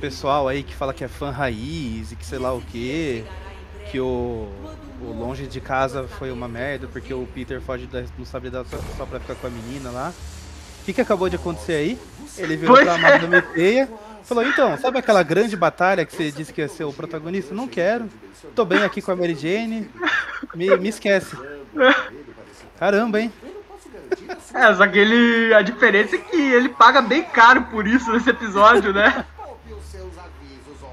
pessoal 0.00 0.46
aí 0.46 0.62
que 0.62 0.74
fala 0.74 0.94
que 0.94 1.04
é 1.04 1.08
fã 1.08 1.30
raiz 1.30 2.12
e 2.12 2.16
que 2.16 2.24
sei 2.24 2.38
lá 2.38 2.52
o 2.54 2.60
que, 2.60 3.24
que 3.90 3.98
o, 3.98 4.48
o 5.02 5.12
longe 5.12 5.46
de 5.46 5.60
casa 5.60 6.06
foi 6.06 6.30
uma 6.30 6.46
merda 6.46 6.86
porque 6.86 7.12
o 7.12 7.26
Peter 7.34 7.60
foge 7.60 7.86
da 7.86 8.00
responsabilidade 8.00 8.68
só, 8.68 8.78
só 8.96 9.06
pra 9.06 9.18
ficar 9.18 9.34
com 9.34 9.46
a 9.46 9.50
menina 9.50 9.90
lá. 9.90 10.12
O 10.82 10.84
que, 10.84 10.92
que 10.92 11.00
acabou 11.00 11.28
de 11.28 11.36
acontecer 11.36 11.74
aí? 11.74 11.98
Ele 12.38 12.56
virou 12.56 12.76
Pois 12.76 12.86
pra 12.86 12.94
é. 12.94 12.98
Amada 12.98 13.26
Meteia 13.26 13.88
falou, 14.24 14.44
então, 14.44 14.76
sabe 14.76 14.98
aquela 14.98 15.22
grande 15.22 15.56
batalha 15.56 16.04
que 16.04 16.14
você 16.14 16.30
disse 16.30 16.52
que 16.52 16.60
ia 16.60 16.68
ser 16.68 16.84
o 16.84 16.92
protagonista? 16.92 17.54
Não 17.54 17.66
quero. 17.66 18.08
Tô 18.54 18.64
bem 18.64 18.82
aqui 18.82 19.00
com 19.00 19.10
a 19.10 19.16
Mary 19.16 19.34
Jane. 19.34 19.90
Me, 20.54 20.76
me 20.76 20.88
esquece. 20.88 21.36
Caramba, 22.78 23.20
hein? 23.20 23.32
É, 24.54 24.74
só 24.74 24.86
que 24.86 24.98
ele. 24.98 25.52
A 25.54 25.62
diferença 25.62 26.16
é 26.16 26.18
que 26.18 26.36
ele 26.36 26.68
paga 26.68 27.00
bem 27.02 27.22
caro 27.22 27.62
por 27.64 27.86
isso 27.86 28.10
nesse 28.12 28.30
episódio, 28.30 28.92
né? 28.92 29.24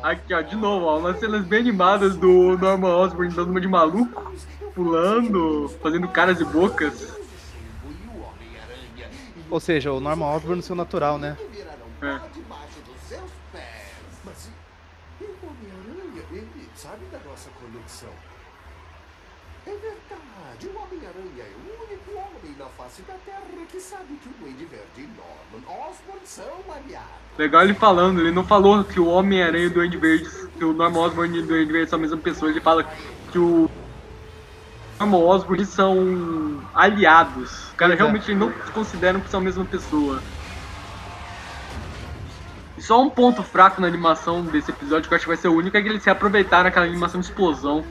Aqui, 0.04 0.34
ó, 0.36 0.42
de 0.42 0.56
novo, 0.56 0.86
ó, 0.86 1.00
umas 1.00 1.20
cenas 1.20 1.44
bem 1.46 1.62
animadas 1.62 2.16
do 2.16 2.56
Norman 2.58 2.96
Osborn 2.96 3.34
dando 3.34 3.50
uma 3.50 3.60
de 3.60 3.68
maluco, 3.68 4.32
pulando, 4.76 5.68
fazendo 5.82 6.08
caras 6.08 6.40
e 6.40 6.46
bocas. 6.46 7.12
Ou 9.50 9.60
seja, 9.60 9.92
o 9.92 10.00
Norman 10.00 10.28
Osborn 10.28 10.58
no 10.58 10.62
seu 10.62 10.76
natural, 10.76 11.18
né? 11.18 11.36
É. 12.02 12.20
debaixo 12.34 12.80
dos 12.86 13.02
seus 13.08 13.32
pés. 13.52 14.22
Mas 14.24 14.50
e 15.22 15.24
o 15.24 15.38
Homem-Aranha? 15.42 16.24
Ele 16.32 16.70
sabe 16.76 17.06
da 17.12 17.20
nossa 17.28 17.50
conexão. 17.60 18.10
É 19.66 19.72
verdade, 19.72 20.68
o 20.68 20.78
Homem-Aranha 20.78 21.44
é 21.44 21.52
o 21.56 21.84
único 21.84 22.12
homem 22.12 22.56
na 22.60 22.66
face 22.66 23.02
da 23.02 23.16
Que 23.76 23.82
sabe 23.82 24.16
que 24.24 24.30
o 24.30 24.32
Duende 24.40 24.64
Verde 24.64 24.86
e 25.00 25.02
Norman 25.02 25.68
Osborn 25.68 26.22
são 26.24 26.46
aliados. 26.74 27.10
Legal 27.38 27.64
ele 27.64 27.74
falando, 27.74 28.22
ele 28.22 28.32
não 28.32 28.46
falou 28.46 28.86
que 28.86 29.02
o 29.02 29.08
Homem-Aranha 29.08 29.66
e 29.66 29.68
o 29.68 29.70
Duende 29.70 29.98
Verde, 29.98 30.30
que 30.58 30.64
o 30.64 30.72
Norman 30.72 31.02
Osborn 31.02 31.38
e 31.38 31.42
o 31.42 31.46
Duende 31.46 31.74
Verde 31.74 31.90
são 31.90 32.00
a 32.00 32.02
mesma 32.02 32.16
pessoa, 32.16 32.50
ele 32.50 32.62
fala 32.62 32.90
que 33.34 33.38
o 33.38 33.70
Norman 34.98 35.18
Osborn 35.18 35.66
são 35.66 36.62
aliados. 36.74 37.74
O 37.74 37.76
cara 37.76 37.96
é. 37.96 37.98
realmente 37.98 38.34
não 38.34 38.50
consideram 38.74 39.20
que 39.20 39.30
são 39.30 39.42
a 39.42 39.44
mesma 39.44 39.66
pessoa. 39.66 40.24
E 42.78 42.82
só 42.82 43.02
um 43.02 43.10
ponto 43.10 43.44
fraco 43.44 43.82
na 43.82 43.88
animação 43.88 44.42
desse 44.42 44.72
episódio, 44.72 45.10
que 45.10 45.14
eu 45.14 45.18
acho 45.18 45.26
que 45.26 45.32
vai 45.32 45.38
ser 45.38 45.50
o 45.50 45.54
único, 45.54 45.76
é 45.76 45.82
que 45.82 45.90
eles 45.90 46.02
se 46.02 46.10
aproveitaram 46.10 46.70
aquela 46.70 46.86
animação 46.86 47.20
de 47.20 47.28
explosão. 47.28 47.84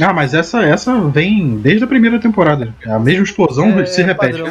Ah, 0.00 0.12
mas 0.12 0.32
essa, 0.32 0.62
essa 0.62 1.00
vem 1.08 1.58
desde 1.58 1.84
a 1.84 1.86
primeira 1.86 2.20
temporada. 2.20 2.74
A 2.86 2.98
mesma 2.98 3.24
explosão 3.24 3.80
É, 3.80 3.86
se 3.86 4.00
é 4.00 4.04
repete. 4.04 4.42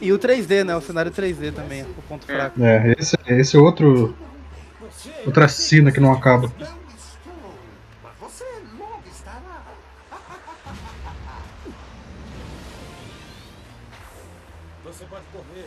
E 0.00 0.12
o 0.12 0.18
3D, 0.18 0.64
né? 0.64 0.74
O 0.76 0.80
cenário 0.80 1.10
3D 1.10 1.52
também, 1.52 1.82
o 1.82 2.02
ponto 2.08 2.24
fraco. 2.24 2.62
É, 2.62 2.94
esse, 2.98 3.16
esse 3.26 3.56
é 3.56 3.60
outro. 3.60 4.14
Outra 5.26 5.48
cena 5.48 5.92
que 5.92 6.00
não 6.00 6.12
acaba. 6.12 6.50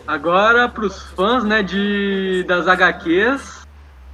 Agora, 0.05 0.67
pros 0.67 1.01
fãs, 1.11 1.43
né, 1.43 1.63
de, 1.63 2.43
das 2.47 2.67
HQs, 2.67 3.52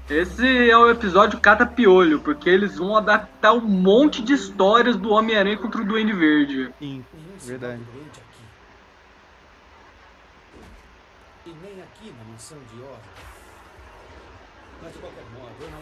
esse 0.09 0.69
é 0.69 0.77
o 0.77 0.89
episódio 0.89 1.39
Cata 1.39 1.65
Piolho, 1.65 2.19
porque 2.19 2.49
eles 2.49 2.77
vão 2.77 2.97
adaptar 2.97 3.53
um 3.53 3.61
monte 3.61 4.21
de 4.21 4.33
histórias 4.33 4.95
do 4.95 5.11
Homem-Aranha 5.11 5.57
contra 5.57 5.81
o 5.81 5.85
Duende 5.85 6.13
Verde. 6.13 6.73
Sim, 6.79 7.05
verdade. 7.45 7.81
E 11.45 11.53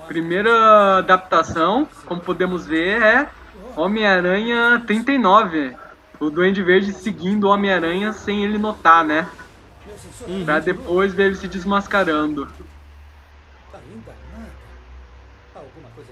Primeira 0.07 0.97
adaptação, 0.97 1.87
como 2.05 2.21
podemos 2.21 2.65
ver, 2.65 3.01
é 3.01 3.29
Homem-Aranha 3.75 4.83
39. 4.85 5.75
O 6.19 6.29
Duende 6.29 6.63
Verde 6.63 6.93
seguindo 6.93 7.45
o 7.45 7.49
Homem-Aranha 7.49 8.11
sem 8.11 8.43
ele 8.43 8.57
notar, 8.57 9.05
né? 9.05 9.29
Pra 10.45 10.59
depois 10.59 11.13
ver 11.13 11.27
ele 11.27 11.35
se 11.35 11.47
desmascarando. 11.47 12.47
Ainda 13.73 14.13
nada. 14.33 14.49
Há 15.55 15.59
alguma 15.59 15.89
coisa 15.89 16.11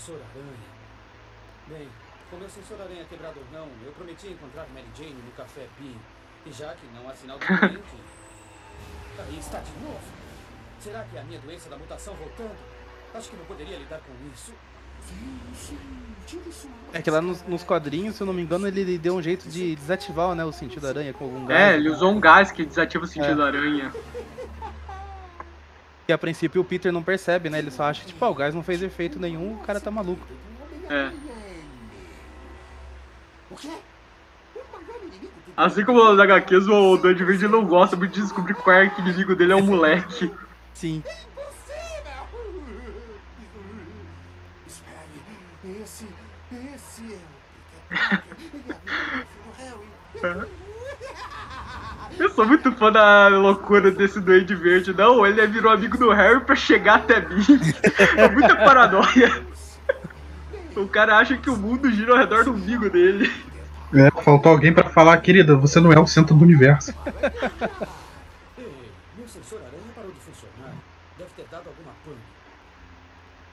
sensor 0.00 0.16
aranha. 0.32 0.70
Bem, 1.68 1.88
com 2.30 2.36
meu 2.38 2.48
sensor 2.48 2.80
aranha 2.80 3.04
quebrado 3.04 3.38
ou 3.38 3.46
não, 3.52 3.68
eu 3.84 3.92
prometi 3.92 4.28
encontrar 4.28 4.66
Mary 4.72 4.88
Jane 4.96 5.14
no 5.14 5.30
Café 5.32 5.66
Bean. 5.78 5.96
E 6.46 6.52
já 6.52 6.72
que 6.74 6.86
não 6.94 7.08
há 7.08 7.14
sinal 7.14 7.38
de 7.38 7.46
doente, 7.46 7.82
aí 9.18 9.38
está 9.38 9.58
de 9.58 9.72
novo. 9.84 10.00
Será 10.80 11.04
que 11.04 11.16
é 11.16 11.20
a 11.20 11.24
minha 11.24 11.38
doença 11.40 11.68
da 11.68 11.76
mutação 11.76 12.14
voltando? 12.14 12.56
Acho 13.14 13.28
que 13.28 13.36
não 13.36 13.44
poderia 13.44 13.76
lidar 13.76 14.00
com 14.00 14.12
isso. 14.32 14.54
É 16.92 17.02
que 17.02 17.10
lá 17.10 17.20
nos, 17.20 17.42
nos 17.42 17.62
quadrinhos, 17.62 18.16
se 18.16 18.22
eu 18.22 18.26
não 18.26 18.32
me 18.32 18.42
engano, 18.42 18.66
ele 18.68 18.96
deu 18.96 19.16
um 19.16 19.22
jeito 19.22 19.48
de 19.48 19.74
desativar 19.74 20.34
né, 20.34 20.44
o 20.44 20.52
sentido 20.52 20.86
aranha 20.86 21.12
com 21.12 21.24
algum 21.24 21.44
gás. 21.44 21.72
É, 21.72 21.76
ele 21.76 21.90
usou 21.90 22.12
um 22.12 22.20
gás 22.20 22.50
que 22.52 22.64
desativa 22.64 23.04
o 23.04 23.08
sentido 23.08 23.42
É. 23.42 23.46
aranha. 23.46 23.92
Que 26.10 26.14
a 26.14 26.18
princípio 26.18 26.60
o 26.60 26.64
Peter 26.64 26.90
não 26.90 27.04
percebe, 27.04 27.48
né? 27.48 27.60
Ele 27.60 27.70
só 27.70 27.84
acha 27.84 28.00
que, 28.00 28.08
tipo, 28.08 28.24
ah, 28.24 28.30
o 28.30 28.34
gás 28.34 28.52
não 28.52 28.64
fez 28.64 28.82
efeito 28.82 29.16
nenhum, 29.16 29.54
o 29.54 29.58
cara 29.58 29.78
tá 29.78 29.92
maluco. 29.92 30.26
É. 30.88 31.12
Assim 35.56 35.84
como 35.84 36.02
os 36.02 36.18
HQs, 36.18 36.66
o 36.66 36.96
Duende 36.96 37.22
Verde 37.22 37.46
não 37.46 37.64
gosta 37.64 37.94
muito 37.94 38.12
de 38.12 38.22
descobrir 38.22 38.54
qual 38.54 38.74
é 38.74 38.90
que 38.90 39.00
inimigo 39.00 39.36
dele 39.36 39.52
é 39.52 39.54
o 39.54 39.62
moleque. 39.62 40.34
Sim. 40.74 41.00
Espere, 44.66 45.80
esse, 45.80 46.08
esse 46.74 47.18
é 50.24 50.32
o 50.32 50.69
Eu 52.20 52.28
sou 52.28 52.44
muito 52.46 52.70
fã 52.72 52.92
da 52.92 53.28
loucura 53.28 53.90
desse 53.90 54.20
Duende 54.20 54.54
Verde. 54.54 54.92
Não, 54.92 55.26
ele 55.26 55.46
virou 55.46 55.72
amigo 55.72 55.96
do 55.96 56.10
Harry 56.10 56.44
pra 56.44 56.54
chegar 56.54 56.96
até 56.96 57.18
mim. 57.26 57.42
É 58.14 58.28
muita 58.28 58.56
paranoia. 58.56 59.42
O 60.76 60.86
cara 60.86 61.16
acha 61.16 61.38
que 61.38 61.48
o 61.48 61.56
mundo 61.56 61.90
gira 61.90 62.12
ao 62.12 62.18
redor 62.18 62.44
do 62.44 62.52
umbigo 62.52 62.90
dele. 62.90 63.32
É, 63.94 64.10
faltou 64.22 64.52
alguém 64.52 64.70
pra 64.70 64.90
falar, 64.90 65.16
querida, 65.16 65.56
você 65.56 65.80
não 65.80 65.90
é 65.90 65.98
o 65.98 66.06
centro 66.06 66.36
do 66.36 66.44
universo. 66.44 66.94
Ei, 68.58 68.90
meu 69.16 69.26
sensor 69.26 69.58
aranha 69.60 69.82
parou 69.96 70.12
de 70.12 70.20
funcionar. 70.20 70.74
Deve 71.16 71.30
ter 71.34 71.46
dado 71.50 71.68
alguma 71.68 71.92
pane. 72.04 72.20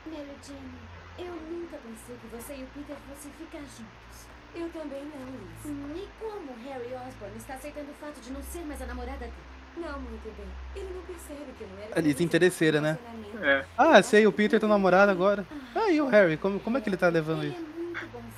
Mary 0.08 0.36
Jane, 0.46 0.78
eu 1.18 1.34
nunca 1.50 1.78
pensei 1.78 2.18
que 2.18 2.28
você 2.36 2.54
e 2.60 2.64
o 2.64 2.68
Peter 2.76 2.98
fossem 3.08 3.32
ficar 3.40 3.60
juntos. 3.60 4.28
Eu 4.58 4.70
também 4.70 5.06
não, 5.06 5.26
Liz. 5.30 5.66
Hum, 5.66 5.94
e 5.96 6.08
como 6.20 6.54
Harry 6.68 6.94
Osborn 6.96 7.38
está 7.38 7.54
aceitando 7.54 7.92
o 7.92 7.94
fato 7.94 8.20
de 8.20 8.32
não 8.32 8.42
ser 8.42 8.66
mais 8.66 8.82
a 8.82 8.88
namorada 8.88 9.20
dele? 9.20 9.34
Não, 9.78 10.00
muito 10.00 10.36
bem. 10.36 10.48
Ele 10.76 10.92
não 10.96 11.02
percebe 11.04 11.54
que 11.56 11.64
não 11.64 11.78
era... 11.84 12.00
A 12.00 12.02
Liz 12.02 12.20
interesseira, 12.20 12.82
né? 12.82 12.98
É. 13.44 13.66
Ah, 13.78 14.02
sei, 14.02 14.26
o 14.26 14.32
Peter 14.32 14.60
tá 14.60 14.68
namorado 14.68 15.12
agora. 15.12 15.46
Ah, 15.76 15.92
e 15.92 16.02
o 16.02 16.08
Harry? 16.08 16.38
Como, 16.38 16.60
como 16.60 16.78
é 16.78 16.82
que 16.82 16.90
ele 16.90 16.98
tá 16.98 17.08
levando 17.08 17.46
isso? 17.46 17.64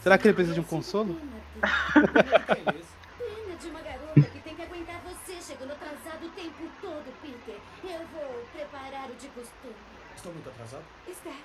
Será 0.01 0.17
que 0.17 0.27
ele 0.27 0.33
precisa 0.33 0.55
de 0.55 0.59
um 0.59 0.63
consolo? 0.63 1.15
Pena 1.63 3.55
de 3.57 3.67
uma 3.69 3.81
garota 3.81 4.21
que 4.21 4.39
tem 4.39 4.55
que 4.55 4.61
aguentar 4.61 5.01
você 5.03 5.41
chegando 5.41 5.71
atrasado 5.71 6.25
o 6.25 6.29
tempo 6.31 6.69
todo, 6.81 7.05
Peter. 7.21 7.55
Eu 7.83 8.05
vou 8.07 8.45
preparar 8.53 9.09
o 9.09 9.15
de 9.15 9.27
costume. 9.29 9.75
Estou 10.15 10.33
muito 10.33 10.49
atrasado? 10.49 10.83
Está. 11.07 11.35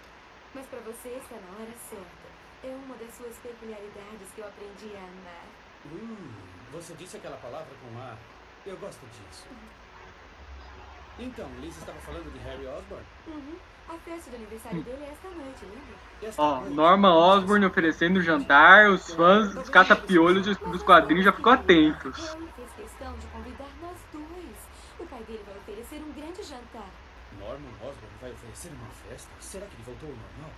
Mas 0.52 0.66
pra 0.66 0.80
você 0.80 1.08
está 1.10 1.36
na 1.36 1.62
hora 1.62 1.72
certa. 1.88 2.23
É 2.64 2.74
uma 2.86 2.96
das 2.96 3.14
suas 3.14 3.36
peculiaridades 3.36 4.28
que 4.34 4.40
eu 4.40 4.46
aprendi 4.46 4.96
a 4.96 5.00
amar. 5.00 5.46
Hum, 5.84 6.32
você 6.72 6.94
disse 6.94 7.18
aquela 7.18 7.36
palavra 7.36 7.68
com 7.82 7.98
A. 8.00 8.16
Eu 8.64 8.76
gosto 8.78 9.04
disso. 9.06 9.46
Então, 11.18 11.46
Liz 11.60 11.76
estava 11.76 11.98
falando 12.00 12.32
de 12.32 12.38
Harry 12.38 12.66
Osborn? 12.66 13.04
Uhum. 13.26 13.56
A 13.86 13.98
festa 13.98 14.30
de 14.30 14.36
aniversário 14.36 14.82
dele 14.82 15.04
é 15.04 15.10
esta 15.10 15.28
noite, 15.28 15.64
lembra? 15.66 16.34
Ó, 16.38 16.60
Norma 16.70 17.14
Osborn 17.14 17.66
oferecendo 17.66 18.22
jantar, 18.22 18.88
os 18.88 19.12
fãs 19.12 19.54
dos 19.54 19.68
catapiolhos 19.68 20.56
dos 20.56 20.82
quadrinhos 20.82 21.26
já 21.26 21.32
ficam 21.32 21.52
atentos. 21.52 22.30
Harry 22.30 22.48
fez 22.56 22.70
questão 22.72 23.12
de 23.18 23.26
convidar 23.26 23.68
nós 23.82 23.98
dois. 24.10 24.56
O 24.98 25.06
pai 25.06 25.22
dele 25.24 25.44
vai 25.46 25.56
oferecer 25.58 25.96
um 25.96 26.12
grande 26.14 26.42
jantar. 26.42 26.88
Norman 27.38 27.74
Osborn 27.82 28.14
vai 28.22 28.30
oferecer 28.32 28.72
uma 28.72 28.88
festa? 28.88 29.30
Será 29.38 29.66
que 29.66 29.74
ele 29.74 29.82
voltou 29.84 30.08
ao 30.08 30.16
normal? 30.16 30.50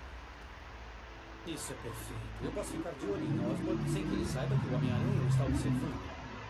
Isso 1.47 1.73
é 1.73 1.77
perfeito. 1.77 2.27
Eu 2.43 2.51
posso 2.51 2.73
ficar 2.73 2.91
de 2.91 3.07
olho 3.07 3.23
em 3.23 3.53
Osborn 3.53 3.89
sem 3.89 4.03
que 4.03 4.15
ele 4.15 4.27
saiba 4.27 4.57
que 4.59 4.67
o 4.67 4.75
Homem-Aranha 4.75 5.23
o 5.23 5.29
está 5.29 5.45
observando. 5.45 6.03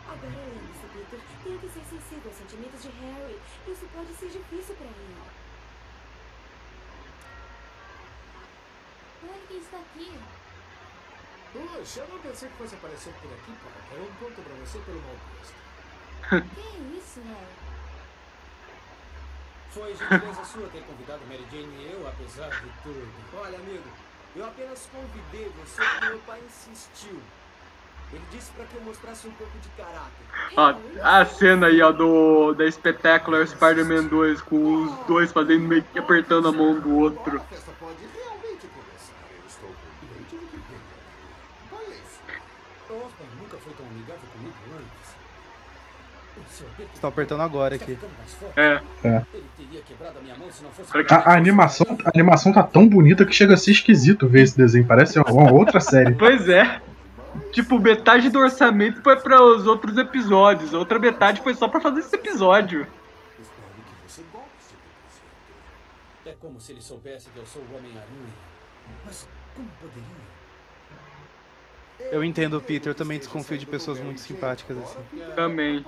Agora 0.09 0.33
lembre-se, 0.33 0.87
Peter. 0.89 1.21
Tem 1.45 1.59
que 1.59 1.69
ser 1.69 1.85
sensível 1.85 2.31
aos 2.31 2.39
sentimentos 2.39 2.83
de 2.83 2.89
Harry. 2.89 3.39
Isso 3.69 3.87
pode 3.93 4.15
ser 4.15 4.31
difícil 4.31 4.75
pra 4.75 4.87
ele. 4.87 5.17
Olha 9.23 9.43
quem 9.49 9.59
está 9.59 9.77
aqui. 9.77 10.19
Puxa, 11.53 12.01
eu 12.01 12.09
não 12.09 12.19
pensei 12.21 12.49
que 12.49 12.57
fosse 12.57 12.75
aparecer 12.75 13.13
por 13.21 13.33
aqui, 13.33 13.53
Parker. 13.53 14.01
Um 14.01 14.15
ponto 14.17 14.43
pra 14.43 14.55
você 14.55 14.79
pelo 14.79 15.01
mau 15.03 15.17
gosto. 15.37 15.57
Que 16.57 16.61
é 16.61 16.99
isso, 16.99 17.21
Harry? 17.21 17.67
Foi 19.71 19.95
gentileza 19.95 20.45
sua 20.45 20.69
ter 20.69 20.83
convidado 20.85 21.21
Mary 21.27 21.47
Jane 21.51 21.85
e 21.85 21.93
eu, 21.93 22.09
apesar 22.09 22.49
de 22.49 22.73
tudo. 22.83 23.37
Olha, 23.37 23.59
amigo, 23.59 23.85
eu 24.37 24.45
apenas 24.45 24.89
convidei 24.93 25.51
você 25.59 25.83
porque 25.83 26.07
meu 26.07 26.19
pai 26.21 26.41
insistiu. 26.47 27.19
Ele 28.13 28.23
disse 28.31 28.53
pra 28.53 28.65
que 28.67 28.77
eu 28.77 28.83
mostrasse 28.83 29.27
um 29.27 29.33
pouco 29.33 29.59
de 29.59 29.69
caráter. 29.71 30.27
Ó, 30.57 30.75
a 31.03 31.25
cena 31.25 31.67
aí, 31.67 31.83
ó, 31.83 31.91
do 31.91 32.53
da 32.55 32.71
Spectacular 32.71 33.47
Spider-Man 33.47 34.05
2, 34.05 34.43
com 34.43 34.85
os 34.85 35.07
dois 35.07 35.33
fazendo 35.33 35.67
meio 35.67 35.83
que 35.83 35.99
apertando 35.99 36.47
a 36.47 36.53
mão 36.53 36.79
do 36.79 36.97
outro. 36.99 37.39
A 37.39 37.41
festa 37.41 37.73
pode 37.81 37.99
realmente 38.15 38.69
começar. 38.69 39.17
Eu 39.33 39.47
estou 39.49 39.69
com 39.69 40.07
medo 40.07 40.25
de 40.25 40.37
que 40.37 40.57
venha. 40.57 40.81
Olha 41.73 41.95
isso. 41.95 42.21
Osborn 42.91 43.37
nunca 43.41 43.57
foi 43.57 43.73
tão 43.73 43.87
amigável 43.87 44.29
comigo 44.33 44.55
antes. 44.77 45.17
O 46.39 46.53
seu 46.53 46.67
Peter 46.77 46.89
Estou 46.95 47.09
apertando 47.09 47.43
agora 47.43 47.75
aqui. 47.75 47.99
É. 48.57 48.81
É. 49.05 49.23
Ele 49.33 49.45
teria 49.57 49.81
quebrado 49.83 50.19
a 50.19 50.23
minha 50.23 50.37
mão 50.37 50.51
se 50.51 50.63
não 50.63 50.71
fosse... 50.71 50.93
A, 51.13 51.35
animação, 51.35 51.87
a 52.05 52.11
animação 52.15 52.53
tá 52.53 52.63
tão 52.63 52.89
bonita 52.89 53.25
que 53.25 53.33
chega 53.33 53.55
a 53.55 53.57
ser 53.57 53.73
esquisito 53.73 54.29
ver 54.29 54.43
esse 54.43 54.57
desenho. 54.57 54.87
Parece 54.87 55.19
uma 55.19 55.53
outra 55.53 55.81
série. 55.81 56.15
Pois 56.19 56.49
é. 56.49 56.81
Tipo, 57.53 57.79
metade 57.79 58.31
do 58.31 58.39
orçamento 58.39 59.03
foi 59.03 59.17
para 59.17 59.43
os 59.43 59.67
outros 59.67 59.97
episódios, 59.99 60.75
a 60.75 60.79
outra 60.79 60.99
metade 60.99 61.43
foi 61.43 61.55
só 61.55 61.69
pra 61.69 61.81
fazer 61.81 62.01
esse 62.01 62.15
episódio. 62.15 62.87
É 66.25 66.35
como 66.41 66.61
se 66.61 66.73
ele 66.73 66.83
soubesse 66.83 67.31
que 67.31 67.39
eu 67.39 67.47
sou 67.47 67.63
o 67.63 67.77
Homem-Aranha. 67.77 68.33
Mas 69.05 69.29
como 69.55 69.69
poderia? 69.81 70.36
Eu 71.99 72.23
entendo 72.23 72.61
Peter, 72.61 72.91
eu 72.91 72.95
também 72.95 73.19
desconfio 73.19 73.59
de 73.59 73.67
pessoas 73.67 73.99
muito 73.99 74.21
simpáticas 74.21 74.79
assim. 74.79 75.01
Também. 75.35 75.85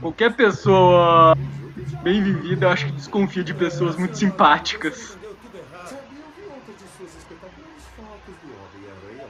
Qualquer 0.00 0.34
pessoa 0.34 1.36
bem 2.02 2.22
vivida, 2.22 2.66
eu 2.66 2.70
acho 2.70 2.86
que 2.86 2.92
desconfia 2.92 3.44
de 3.44 3.52
pessoas 3.54 3.96
muito 3.96 4.16
simpáticas. 4.16 5.16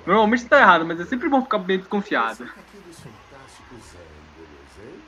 Normalmente 0.06 0.46
tá 0.46 0.60
errado, 0.60 0.86
mas 0.86 1.00
é 1.00 1.04
sempre 1.04 1.28
bom 1.28 1.42
ficar 1.42 1.58
bem 1.58 1.78
desconfiado. 1.78 2.44
Aqueles 2.44 2.98
fantásticos 2.98 3.92
ângulos, 3.92 4.72
hein? 4.80 5.02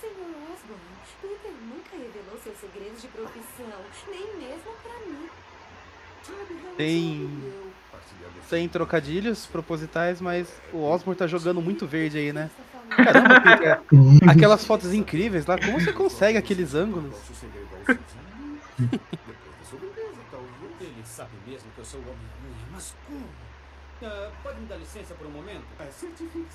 Senhor 0.00 0.30
Osborn, 0.50 0.80
Peter 1.20 1.52
nunca 1.68 1.90
revelou 1.92 2.40
seus 2.42 2.56
segredos 2.58 3.02
de 3.02 3.08
profissão, 3.08 3.78
nem 4.08 4.36
mesmo 4.38 4.72
pra 4.82 4.94
mim. 5.06 5.28
Tem. 6.78 7.67
Sem 8.48 8.66
trocadilhos 8.66 9.44
propositais, 9.44 10.20
mas 10.22 10.48
o 10.72 10.82
Osborn 10.82 11.18
tá 11.18 11.26
jogando 11.26 11.60
muito 11.60 11.86
verde 11.86 12.16
aí, 12.16 12.32
né? 12.32 12.50
Caramba, 12.88 13.40
Peter. 13.42 13.80
Aquelas 14.26 14.64
fotos 14.64 14.94
incríveis 14.94 15.44
lá, 15.44 15.58
como 15.58 15.78
você 15.78 15.92
consegue 15.92 16.38
aqueles 16.38 16.74
ângulos? 16.74 17.14
Ele 20.80 21.04
sabe 21.04 21.30
mesmo 21.46 21.68
que 21.74 21.80
eu 21.80 21.84
sou 21.84 22.00
o 22.00 22.04
Homem-Aranha, 22.04 22.66
mas 22.72 22.94
como? 23.06 23.26
Ah, 24.02 24.30
pode 24.42 24.60
me 24.60 24.66
dar 24.66 24.76
licença 24.76 25.12
por 25.14 25.26
um 25.26 25.30
momento? 25.30 25.64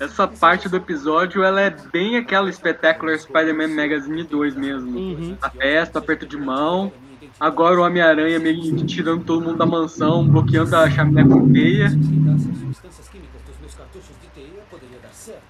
Essa 0.00 0.26
parte 0.26 0.68
do 0.68 0.76
episódio, 0.78 1.44
ela 1.44 1.60
é 1.60 1.70
bem 1.70 2.16
aquela 2.16 2.50
Spectacular 2.50 3.16
Spider-Man 3.18 3.68
Magazine 3.68 4.24
2 4.24 4.56
mesmo. 4.56 5.38
A 5.40 5.50
festa, 5.50 6.00
aperto 6.00 6.26
de 6.26 6.36
mão. 6.36 6.92
Agora 7.40 7.80
o 7.80 7.84
Homem-Aranha 7.84 8.38
meio 8.38 8.60
que 8.60 8.86
tirando 8.86 9.24
todo 9.24 9.44
mundo 9.44 9.58
da 9.58 9.66
mansão, 9.66 10.26
bloqueando 10.26 10.76
a 10.76 10.88
chaminé 10.88 11.24
com 11.24 11.52
teia. 11.52 11.88
Desligasse 11.88 12.48
as 12.48 12.58
substâncias 12.58 13.08
químicas 13.08 13.42
dos 13.42 13.58
meus 13.58 13.74
cartuchos 13.74 14.16
de 14.22 14.28
teia, 14.28 14.62
poderia 14.70 14.98
dar 15.00 15.12
certo. 15.12 15.42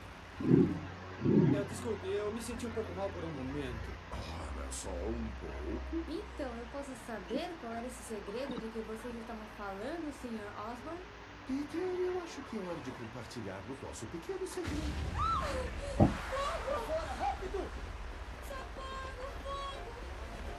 Ah, 0.42 1.64
desculpe, 1.68 2.08
eu 2.08 2.32
me 2.32 2.40
senti 2.40 2.66
um 2.66 2.70
pouco 2.70 2.90
mal 2.96 3.08
por 3.10 3.22
um 3.24 3.32
momento. 3.44 3.92
Ora, 4.12 4.66
só 4.70 4.88
um 4.88 5.28
pouco. 5.40 5.80
Então, 6.08 6.48
eu 6.56 6.66
posso 6.72 6.92
saber 7.06 7.50
qual 7.60 7.72
era 7.72 7.86
esse 7.86 8.02
segredo 8.02 8.54
do 8.54 8.68
que 8.72 8.80
vocês 8.80 9.14
estavam 9.14 9.44
falando, 9.58 10.12
Sr. 10.22 10.48
Osborn? 10.56 10.98
Peter, 11.46 11.80
eu 11.80 12.22
acho 12.24 12.40
que 12.48 12.56
é 12.56 12.60
hora 12.60 12.80
de 12.82 12.90
compartilharmos 12.92 13.76
nosso 13.82 14.06
pequeno 14.06 14.46
segredo. 14.46 14.94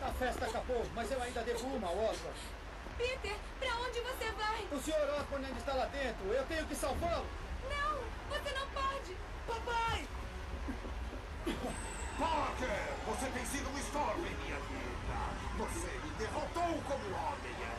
A 0.05 0.11
festa 0.19 0.45
acabou, 0.45 0.85
mas 0.93 1.11
eu 1.11 1.19
ainda 1.21 1.41
devo 1.41 1.67
uma, 1.67 1.89
Osborn. 1.89 2.37
Peter, 2.97 3.35
pra 3.59 3.69
onde 3.79 3.99
você 4.01 4.31
vai? 4.37 4.61
O 4.71 4.79
Sr. 4.79 5.19
Osborn 5.19 5.45
ainda 5.45 5.57
está 5.59 5.73
lá 5.73 5.85
dentro. 5.85 6.27
Eu 6.27 6.43
tenho 6.45 6.65
que 6.67 6.75
salvá-lo. 6.75 7.25
Não, 7.69 7.99
você 8.29 8.53
não 8.53 8.67
pode. 8.67 9.17
Papai! 9.47 10.05
Parker, 12.19 12.79
você 13.07 13.25
tem 13.33 13.45
sido 13.45 13.69
um 13.73 13.77
estorvo 13.79 14.19
em 14.19 14.35
minha 14.45 14.55
vida. 14.55 15.17
Você 15.57 15.87
me 16.03 16.11
derrotou 16.19 16.81
como 16.87 17.05
Homem-Aranha. 17.05 17.75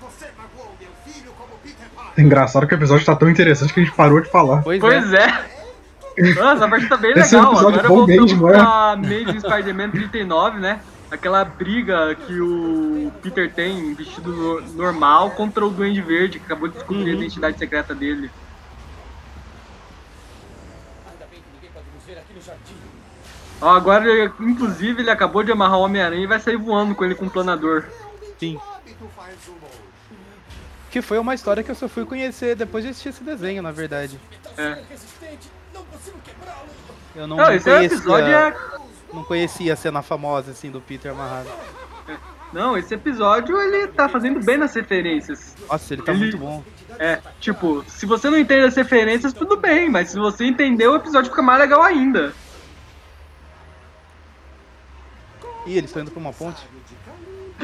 Você 0.00 0.30
magoou 0.36 0.76
meu 0.80 0.90
filho 1.04 1.32
como 1.34 1.56
Peter 1.58 1.88
Parker. 1.94 2.12
É 2.18 2.26
engraçado 2.26 2.66
que 2.66 2.74
o 2.74 2.78
episódio 2.78 3.06
tá 3.06 3.14
tão 3.14 3.30
interessante 3.30 3.72
que 3.72 3.80
a 3.80 3.84
gente 3.84 3.94
parou 3.94 4.20
de 4.20 4.28
falar. 4.28 4.62
Pois, 4.62 4.80
Pois 4.80 5.12
é. 5.12 5.61
Nossa, 6.36 6.64
a 6.64 6.68
parte 6.68 6.88
tá 6.88 6.96
bem 6.96 7.12
Esse 7.12 7.34
é 7.34 7.38
legal. 7.38 7.58
Agora 7.58 7.88
voltamos 7.88 8.32
mesmo, 8.32 8.48
é. 8.48 8.52
pra 8.52 8.92
Amazing 8.92 9.40
Spider-Man 9.40 9.90
39, 9.90 10.60
né? 10.60 10.80
Aquela 11.10 11.44
briga 11.44 12.14
que 12.14 12.40
o 12.40 13.12
Peter 13.22 13.52
tem 13.52 13.92
vestido 13.94 14.32
no- 14.32 14.60
normal 14.72 15.30
contra 15.32 15.64
o 15.64 15.70
Duende 15.70 16.00
Verde, 16.00 16.38
que 16.38 16.44
acabou 16.46 16.68
de 16.68 16.74
descobrir 16.74 17.10
a 17.10 17.14
identidade 17.14 17.58
secreta 17.58 17.94
dele. 17.94 18.30
Ainda 21.12 21.26
bem 21.30 21.40
que 21.40 21.46
ninguém 21.54 21.70
pode 21.70 21.86
nos 21.94 22.04
ver 22.04 22.18
aqui 22.18 22.32
no 22.34 22.40
jardim. 22.40 22.74
Ó, 23.60 23.68
agora, 23.70 24.08
ele- 24.10 24.32
inclusive, 24.40 25.02
ele 25.02 25.10
acabou 25.10 25.42
de 25.42 25.52
amarrar 25.52 25.78
o 25.78 25.82
Homem-Aranha 25.82 26.24
e 26.24 26.26
vai 26.26 26.40
sair 26.40 26.56
voando 26.56 26.94
com 26.94 27.04
ele 27.04 27.14
com 27.14 27.26
o 27.26 27.30
planador. 27.30 27.84
Sim. 28.38 28.58
Que 30.90 31.00
foi 31.00 31.18
uma 31.18 31.34
história 31.34 31.62
que 31.62 31.70
eu 31.70 31.74
só 31.74 31.88
fui 31.88 32.04
conhecer 32.04 32.54
depois 32.54 32.84
de 32.84 32.90
assistir 32.90 33.08
esse 33.10 33.24
desenho, 33.24 33.62
na 33.62 33.70
verdade. 33.72 34.18
É. 34.58 34.82
Não 35.74 35.84
consigo 35.84 36.18
quebrá-lo. 36.24 36.66
Eu 37.14 37.26
não, 37.26 37.36
Não, 37.36 37.44
não 37.44 37.52
esse 37.54 37.68
é 37.70 37.74
conhecia. 37.76 37.96
episódio 37.96 38.28
é- 38.32 38.56
Não 39.12 39.24
conhecia 39.24 39.72
a 39.72 39.76
cena 39.76 40.00
famosa 40.02 40.50
assim 40.52 40.70
do 40.70 40.80
Peter 40.80 41.12
amarrado. 41.12 41.48
Não, 42.52 42.76
esse 42.76 42.94
episódio 42.94 43.58
ele 43.60 43.86
tá 43.88 44.08
fazendo 44.08 44.38
bem 44.44 44.58
nas 44.58 44.74
referências. 44.74 45.54
Nossa, 45.70 45.94
ele 45.94 46.02
tá 46.02 46.12
Ele- 46.12 46.20
muito 46.20 46.38
bom. 46.38 46.62
É, 46.98 47.20
tipo, 47.40 47.82
se 47.88 48.04
você 48.04 48.28
não 48.28 48.38
entende 48.38 48.66
as 48.66 48.76
referências, 48.76 49.32
tudo 49.32 49.56
bem, 49.56 49.88
mas 49.90 50.10
se 50.10 50.18
você 50.18 50.44
entendeu, 50.44 50.92
o 50.92 50.96
episódio 50.96 51.30
fica 51.30 51.40
mais 51.42 51.58
legal 51.60 51.82
ainda. 51.82 52.32
Ih, 55.66 55.78
eles 55.78 55.90
estão 55.90 56.02
indo 56.02 56.10
pra 56.10 56.20
uma 56.20 56.32
ponte? 56.32 56.60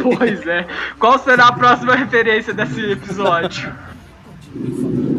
Pois 0.01 0.47
é. 0.47 0.67
Qual 0.99 1.19
será 1.19 1.49
a 1.49 1.53
próxima 1.53 1.95
referência 1.95 2.55
desse 2.55 2.81
episódio? 2.93 3.75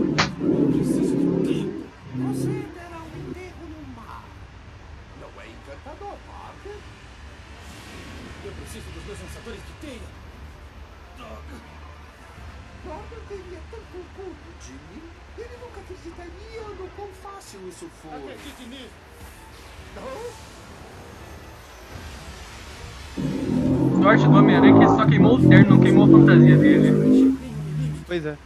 Sorte 24.02 24.24
do 24.24 24.32
Homem-Aranha 24.32 24.74
que 24.74 24.80
ele 24.80 24.88
só 24.88 25.06
queimou 25.06 25.36
o 25.36 25.50
terno, 25.50 25.76
não 25.76 25.82
queimou 25.82 26.06
a 26.06 26.08
fantasia 26.08 26.58
dele. 26.58 27.38
Pois 28.08 28.26
é. 28.26 28.38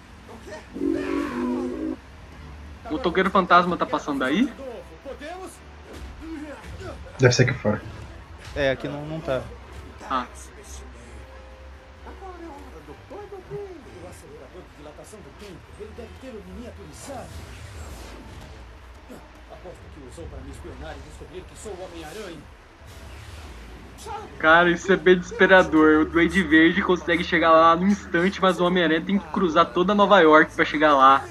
O 2.92 2.98
Toqueiro 2.98 3.30
Fantasma 3.30 3.78
tá 3.78 3.86
passando 3.86 4.24
aí? 4.24 4.52
Deve 7.20 7.34
ser 7.34 7.44
aqui 7.44 7.54
fora. 7.54 7.82
É, 8.56 8.72
aqui 8.72 8.88
não, 8.88 9.06
não 9.06 9.20
tá. 9.20 9.42
Ah. 10.10 10.28
Agora 12.06 12.38
é 12.42 12.48
hora 12.48 12.82
do 12.86 12.94
plano 13.08 13.44
B. 13.50 13.56
O 13.56 14.10
acelerador 14.10 14.62
de 14.62 14.78
dilatação 14.78 15.20
do 15.20 15.30
tempo, 15.40 15.60
ele 15.80 15.92
deve 15.96 16.10
ter 16.20 16.30
o 16.30 16.44
miniaturizado. 16.52 17.30
Aposto 19.52 19.80
que 19.94 20.10
usou 20.10 20.26
para 20.28 20.40
me 20.40 20.52
espionar 20.52 20.96
e 20.98 21.10
descobrir 21.10 21.42
que 21.42 21.58
sou 21.58 21.72
o 21.74 21.84
Homem-Aranha. 21.86 22.42
Cara, 24.40 24.70
isso 24.70 24.92
é 24.92 24.98
bem 24.98 25.18
desesperador. 25.18 26.02
O 26.02 26.06
Duende 26.06 26.44
Verde 26.44 26.82
consegue 26.82 27.24
chegar 27.24 27.52
lá 27.52 27.76
no 27.76 27.88
instante, 27.88 28.42
mas 28.42 28.60
o 28.60 28.66
Homem-Aranha 28.66 29.02
tem 29.02 29.18
que 29.18 29.28
cruzar 29.30 29.68
toda 29.68 29.96
Nova 29.96 30.20
York 30.20 30.54
pra 30.54 30.66
chegar 30.66 30.96
lá. 30.96 31.24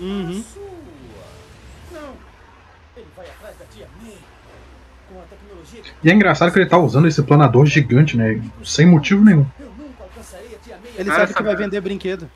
Uhum. 0.00 0.42
E 6.02 6.10
é 6.10 6.14
engraçado 6.14 6.50
que 6.52 6.58
ele 6.58 6.68
tá 6.68 6.78
usando 6.78 7.06
esse 7.06 7.22
planador 7.22 7.66
gigante, 7.66 8.16
né? 8.16 8.42
Sem 8.64 8.86
motivo 8.86 9.24
nenhum. 9.24 9.46
Ele 10.96 11.10
Cara, 11.10 11.26
sabe 11.26 11.34
que 11.34 11.42
vai 11.42 11.56
vender 11.56 11.80
brinquedo. 11.80 12.30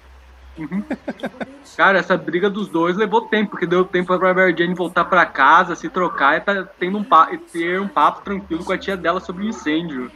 Cara, 1.77 1.99
essa 1.99 2.17
briga 2.17 2.49
dos 2.49 2.69
dois 2.69 2.97
levou 2.97 3.23
tempo, 3.23 3.51
porque 3.53 3.67
deu 3.67 3.85
tempo 3.85 4.17
pra 4.19 4.33
Mary 4.35 4.55
Jane 4.57 4.75
voltar 4.75 5.05
pra 5.05 5.27
casa, 5.27 5.75
se 5.75 5.89
trocar 5.89 6.37
e 6.37 6.41
tá 6.41 6.63
tendo 6.79 6.99
um 6.99 7.05
pa- 7.05 7.31
e 7.33 7.39
ter 7.39 7.81
um 7.81 7.89
papo 7.89 8.23
tranquilo 8.23 8.65
com 8.65 8.73
a 8.73 8.79
tia 8.79 8.97
dela 8.97 9.19
sobre 9.21 9.45
o 9.45 9.49
incêndio. 9.49 10.11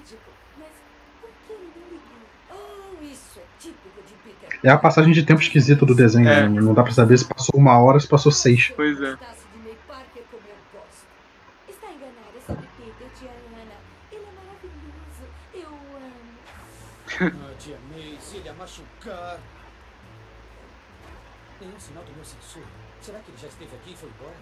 Oh, 2.50 3.02
isso 3.02 3.38
é 3.38 3.42
típico 3.58 4.00
de 4.06 4.14
Peter. 4.24 4.60
É 4.62 4.70
a 4.70 4.78
passagem 4.78 5.12
de 5.12 5.24
tempo 5.24 5.40
esquisita 5.40 5.84
do 5.84 5.94
desenho, 5.94 6.28
É. 6.28 6.48
né? 6.48 6.60
Não 6.60 6.72
dá 6.74 6.82
pra 6.84 6.92
saber 6.92 7.18
se 7.18 7.24
passou 7.26 7.58
uma 7.58 7.76
hora 7.78 7.96
ou 7.96 8.00
se 8.00 8.06
passou 8.08 8.30
seis. 8.30 8.72
Pois 8.76 9.00
é. 9.02 9.16
Tia 17.58 17.76
May, 17.90 18.16
se 18.20 18.36
ele 18.36 18.48
a 18.48 18.54
machucar. 18.54 19.38
Nenhum 21.60 21.80
sinal 21.80 22.04
do 22.04 22.12
meu 22.12 22.24
sensor. 22.24 22.62
Será 23.00 23.18
que 23.20 23.30
ele 23.30 23.38
já 23.38 23.48
esteve 23.48 23.74
aqui 23.74 23.92
e 23.92 23.96
foi 23.96 24.08
embora? 24.08 24.36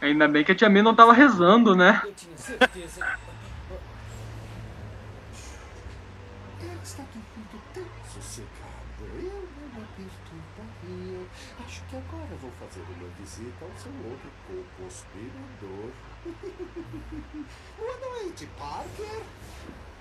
Ainda 0.00 0.28
bem 0.28 0.44
que 0.44 0.52
a 0.52 0.54
tia 0.54 0.68
May 0.68 0.82
não 0.82 0.94
tava 0.94 1.12
rezando, 1.14 1.74
né? 1.74 2.02
Eu 2.04 2.14
tinha 2.14 2.36
certeza. 2.36 3.18
Ele 6.60 6.78
está 6.82 7.02
dormindo 7.04 7.62
tão 7.72 7.86
sossegado. 8.12 8.74
Eu 9.00 9.48
não 9.72 9.82
a 9.82 9.86
perturbaria. 9.96 11.26
Acho 11.64 11.82
que 11.84 11.96
agora 11.96 12.36
vou 12.40 12.50
fazer 12.52 12.82
uma 12.82 13.08
visita 13.18 13.64
ao 13.64 13.72
seu 13.78 13.92
outro 14.10 14.30
co-conspirador. 14.46 15.90
Boa 17.78 17.96
noite, 17.98 18.46
Parker. 18.58 19.22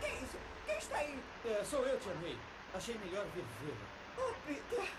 Que 0.02 0.08
isso? 0.08 0.38
Quem 0.66 0.78
está 0.78 0.98
aí? 0.98 1.18
É, 1.46 1.64
sou 1.64 1.86
eu, 1.86 1.98
tia 2.00 2.14
May. 2.22 2.38
Achei 2.74 2.98
melhor 2.98 3.26
vir 3.34 3.46
vê-la. 3.62 3.88
Oh, 4.18 4.34
Peter. 4.46 4.90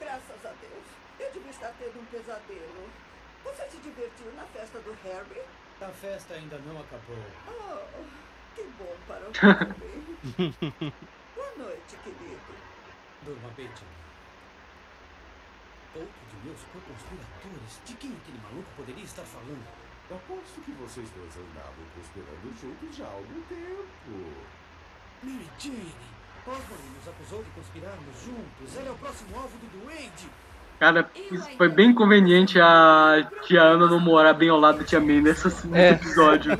Graças 0.00 0.46
a 0.46 0.52
Deus. 0.60 0.84
Eu 1.18 1.30
devia 1.32 1.50
estar 1.50 1.72
tendo 1.78 2.00
um 2.00 2.04
pesadelo. 2.06 2.88
Você 3.44 3.68
se 3.70 3.76
divertiu 3.78 4.32
na 4.34 4.44
festa 4.44 4.78
do 4.80 4.92
Harry? 5.04 5.42
A 5.80 5.88
festa 5.88 6.34
ainda 6.34 6.58
não 6.58 6.80
acabou. 6.80 7.16
Oh, 7.48 8.04
que 8.54 8.62
bom 8.78 8.96
para 9.06 9.28
o 9.28 9.32
Harry. 9.40 10.92
Boa 11.36 11.52
noite, 11.56 11.96
querido. 12.02 12.54
Durma 13.24 13.48
bem. 13.56 13.70
Outro 15.94 16.26
de 16.30 16.46
meus 16.46 16.60
co-conspiradores? 16.72 17.80
De 17.84 17.94
quem 17.94 18.16
aquele 18.16 18.38
maluco 18.38 18.68
poderia 18.76 19.04
estar 19.04 19.24
falando? 19.24 19.66
Aposto 20.10 20.60
que 20.62 20.72
vocês 20.72 21.08
dois 21.10 21.36
andavam 21.36 21.84
conspirando 21.94 22.52
juntos 22.60 22.96
já 22.96 23.04
há 23.06 23.10
algum 23.12 23.42
tempo. 23.42 23.86
Mary 25.22 25.48
Jane! 25.58 26.19
Osborn 26.46 26.82
nos 26.98 27.08
acusou 27.08 27.42
de 27.44 27.50
conspirarmos 27.50 28.14
juntos. 28.24 28.76
Ela 28.76 28.88
é 28.88 28.90
o 28.90 28.94
próximo 28.94 29.36
alvo 29.36 29.56
do 29.58 29.78
Duende. 29.84 30.28
Cara, 30.78 31.10
foi 31.58 31.68
bem 31.68 31.92
conveniente 31.94 32.58
a 32.60 33.26
tia 33.42 33.62
Ana 33.62 33.86
não 33.86 34.00
morar 34.00 34.32
bem 34.32 34.48
ao 34.48 34.58
lado 34.58 34.78
da 34.78 34.84
tia 34.84 34.98
May 34.98 35.20
nessa, 35.20 35.48
nesse 35.48 35.68
É. 35.74 35.90
episódio. 35.90 36.58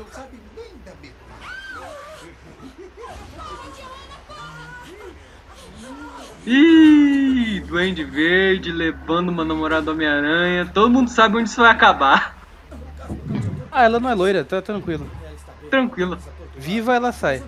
Ih, 6.45 7.59
Duende 7.67 8.03
Verde 8.03 8.71
levando 8.71 9.29
uma 9.29 9.45
namorada 9.45 9.83
do 9.83 9.91
Homem-Aranha. 9.91 10.65
Todo 10.73 10.89
mundo 10.89 11.09
sabe 11.09 11.37
onde 11.37 11.49
isso 11.49 11.61
vai 11.61 11.69
acabar. 11.71 12.35
Ah, 13.71 13.83
ela 13.83 13.99
não 13.99 14.09
é 14.09 14.15
loira, 14.15 14.43
tá 14.43 14.61
tranquilo. 14.61 15.07
Tranquilo. 15.69 16.17
Viva 16.57 16.95
ela 16.95 17.11
sai. 17.11 17.43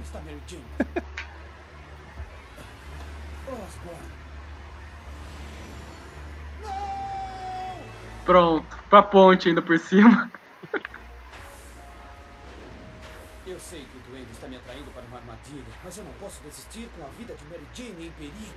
Pronto, 8.25 8.65
pra 8.89 9.03
ponte 9.03 9.49
ainda 9.49 9.61
por 9.61 9.77
cima. 9.77 10.31
Eu 13.45 13.59
sei 13.59 13.81
que 13.81 13.97
o 13.97 14.01
Duende 14.09 14.31
está 14.31 14.47
me 14.47 14.55
atraindo 14.55 14.89
para 14.91 15.01
uma 15.03 15.17
armadilha, 15.17 15.65
mas 15.83 15.97
eu 15.97 16.05
não 16.05 16.13
posso 16.13 16.41
desistir 16.41 16.89
com 16.97 17.03
a 17.03 17.09
vida 17.09 17.35
de 17.35 17.43
Mary 17.45 17.67
Jane 17.73 18.07
em 18.07 18.11
perigo. 18.11 18.53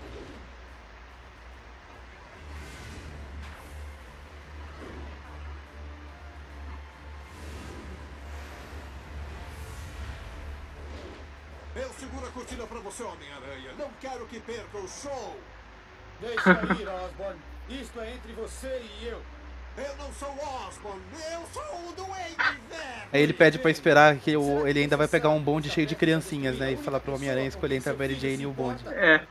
Eu 11.74 11.92
seguro 11.92 12.26
a 12.26 12.30
cortina 12.30 12.66
pra 12.66 12.78
você, 12.78 13.02
Homem-Aranha. 13.02 13.72
Não 13.76 13.90
quero 14.00 14.26
que 14.26 14.38
perca 14.40 14.78
o 14.78 14.88
show. 14.88 15.38
Deixa 16.20 16.50
ir, 16.80 16.88
Osborn. 16.88 17.38
Isto 17.68 18.00
é 18.00 18.14
entre 18.14 18.32
você 18.32 18.80
e 19.00 19.08
eu. 19.08 19.20
Eu 19.76 19.96
não 19.96 20.12
sou 20.14 20.28
o 20.28 20.66
Osborn. 20.68 21.00
Eu 21.32 21.42
sou 21.52 21.62
o 21.88 21.92
Duende 21.92 22.36
Verde. 22.70 23.08
Aí 23.12 23.22
ele 23.22 23.32
pede 23.32 23.58
pra 23.58 23.70
esperar 23.70 24.16
que 24.16 24.36
o- 24.36 24.66
ele 24.66 24.80
ainda 24.80 24.96
vai 24.96 25.06
pegar 25.08 25.28
um 25.30 25.40
bonde 25.42 25.68
cheio 25.70 25.86
de 25.86 25.94
criancinhas, 25.94 26.58
né? 26.58 26.72
E 26.72 26.76
falar 26.76 27.00
pro 27.00 27.14
Homem-Aranha 27.14 27.48
escolher 27.48 27.76
entre 27.76 27.90
a 27.90 27.94
Mary 27.94 28.14
Jane 28.14 28.42
e 28.42 28.46
o 28.46 28.52
bonde. 28.52 28.86
É. 28.88 29.26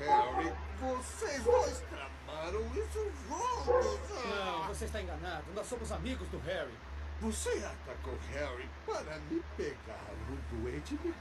Harry, 0.00 0.52
vocês 0.80 1.42
dois 1.42 1.82
tramaram 1.90 2.60
isso 2.76 3.12
juntos. 3.28 4.24
Não, 4.24 4.64
você 4.68 4.84
está 4.84 5.00
enganado. 5.02 5.44
Nós 5.54 5.66
somos 5.66 5.90
amigos 5.92 6.26
do 6.28 6.38
Harry. 6.46 6.72
Você 7.20 7.50
atacou 7.50 8.16
Harry 8.32 8.68
para 8.86 9.18
me 9.30 9.42
pegar. 9.56 10.06
O 10.30 10.56
doente 10.56 10.94
me 11.04 11.12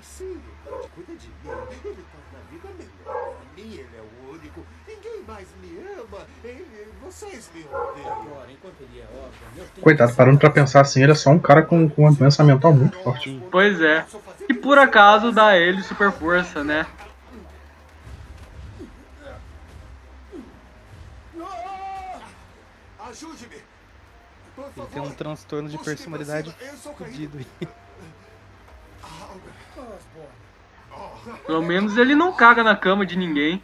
Assim, 0.00 0.40
o 0.66 0.70
doente 0.70 0.88
cuida 0.94 1.14
de 1.16 1.28
mim. 1.28 1.34
Ele 1.84 2.04
torna 2.12 2.38
a 2.38 2.50
vida 2.50 2.68
melhor 2.78 3.34
para 3.34 3.62
mim. 3.62 3.72
Ele 3.74 3.96
é 3.96 4.00
o 4.00 4.32
único. 4.32 4.66
Ninguém 4.86 5.22
mais 5.26 5.48
me 5.62 5.78
ama. 5.78 6.26
Ele, 6.44 6.88
vocês 7.02 7.50
me 7.54 7.64
odeiam. 7.64 8.22
Agora, 8.22 8.50
enquanto 8.50 8.80
ele 8.80 9.00
é 9.00 9.80
Coitado, 9.80 10.14
parando 10.14 10.38
pra 10.38 10.50
pensar 10.50 10.80
assim, 10.80 11.02
ele 11.02 11.12
é 11.12 11.14
só 11.14 11.30
um 11.30 11.38
cara 11.38 11.62
com, 11.62 11.88
com 11.88 12.02
uma 12.02 12.12
doença 12.12 12.42
mental 12.42 12.72
muito 12.72 12.96
forte. 12.98 13.42
Pois 13.50 13.80
é. 13.80 14.04
E 14.48 14.54
por 14.54 14.78
acaso 14.78 15.32
dá 15.32 15.48
a 15.48 15.58
ele 15.58 15.82
super 15.82 16.12
força, 16.12 16.62
né? 16.62 16.86
Ajude-me. 23.08 23.56
Por 24.54 24.64
Ele 24.76 24.86
tem 24.86 25.02
um 25.02 25.10
transtorno 25.10 25.68
de 25.68 25.78
personalidade 25.78 26.50
vacina. 26.50 26.70
Eu 26.70 26.76
sou 26.78 26.94
fudido 26.94 27.38
aí. 27.38 27.68
Pelo 31.46 31.62
menos 31.62 31.96
ele 31.96 32.14
não 32.14 32.32
caga 32.32 32.62
na 32.62 32.76
cama 32.76 33.06
de 33.06 33.16
ninguém. 33.16 33.62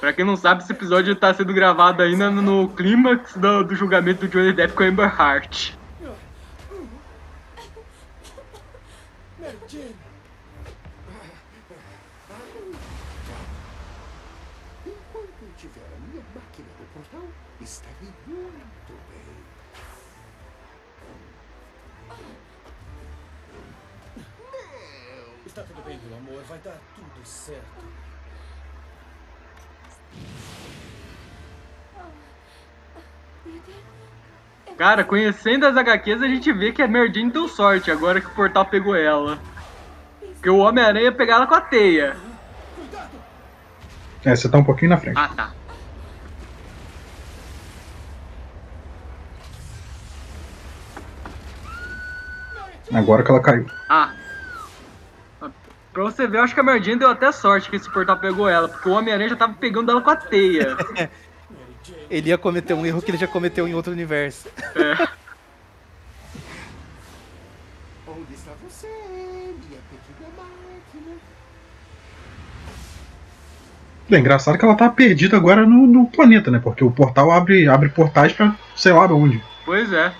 Pra 0.00 0.12
quem 0.12 0.24
não 0.24 0.36
sabe, 0.36 0.62
esse 0.62 0.70
episódio 0.70 1.16
tá 1.16 1.32
sendo 1.34 1.52
gravado 1.52 2.02
ainda 2.02 2.30
no 2.30 2.68
clímax 2.68 3.34
do, 3.34 3.64
do 3.64 3.74
julgamento 3.74 4.20
do 4.20 4.28
Johnny 4.28 4.52
Depp 4.52 4.74
com 4.74 4.82
a 4.82 4.86
Amber 4.86 5.20
Heart. 5.20 5.74
Mary 9.46 9.95
certo. 27.46 27.76
Cara, 34.76 35.04
conhecendo 35.04 35.66
as 35.66 35.76
HQs, 35.76 36.22
a 36.22 36.28
gente 36.28 36.52
vê 36.52 36.70
que 36.70 36.82
a 36.82 36.86
Jane 36.86 37.30
deu 37.30 37.48
sorte 37.48 37.90
agora 37.90 38.20
que 38.20 38.26
o 38.26 38.34
portal 38.34 38.66
pegou 38.66 38.94
ela. 38.94 39.38
Porque 40.34 40.50
o 40.50 40.58
Homem-Aranha 40.58 41.06
ia 41.06 41.12
pegar 41.12 41.36
ela 41.36 41.46
com 41.46 41.54
a 41.54 41.60
teia. 41.60 42.16
É, 44.22 44.36
você 44.36 44.48
tá 44.48 44.58
um 44.58 44.64
pouquinho 44.64 44.90
na 44.90 44.98
frente. 44.98 45.16
Ah, 45.16 45.30
tá. 45.34 45.52
Agora 52.92 53.22
que 53.22 53.30
ela 53.30 53.40
caiu. 53.40 53.66
Ah. 53.88 54.12
Pra 55.96 56.04
você 56.04 56.26
ver, 56.26 56.36
eu 56.36 56.42
acho 56.42 56.54
que 56.54 56.60
a 56.60 56.78
Jane 56.78 56.98
deu 56.98 57.08
até 57.08 57.32
sorte 57.32 57.70
que 57.70 57.76
esse 57.76 57.90
portal 57.90 58.18
pegou 58.18 58.46
ela, 58.46 58.68
porque 58.68 58.86
o 58.86 58.92
Homem-Aranha 58.92 59.30
já 59.30 59.36
tava 59.36 59.54
pegando 59.54 59.90
ela 59.90 60.02
com 60.02 60.10
a 60.10 60.16
teia. 60.16 60.76
Ele 62.10 62.28
ia 62.28 62.36
cometer 62.36 62.74
um 62.74 62.84
erro 62.84 63.00
que 63.00 63.10
ele 63.10 63.16
já 63.16 63.26
cometeu 63.26 63.66
em 63.66 63.74
outro 63.74 63.92
universo. 63.92 64.46
É. 64.74 64.92
Onde 68.06 68.34
está 68.34 68.50
você, 68.62 68.86
minha 68.88 69.80
pequena 69.90 70.28
máquina? 70.36 71.16
É 74.10 74.18
engraçado 74.18 74.58
que 74.58 74.64
ela 74.66 74.74
tá 74.74 74.90
perdida 74.90 75.38
agora 75.38 75.64
no, 75.64 75.86
no 75.86 76.06
planeta, 76.08 76.50
né? 76.50 76.60
Porque 76.62 76.84
o 76.84 76.90
portal 76.90 77.30
abre, 77.30 77.66
abre 77.68 77.88
portais 77.88 78.34
pra 78.34 78.54
sei 78.76 78.92
lá 78.92 79.06
onde. 79.06 79.42
Pois 79.64 79.90
é. 79.92 80.12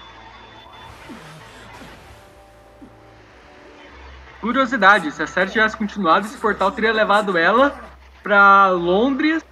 Curiosidade, 4.41 5.11
se 5.13 5.23
a 5.23 5.27
série 5.27 5.51
tivesse 5.51 5.77
continuado, 5.77 6.27
esse 6.27 6.37
portal 6.37 6.71
teria 6.71 6.93
levado 6.93 7.37
ela 7.37 7.75
pra 8.23 8.69
Londres 8.71 9.45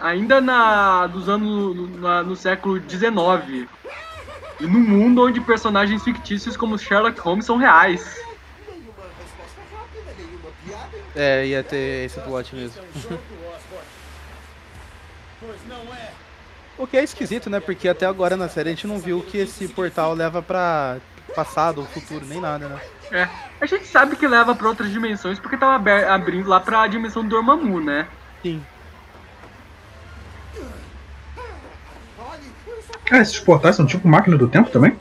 ainda 0.00 0.40
na 0.40 1.06
dos 1.06 1.28
anos 1.28 1.90
na- 1.98 2.22
no 2.22 2.36
século 2.36 2.80
XIX. 2.80 3.68
E 4.60 4.66
num 4.66 4.80
mundo 4.80 5.24
onde 5.26 5.40
personagens 5.40 6.02
fictícios 6.04 6.56
como 6.56 6.78
Sherlock 6.78 7.18
Holmes 7.20 7.46
são 7.46 7.56
reais. 7.56 8.20
É, 11.16 11.46
ia 11.46 11.64
ter 11.64 12.04
esse 12.06 12.20
plot 12.20 12.54
mesmo. 12.54 12.82
Pois 15.40 15.58
não 15.66 15.94
é. 15.94 16.10
O 16.78 16.86
que 16.86 16.96
é 16.96 17.02
esquisito, 17.02 17.50
né? 17.50 17.58
Porque 17.60 17.88
até 17.88 18.06
agora 18.06 18.36
na 18.36 18.48
série 18.48 18.68
a 18.68 18.72
gente 18.72 18.86
não 18.86 18.98
viu 18.98 19.20
que 19.22 19.38
esse 19.38 19.66
portal 19.68 20.14
leva 20.14 20.40
pra 20.42 20.98
passado 21.34 21.78
ou 21.80 21.86
futuro, 21.86 22.24
nem 22.26 22.40
nada, 22.40 22.68
né? 22.68 22.80
É, 23.12 23.28
a 23.60 23.66
gente 23.66 23.86
sabe 23.86 24.16
que 24.16 24.26
leva 24.26 24.54
pra 24.54 24.68
outras 24.68 24.90
dimensões 24.90 25.38
porque 25.38 25.56
tava 25.56 25.82
abrindo 26.12 26.48
lá 26.48 26.60
pra 26.60 26.86
dimensão 26.86 27.22
do 27.22 27.28
Dormammu, 27.28 27.80
né? 27.80 28.06
Sim. 28.42 28.64
Ah, 33.10 33.18
esses 33.18 33.40
portais 33.40 33.74
são 33.76 33.84
tipo 33.86 34.06
máquina 34.06 34.36
do 34.36 34.46
tempo 34.48 34.70
também? 34.70 34.96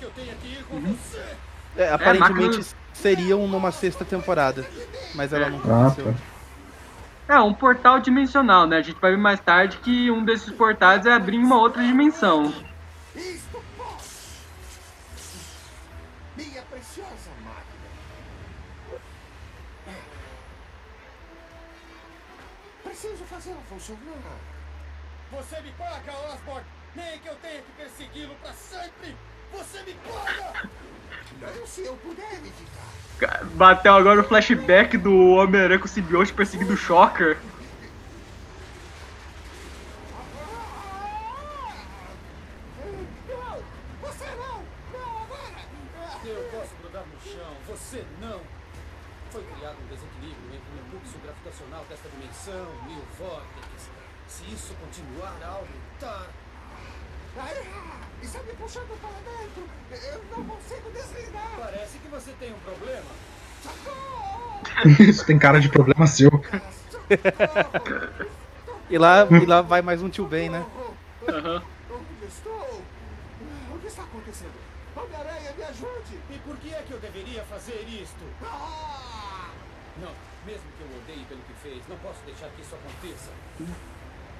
É, 1.77 1.93
aparentemente 1.93 2.57
máquina- 2.57 2.65
seriam 2.93 3.47
numa 3.47 3.71
sexta 3.71 4.03
temporada, 4.03 4.65
mas 5.13 5.32
ela 5.32 5.49
não 5.49 5.57
Ah, 5.59 5.88
aconteceu. 5.88 6.13
tá. 7.27 7.36
É, 7.36 7.39
um 7.39 7.53
portal 7.53 7.99
dimensional, 7.99 8.65
né? 8.65 8.77
A 8.77 8.82
gente 8.82 8.99
vai 8.99 9.11
ver 9.11 9.17
mais 9.17 9.39
tarde 9.39 9.77
que 9.77 10.09
um 10.09 10.25
desses 10.25 10.51
portais 10.51 11.05
é 11.05 11.13
abrir 11.13 11.38
em 11.38 11.43
uma 11.43 11.57
outra 11.57 11.84
dimensão. 11.84 12.51
Fazê-la 23.40 23.62
funcionar. 23.70 24.38
Você 25.32 25.62
me 25.62 25.72
paga, 25.72 26.12
Osborn! 26.34 26.66
Nem 26.96 27.20
que 27.20 27.28
eu 27.30 27.36
tenha 27.36 27.62
que 27.62 27.72
persegui-lo 27.78 28.36
pra 28.42 28.52
sempre! 28.52 29.16
Você 29.54 29.82
me 29.84 29.94
paga! 29.94 30.70
Não 31.56 31.66
se 31.68 31.86
eu 31.86 31.96
puder 31.98 32.34
evitar. 32.34 32.90
Ca- 33.20 33.44
Bateu 33.54 33.94
agora 33.94 34.20
o 34.20 34.24
flashback 34.24 34.98
do 34.98 35.36
Homem-Aranha 35.36 35.80
com 35.80 35.86
o 35.86 35.90
simbionte 35.90 36.34
perseguindo 36.34 36.74
o 36.74 36.78
Shocker. 36.78 37.38
Não! 43.28 43.62
Você 44.02 44.26
não! 44.36 44.64
Não 44.94 45.24
agora! 45.24 46.26
Eu 46.26 46.44
posso 46.52 46.76
grudar 46.82 47.04
no 47.06 47.22
chão, 47.22 47.54
você 47.68 48.04
não! 48.22 48.42
Foi 49.32 49.44
criado 49.44 49.78
um 49.84 49.88
desequilíbrio 49.88 50.48
entre 50.56 50.82
o 50.82 50.90
fluxo 50.90 51.18
gravitacional 51.24 51.86
desta 51.88 52.10
dimensão 52.10 52.68
e 52.90 52.94
o 52.94 53.06
vórtice. 53.24 53.90
Se 54.28 54.39
isso 54.54 54.74
continuar 54.76 55.38
a 55.43 55.47
aumentar, 55.47 56.28
Ai, 57.38 57.56
está 58.22 58.41
me 58.43 58.54
puxando 58.54 59.00
para 59.00 59.12
dentro! 59.12 59.64
Eu 59.91 60.38
não 60.38 60.45
consigo 60.45 60.91
desligar! 60.91 61.52
parece 61.58 62.00
que 62.00 62.08
você 62.08 62.32
tem 62.39 62.54
um 62.54 62.60
problema. 62.60 63.06
Isso 65.00 65.26
tem 65.28 65.38
cara 65.38 65.60
de 65.60 65.70
problema 65.70 66.08
seu. 66.08 66.32
E 68.89 68.97
lá, 68.97 69.28
e 69.30 69.45
lá 69.45 69.62
vai 69.62 69.82
mais 69.82 70.02
um 70.02 70.10
tio 70.10 70.26
Ben, 70.26 70.50
né? 70.50 70.66
Onde 71.28 72.26
estou? 72.28 72.82
O 73.74 73.80
que 73.80 73.88
está 73.88 74.04
acontecendo? 74.04 74.54
Homem-Aranha, 74.95 75.54
me 75.56 75.64
ajude! 75.64 76.20
E 76.30 76.39
por 76.39 76.58
que 76.58 76.74
é 76.74 76.84
que 76.86 76.91
eu 76.91 77.00
deveria 77.00 77.43
fazer 77.43 77.86
isto? 77.88 78.26
Ah! 78.43 79.52
Não, 80.02 80.12
mesmo 80.45 80.64
que 80.78 80.82
eu 80.82 80.97
odeie 80.97 81.26
pelo 81.26 81.41
que 81.41 81.54
fez, 81.62 81.84
não 81.88 81.97
posso 81.97 82.20
deixar 82.26 82.50
que 82.50 82.62
isso 82.62 82.76
aconteça. 82.76 83.30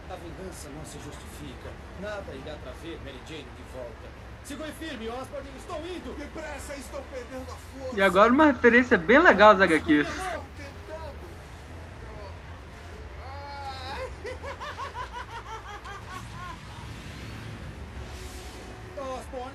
A 0.10 0.16
vingança 0.16 0.70
não 0.70 0.84
se 0.84 0.98
justifica. 1.00 1.70
Nada 2.02 2.34
irá 2.34 2.56
trazer 2.64 3.00
Mary 3.06 3.20
Jane 3.28 3.46
de 3.56 3.64
volta. 3.74 4.10
Segure 4.44 4.72
firme, 4.80 5.08
Osborn, 5.10 5.48
estou 5.56 5.78
indo! 5.86 6.18
Depressa, 6.18 6.74
estou 6.74 7.04
perdendo 7.12 7.44
a 7.44 7.56
força! 7.56 7.96
E 7.96 8.02
agora 8.02 8.34
uma 8.34 8.48
referência 8.48 8.98
bem 8.98 9.20
legal 9.20 9.54
das 9.54 9.70
HQs. 9.70 10.08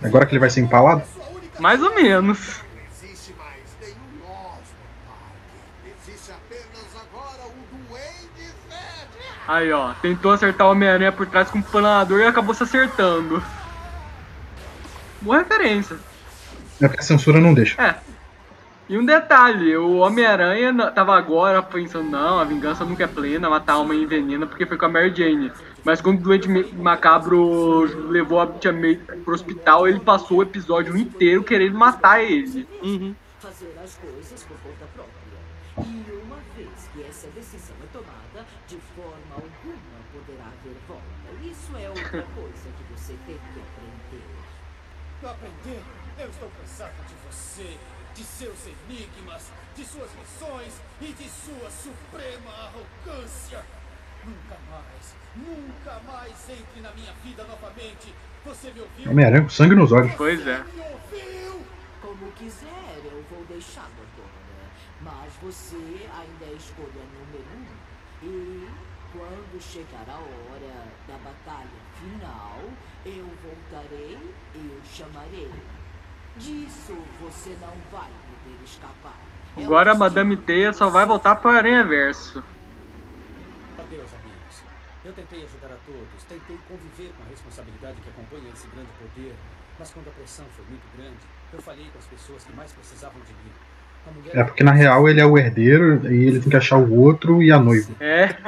Agora 0.03 0.27
que 0.27 0.33
ele 0.33 0.41
vai 0.41 0.51
ser 0.51 0.61
empalado? 0.61 1.03
Mais 1.59 1.83
ou 1.83 1.95
menos. 1.95 2.61
Não 2.61 3.09
existe 3.09 3.33
mais 3.35 3.63
nenhum 3.81 4.23
Osborn 4.23 4.93
Parker. 5.07 5.93
Existe 6.03 6.31
apenas 6.31 6.95
agora 6.95 7.47
o 7.47 7.55
Duende 7.73 8.53
Verde! 8.69 9.34
Aí, 9.47 9.71
ó. 9.73 9.93
Tentou 10.01 10.33
acertar 10.33 10.67
o 10.67 10.71
Homem-Aranha 10.71 11.13
por 11.13 11.27
trás 11.27 11.51
com 11.51 11.59
o 11.59 11.63
planador 11.63 12.21
e 12.21 12.27
acabou 12.27 12.55
se 12.55 12.63
acertando. 12.63 13.43
boa 15.21 15.39
referência. 15.39 15.97
É 16.81 16.89
porque 16.89 17.01
a 17.01 17.05
censura 17.05 17.41
não 17.41 17.55
deixa. 17.55 17.81
É. 17.81 17.97
E 18.87 18.99
um 18.99 19.05
detalhe, 19.05 19.75
o 19.77 19.97
Homem-Aranha 19.97 20.91
tava 20.91 21.17
agora 21.17 21.63
pensando, 21.63 22.11
não, 22.11 22.39
a 22.39 22.45
vingança 22.45 22.85
nunca 22.85 23.05
é 23.05 23.07
plena, 23.07 23.49
matar 23.49 23.79
uma 23.79 23.95
envenena 23.95 24.47
porque 24.47 24.67
foi 24.67 24.77
com 24.77 24.85
a 24.85 24.89
Mary 24.89 25.15
Jane. 25.15 25.51
Mas 25.83 26.03
quando 26.03 26.19
o 26.19 26.23
doente 26.23 26.49
macabro 26.75 28.09
levou 28.11 28.41
a 28.41 28.47
Tia 28.47 28.73
May 28.73 28.97
pro 28.97 29.35
hospital, 29.35 29.89
ele 29.89 30.01
passou 30.01 30.39
o 30.39 30.43
episódio 30.43 30.97
inteiro 30.97 31.43
querendo 31.43 31.79
matar 31.79 32.23
ele. 32.23 32.67
Fazer 33.39 33.75
as 33.83 33.95
coisas 33.97 34.45
por 34.45 34.57
conta 34.59 34.87
própria. 34.95 35.15
E 35.79 36.14
vez 36.57 36.89
que 36.93 37.03
essa 37.03 37.29
decisão 37.29 37.77
é 37.83 37.87
tomada, 37.93 38.47
de 38.67 38.79
forma 38.95 39.35
alguma 39.35 39.99
poderá 40.13 40.47
haver 40.47 40.77
volta. 40.87 41.03
Isso 41.43 41.77
é 41.77 41.89
outra 41.89 42.23
coisa 42.35 42.69
que 42.77 42.85
você 42.93 43.17
tem 43.27 43.39
que 43.39 43.61
aprender. 43.61 44.45
Aprender? 45.23 45.83
Eu 46.19 46.29
estou 46.29 46.51
cansado 46.61 46.95
de 47.07 47.15
você, 47.27 47.79
de 48.15 48.23
seus 48.23 48.67
enigmas, 48.67 49.51
de 49.75 49.85
suas 49.85 50.11
missões 50.15 50.81
e 51.01 51.13
de 51.13 51.29
sua 51.29 51.71
suprema 51.71 52.51
arrogância. 52.51 53.65
Nunca 54.25 54.57
mais, 54.71 55.15
nunca 55.35 56.01
mais 56.07 56.51
entre 56.51 56.81
na 56.81 56.93
minha 56.93 57.13
vida 57.25 57.45
novamente. 57.45 58.15
Você 58.45 58.71
me 58.73 58.81
ouviu? 58.81 59.11
Homem-Aranha 59.11 59.43
com 59.43 59.49
sangue 59.49 59.75
nos 59.75 59.93
olhos. 59.93 60.15
Pois 60.15 60.47
é. 60.47 60.63
Como 62.01 62.31
quiser, 62.33 63.01
eu 63.05 63.25
vou 63.31 63.45
deixá-lo 63.47 63.89
agora. 63.89 64.44
Mas 65.05 65.35
você 65.43 65.77
ainda 65.77 66.45
é 66.47 66.49
a 66.49 66.57
escolha 66.57 67.03
número 67.13 67.45
um. 67.55 68.27
E 68.27 68.69
quando 69.13 69.63
chegar 69.63 70.09
a 70.09 70.17
hora 70.17 70.87
da 71.07 71.19
batalha 71.19 71.69
final, 72.01 72.59
eu 73.05 73.29
voltarei 73.43 74.19
e 74.55 74.59
o 74.59 74.81
chamarei. 74.85 75.53
Disso 76.39 76.97
você 77.21 77.51
não 77.61 77.75
vai 77.93 78.11
poder 78.11 78.65
escapar. 78.65 79.19
Agora 79.57 79.93
a 79.93 79.95
Madame 79.95 80.37
Teia 80.39 80.73
só 80.73 80.89
vai 80.89 81.05
voltar 81.05 81.37
pro 81.37 81.51
Aranha 81.51 81.85
Verso. 81.85 82.43
Adeus, 83.79 84.11
amigos. 84.15 84.63
Eu 85.05 85.13
tentei 85.13 85.45
ajudar 85.45 85.67
a 85.69 85.77
todos, 85.85 86.25
tentei 86.27 86.59
conviver 86.67 87.13
com 87.17 87.23
a 87.25 87.27
responsabilidade 87.27 88.01
que 88.01 88.09
acompanha 88.09 88.51
esse 88.53 88.67
grande 88.69 88.91
poder, 88.99 89.37
mas 89.79 89.93
quando 89.93 90.09
a 90.09 90.13
pressão 90.13 90.47
foi 90.57 90.65
muito 90.65 90.97
grande, 90.97 91.21
eu 91.53 91.61
falhei 91.61 91.89
com 91.91 91.99
as 91.99 92.07
pessoas 92.07 92.43
que 92.45 92.53
mais 92.55 92.73
precisavam 92.73 93.21
de 93.21 93.33
mim. 93.35 93.53
É 94.33 94.43
porque 94.43 94.65
na 94.65 94.73
real 94.73 95.09
ele 95.09 95.21
é 95.21 95.27
o 95.27 95.39
herdeiro 95.39 96.01
e 96.13 96.27
ele 96.27 96.41
tem 96.41 96.51
que 96.51 96.57
achar 96.57 96.77
o 96.77 96.93
outro 96.99 97.43
e 97.43 97.53
a 97.53 97.59
noiva. 97.59 97.91
É. 98.01 98.35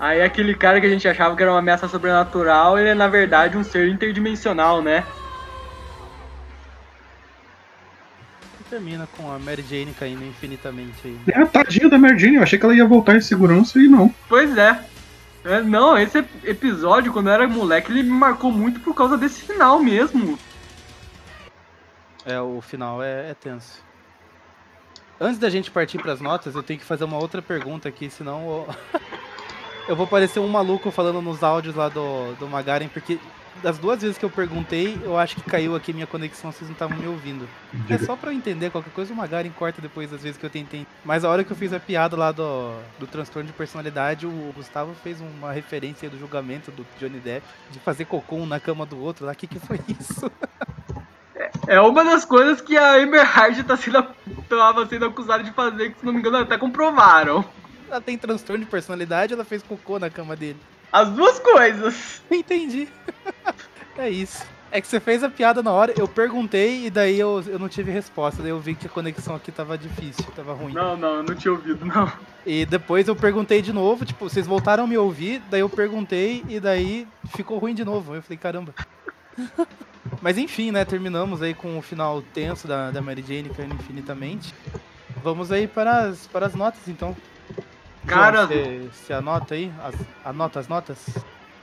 Aí 0.00 0.22
aquele 0.22 0.54
cara 0.54 0.80
que 0.80 0.86
a 0.86 0.90
gente 0.90 1.08
achava 1.08 1.34
que 1.34 1.42
era 1.42 1.50
uma 1.52 1.58
ameaça 1.58 1.88
sobrenatural, 1.88 2.78
ele 2.78 2.90
é 2.90 2.94
na 2.94 3.08
verdade 3.08 3.56
um 3.56 3.64
ser 3.64 3.88
interdimensional, 3.88 4.80
né? 4.80 5.04
E 8.60 8.64
termina 8.70 9.08
com 9.16 9.30
a 9.32 9.38
Mary 9.38 9.64
Jane 9.68 9.92
caindo 9.98 10.24
infinitamente 10.24 10.94
aí. 11.04 11.18
É 11.28 11.40
a 11.42 11.46
tadinha 11.46 11.88
da 11.88 11.98
Mary 11.98 12.18
Jane, 12.18 12.36
eu 12.36 12.42
achei 12.42 12.58
que 12.58 12.64
ela 12.64 12.74
ia 12.76 12.86
voltar 12.86 13.16
em 13.16 13.20
segurança 13.20 13.78
e 13.80 13.88
não. 13.88 14.14
Pois 14.28 14.56
é. 14.56 14.78
É, 15.44 15.60
Não, 15.62 15.96
esse 15.98 16.18
ep- 16.18 16.44
episódio, 16.44 17.12
quando 17.12 17.28
eu 17.28 17.32
era 17.32 17.48
moleque, 17.48 17.90
ele 17.90 18.02
me 18.02 18.10
marcou 18.10 18.52
muito 18.52 18.80
por 18.80 18.94
causa 18.94 19.16
desse 19.16 19.40
final 19.42 19.80
mesmo. 19.82 20.38
É, 22.28 22.38
o 22.38 22.60
final 22.60 23.02
é, 23.02 23.30
é 23.30 23.34
tenso. 23.34 23.82
Antes 25.18 25.38
da 25.38 25.48
gente 25.48 25.70
partir 25.70 25.98
pras 25.98 26.20
notas, 26.20 26.54
eu 26.54 26.62
tenho 26.62 26.78
que 26.78 26.84
fazer 26.84 27.04
uma 27.04 27.16
outra 27.16 27.40
pergunta 27.40 27.88
aqui, 27.88 28.10
senão 28.10 28.66
eu, 28.68 29.00
eu 29.88 29.96
vou 29.96 30.06
parecer 30.06 30.38
um 30.38 30.46
maluco 30.46 30.90
falando 30.90 31.22
nos 31.22 31.42
áudios 31.42 31.74
lá 31.74 31.88
do, 31.88 32.34
do 32.34 32.46
Magaren, 32.46 32.88
porque 32.88 33.18
das 33.62 33.78
duas 33.78 34.02
vezes 34.02 34.18
que 34.18 34.24
eu 34.24 34.30
perguntei, 34.30 35.00
eu 35.02 35.18
acho 35.18 35.36
que 35.36 35.42
caiu 35.42 35.74
aqui 35.74 35.92
minha 35.92 36.06
conexão, 36.06 36.52
vocês 36.52 36.68
não 36.68 36.74
estavam 36.74 36.96
me 36.98 37.06
ouvindo. 37.06 37.48
É 37.72 37.94
Diga. 37.94 38.04
só 38.04 38.14
pra 38.14 38.30
eu 38.30 38.36
entender 38.36 38.70
qualquer 38.70 38.92
coisa, 38.92 39.12
o 39.12 39.16
Magaren 39.16 39.50
corta 39.50 39.80
depois 39.80 40.10
das 40.10 40.22
vezes 40.22 40.36
que 40.36 40.44
eu 40.44 40.50
tentei. 40.50 40.86
Mas 41.04 41.24
a 41.24 41.30
hora 41.30 41.42
que 41.42 41.50
eu 41.50 41.56
fiz 41.56 41.72
a 41.72 41.80
piada 41.80 42.14
lá 42.14 42.30
do, 42.30 42.78
do 42.98 43.06
transtorno 43.06 43.46
de 43.46 43.54
personalidade, 43.54 44.26
o 44.26 44.52
Gustavo 44.54 44.94
fez 45.02 45.18
uma 45.20 45.50
referência 45.50 46.10
do 46.10 46.18
julgamento 46.18 46.70
do 46.70 46.86
Johnny 47.00 47.20
Depp, 47.20 47.46
de 47.70 47.78
fazer 47.80 48.04
cocô 48.04 48.36
um 48.36 48.46
na 48.46 48.60
cama 48.60 48.84
do 48.84 49.00
outro 49.00 49.24
lá. 49.24 49.32
O 49.32 49.34
que, 49.34 49.46
que 49.46 49.58
foi 49.58 49.80
isso? 49.88 50.30
É 51.66 51.80
uma 51.80 52.04
das 52.04 52.24
coisas 52.24 52.60
que 52.60 52.76
a 52.76 52.94
Amber 52.94 53.20
Heard 53.20 53.62
tá 53.64 53.76
sendo, 53.76 54.06
tava 54.48 54.86
sendo 54.86 55.06
acusada 55.06 55.42
de 55.42 55.52
fazer, 55.52 55.92
que 55.92 56.00
se 56.00 56.06
não 56.06 56.12
me 56.12 56.20
engano 56.20 56.38
até 56.38 56.58
comprovaram. 56.58 57.44
Ela 57.88 58.00
tem 58.00 58.18
transtorno 58.18 58.64
de 58.64 58.70
personalidade, 58.70 59.32
ela 59.32 59.44
fez 59.44 59.62
cocô 59.62 59.98
na 59.98 60.10
cama 60.10 60.36
dele. 60.36 60.58
As 60.92 61.08
duas 61.10 61.38
coisas. 61.38 62.22
Entendi. 62.30 62.88
é 63.96 64.10
isso. 64.10 64.44
É 64.70 64.82
que 64.82 64.86
você 64.86 65.00
fez 65.00 65.24
a 65.24 65.30
piada 65.30 65.62
na 65.62 65.72
hora, 65.72 65.94
eu 65.96 66.06
perguntei 66.06 66.84
e 66.84 66.90
daí 66.90 67.18
eu, 67.18 67.42
eu 67.46 67.58
não 67.58 67.70
tive 67.70 67.90
resposta. 67.90 68.42
Daí 68.42 68.50
eu 68.50 68.60
vi 68.60 68.74
que 68.74 68.86
a 68.86 68.90
conexão 68.90 69.34
aqui 69.34 69.50
tava 69.50 69.78
difícil, 69.78 70.24
tava 70.36 70.52
ruim. 70.52 70.74
Não, 70.74 70.94
não, 70.94 71.16
eu 71.16 71.22
não 71.22 71.34
tinha 71.34 71.52
ouvido, 71.52 71.86
não. 71.86 72.12
E 72.44 72.66
depois 72.66 73.08
eu 73.08 73.16
perguntei 73.16 73.62
de 73.62 73.72
novo, 73.72 74.04
tipo, 74.04 74.28
vocês 74.28 74.46
voltaram 74.46 74.84
a 74.84 74.86
me 74.86 74.98
ouvir, 74.98 75.42
daí 75.50 75.60
eu 75.60 75.70
perguntei 75.70 76.44
e 76.48 76.60
daí 76.60 77.08
ficou 77.34 77.58
ruim 77.58 77.74
de 77.74 77.84
novo. 77.84 78.14
Eu 78.14 78.22
falei, 78.22 78.36
caramba. 78.36 78.74
Mas 80.20 80.36
enfim, 80.38 80.70
né? 80.70 80.84
Terminamos 80.84 81.42
aí 81.42 81.54
com 81.54 81.78
o 81.78 81.82
final 81.82 82.22
tenso 82.34 82.66
da, 82.66 82.90
da 82.90 83.00
Mary 83.00 83.24
Jane 83.26 83.48
caindo 83.50 83.74
infinitamente. 83.74 84.54
Vamos 85.22 85.50
aí 85.52 85.66
para 85.66 86.00
as, 86.08 86.26
para 86.26 86.46
as 86.46 86.54
notas 86.54 86.86
então. 86.88 87.16
Cara- 88.06 88.46
você, 88.46 88.88
você 88.92 89.12
anota 89.12 89.54
aí? 89.54 89.70
As, 89.82 89.94
anota 90.24 90.60
as 90.60 90.68
notas? 90.68 91.06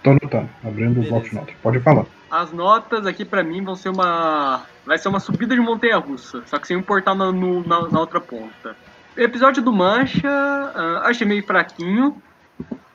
Tô 0.04 0.12
anotando, 0.12 0.50
abrindo 0.64 1.00
o 1.02 1.04
bloco 1.04 1.28
de 1.30 1.36
notas. 1.36 1.56
Pode 1.64 1.80
falar. 1.80 2.06
As 2.30 2.52
notas 2.52 3.06
aqui 3.06 3.26
pra 3.26 3.44
mim 3.44 3.64
vão 3.64 3.76
ser 3.76 3.90
uma. 3.90 4.64
Vai 4.86 4.98
ser 4.98 5.08
uma 5.08 5.20
subida 5.20 5.56
de 5.56 5.62
montanha 5.62 5.98
russa, 5.98 6.44
só 6.46 6.60
que 6.60 6.68
sem 6.68 6.78
um 6.78 6.82
portal 6.84 7.16
na, 7.16 7.32
no- 7.32 7.66
na, 7.68 7.88
na 7.88 8.00
outra 8.00 8.22
ponta. 8.22 8.76
Episódio 9.18 9.64
do 9.64 9.72
Mancha, 9.74 10.30
ah, 10.30 11.02
achei 11.06 11.26
meio 11.26 11.46
fraquinho. 11.46 12.22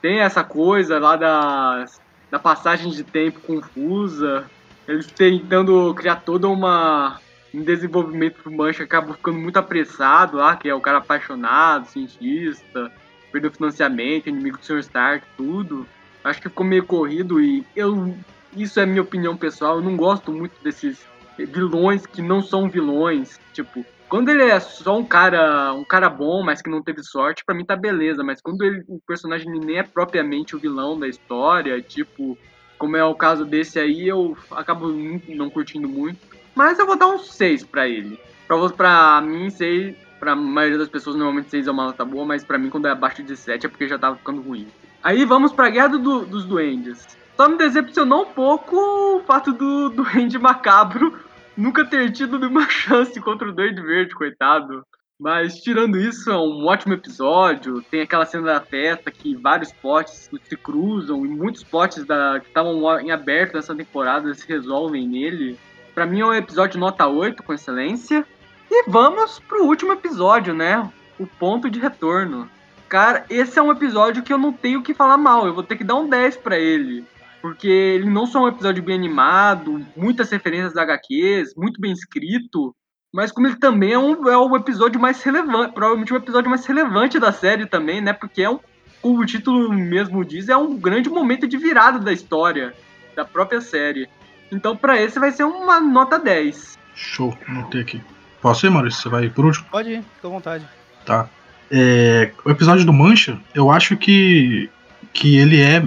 Tem 0.01 0.21
essa 0.21 0.45
coisa 0.45 0.99
lá 0.99 1.17
da, 1.17 1.85
da 2.31 2.39
passagem 2.39 2.91
de 2.91 3.03
tempo 3.03 3.41
confusa. 3.41 4.45
Eles 4.87 5.07
tentando 5.07 5.95
criar 5.95 6.17
toda 6.17 6.49
uma. 6.49 7.21
Um 7.53 7.65
desenvolvimento 7.65 8.43
pro 8.43 8.53
Mancha 8.53 8.85
acaba 8.85 9.13
ficando 9.15 9.39
muito 9.39 9.57
apressado 9.57 10.37
lá, 10.37 10.55
que 10.55 10.69
é 10.69 10.75
o 10.75 10.81
cara 10.81 10.99
apaixonado, 10.99 11.89
cientista, 11.89 12.93
perdeu 13.33 13.51
financiamento, 13.51 14.29
inimigo 14.29 14.57
do 14.57 14.65
Sr. 14.65 14.79
Stark, 14.79 15.27
tudo. 15.37 15.85
Acho 16.23 16.41
que 16.41 16.49
ficou 16.49 16.65
meio 16.65 16.85
corrido 16.85 17.41
e 17.41 17.65
eu. 17.75 18.17
Isso 18.57 18.79
é 18.79 18.87
minha 18.87 19.03
opinião 19.03 19.37
pessoal, 19.37 19.77
eu 19.77 19.83
não 19.83 19.97
gosto 19.97 20.33
muito 20.33 20.53
desses 20.63 21.05
vilões 21.39 22.07
que 22.07 22.21
não 22.23 22.43
são 22.43 22.69
vilões. 22.69 23.39
Tipo, 23.53 23.85
quando 24.09 24.29
ele 24.29 24.43
é 24.43 24.59
só 24.59 24.99
um 24.99 25.05
cara, 25.05 25.73
um 25.73 25.85
cara 25.85 26.09
bom, 26.09 26.43
mas 26.43 26.61
que 26.61 26.69
não 26.69 26.83
teve 26.83 27.03
sorte, 27.03 27.45
pra 27.45 27.55
mim 27.55 27.65
tá 27.65 27.77
beleza. 27.77 28.25
Mas 28.25 28.41
quando 28.41 28.63
ele, 28.65 28.85
o 28.89 29.01
personagem 29.07 29.49
nem 29.49 29.79
é 29.79 29.83
propriamente 29.83 30.57
o 30.57 30.59
vilão 30.59 30.99
da 30.99 31.09
história, 31.09 31.81
tipo, 31.81 32.37
como 32.81 32.97
é 32.97 33.05
o 33.05 33.15
caso 33.15 33.45
desse 33.45 33.79
aí, 33.79 34.09
eu 34.09 34.37
acabo 34.51 34.89
não- 34.89 35.51
curtindo 35.51 35.87
muito. 35.87 36.19
Mas 36.55 36.79
eu 36.79 36.87
vou 36.87 36.97
dar 36.97 37.07
um 37.09 37.19
6 37.19 37.63
pra 37.63 37.87
ele. 37.87 38.19
Pra, 38.49 38.69
pra 38.71 39.21
mim, 39.21 39.51
6. 39.51 39.95
Pra 40.19 40.35
maioria 40.35 40.79
das 40.79 40.89
pessoas, 40.89 41.15
normalmente 41.15 41.51
6 41.51 41.67
é 41.67 41.71
uma 41.71 41.85
nota 41.85 42.05
boa, 42.05 42.25
mas 42.27 42.43
pra 42.43 42.59
mim, 42.59 42.69
quando 42.71 42.87
é 42.87 42.91
abaixo 42.91 43.23
de 43.23 43.37
7 43.37 43.67
é 43.67 43.69
porque 43.69 43.87
já 43.87 43.99
tava 43.99 44.17
ficando 44.17 44.41
ruim. 44.41 44.67
Aí 45.03 45.25
vamos 45.25 45.53
pra 45.53 45.71
Guerra 45.71 45.89
do- 45.99 46.25
dos 46.27 46.45
Duendes. 46.45 47.07
Só 47.37 47.49
me 47.49 47.57
decepcionou 47.57 48.23
um 48.23 48.33
pouco 48.33 48.77
o 48.77 49.21
fato 49.27 49.53
do 49.53 49.89
Duende 50.29 50.39
Macabro 50.39 51.19
nunca 51.57 51.85
ter 51.85 52.11
tido 52.13 52.39
nenhuma 52.39 52.69
chance 52.71 53.19
contra 53.21 53.49
o 53.49 53.53
Duende 53.53 53.81
Verde, 53.83 54.15
coitado. 54.15 54.83
Mas 55.21 55.61
tirando 55.61 55.99
isso, 55.99 56.31
é 56.31 56.37
um 56.39 56.65
ótimo 56.65 56.95
episódio. 56.95 57.83
Tem 57.91 58.01
aquela 58.01 58.25
cena 58.25 58.55
da 58.55 58.61
festa 58.63 59.11
que 59.11 59.37
vários 59.37 59.71
potes 59.71 60.31
se 60.43 60.57
cruzam 60.57 61.27
e 61.27 61.29
muitos 61.29 61.63
potes 61.63 62.07
da, 62.07 62.41
que 62.41 62.49
estavam 62.49 62.99
em 63.01 63.11
aberto 63.11 63.53
nessa 63.53 63.75
temporada 63.75 64.33
se 64.33 64.49
resolvem 64.49 65.07
nele. 65.07 65.59
Pra 65.95 66.07
mim 66.07 66.21
é 66.21 66.25
um 66.25 66.33
episódio 66.33 66.81
nota 66.81 67.07
8, 67.07 67.43
com 67.43 67.53
excelência. 67.53 68.27
E 68.71 68.85
vamos 68.89 69.39
pro 69.41 69.67
último 69.67 69.93
episódio, 69.93 70.55
né? 70.55 70.91
O 71.19 71.27
ponto 71.27 71.69
de 71.69 71.79
retorno. 71.79 72.49
Cara, 72.89 73.27
esse 73.29 73.59
é 73.59 73.63
um 73.63 73.71
episódio 73.71 74.23
que 74.23 74.33
eu 74.33 74.39
não 74.39 74.55
tenho 74.55 74.83
que 74.83 74.95
falar 74.95 75.19
mal. 75.19 75.47
Eu 75.47 75.53
vou 75.53 75.63
ter 75.63 75.77
que 75.77 75.85
dar 75.85 75.97
um 75.97 76.09
10 76.09 76.39
pra 76.39 76.59
ele. 76.59 77.05
Porque 77.43 77.69
ele 77.69 78.09
não 78.09 78.27
só 78.27 78.39
é 78.39 78.43
um 78.45 78.49
episódio 78.49 78.83
bem 78.83 78.95
animado, 78.95 79.85
muitas 79.95 80.31
referências 80.31 80.79
a 80.79 80.83
HQs, 80.83 81.55
muito 81.55 81.79
bem 81.79 81.93
escrito. 81.93 82.75
Mas 83.13 83.33
como 83.33 83.49
ele 83.49 83.57
também 83.57 83.93
é, 83.93 83.99
um, 83.99 84.29
é 84.29 84.37
o 84.37 84.57
episódio 84.57 85.01
mais 85.01 85.23
relevante, 85.23 85.73
provavelmente 85.73 86.13
o 86.13 86.17
episódio 86.17 86.49
mais 86.49 86.65
relevante 86.65 87.19
da 87.19 87.33
série 87.33 87.67
também, 87.67 88.01
né? 88.01 88.13
Porque 88.13 88.43
é 88.43 88.51
um, 88.51 88.61
como 89.03 89.21
o 89.21 89.27
título 89.27 89.73
mesmo 89.73 90.25
diz, 90.25 90.49
é 90.49 90.57
um 90.57 90.77
grande 90.77 91.11
momento 91.11 91.49
de 91.49 91.57
virada 91.57 91.99
da 91.99 92.13
história, 92.13 92.73
da 93.17 93.25
própria 93.25 93.61
série. 93.61 94.09
Então 94.53 94.77
pra 94.77 95.01
esse 95.01 95.19
vai 95.19 95.33
ser 95.33 95.45
uma 95.45 95.81
nota 95.81 96.19
10. 96.19 96.79
Show, 96.95 97.37
anotei 97.49 97.81
aqui. 97.81 98.01
Posso 98.41 98.67
ir, 98.67 98.71
Maurício? 98.71 99.03
Você 99.03 99.09
vai 99.09 99.29
por 99.29 99.45
último? 99.45 99.67
Pode 99.71 99.91
ir, 99.91 100.03
fica 100.15 100.29
à 100.29 100.31
vontade. 100.31 100.65
Tá. 101.05 101.29
É, 101.71 102.33
o 102.45 102.51
episódio 102.51 102.85
do 102.85 102.93
Mancha, 102.93 103.39
eu 103.55 103.71
acho 103.71 103.97
que, 103.97 104.71
que 105.13 105.37
ele 105.37 105.61
é 105.61 105.83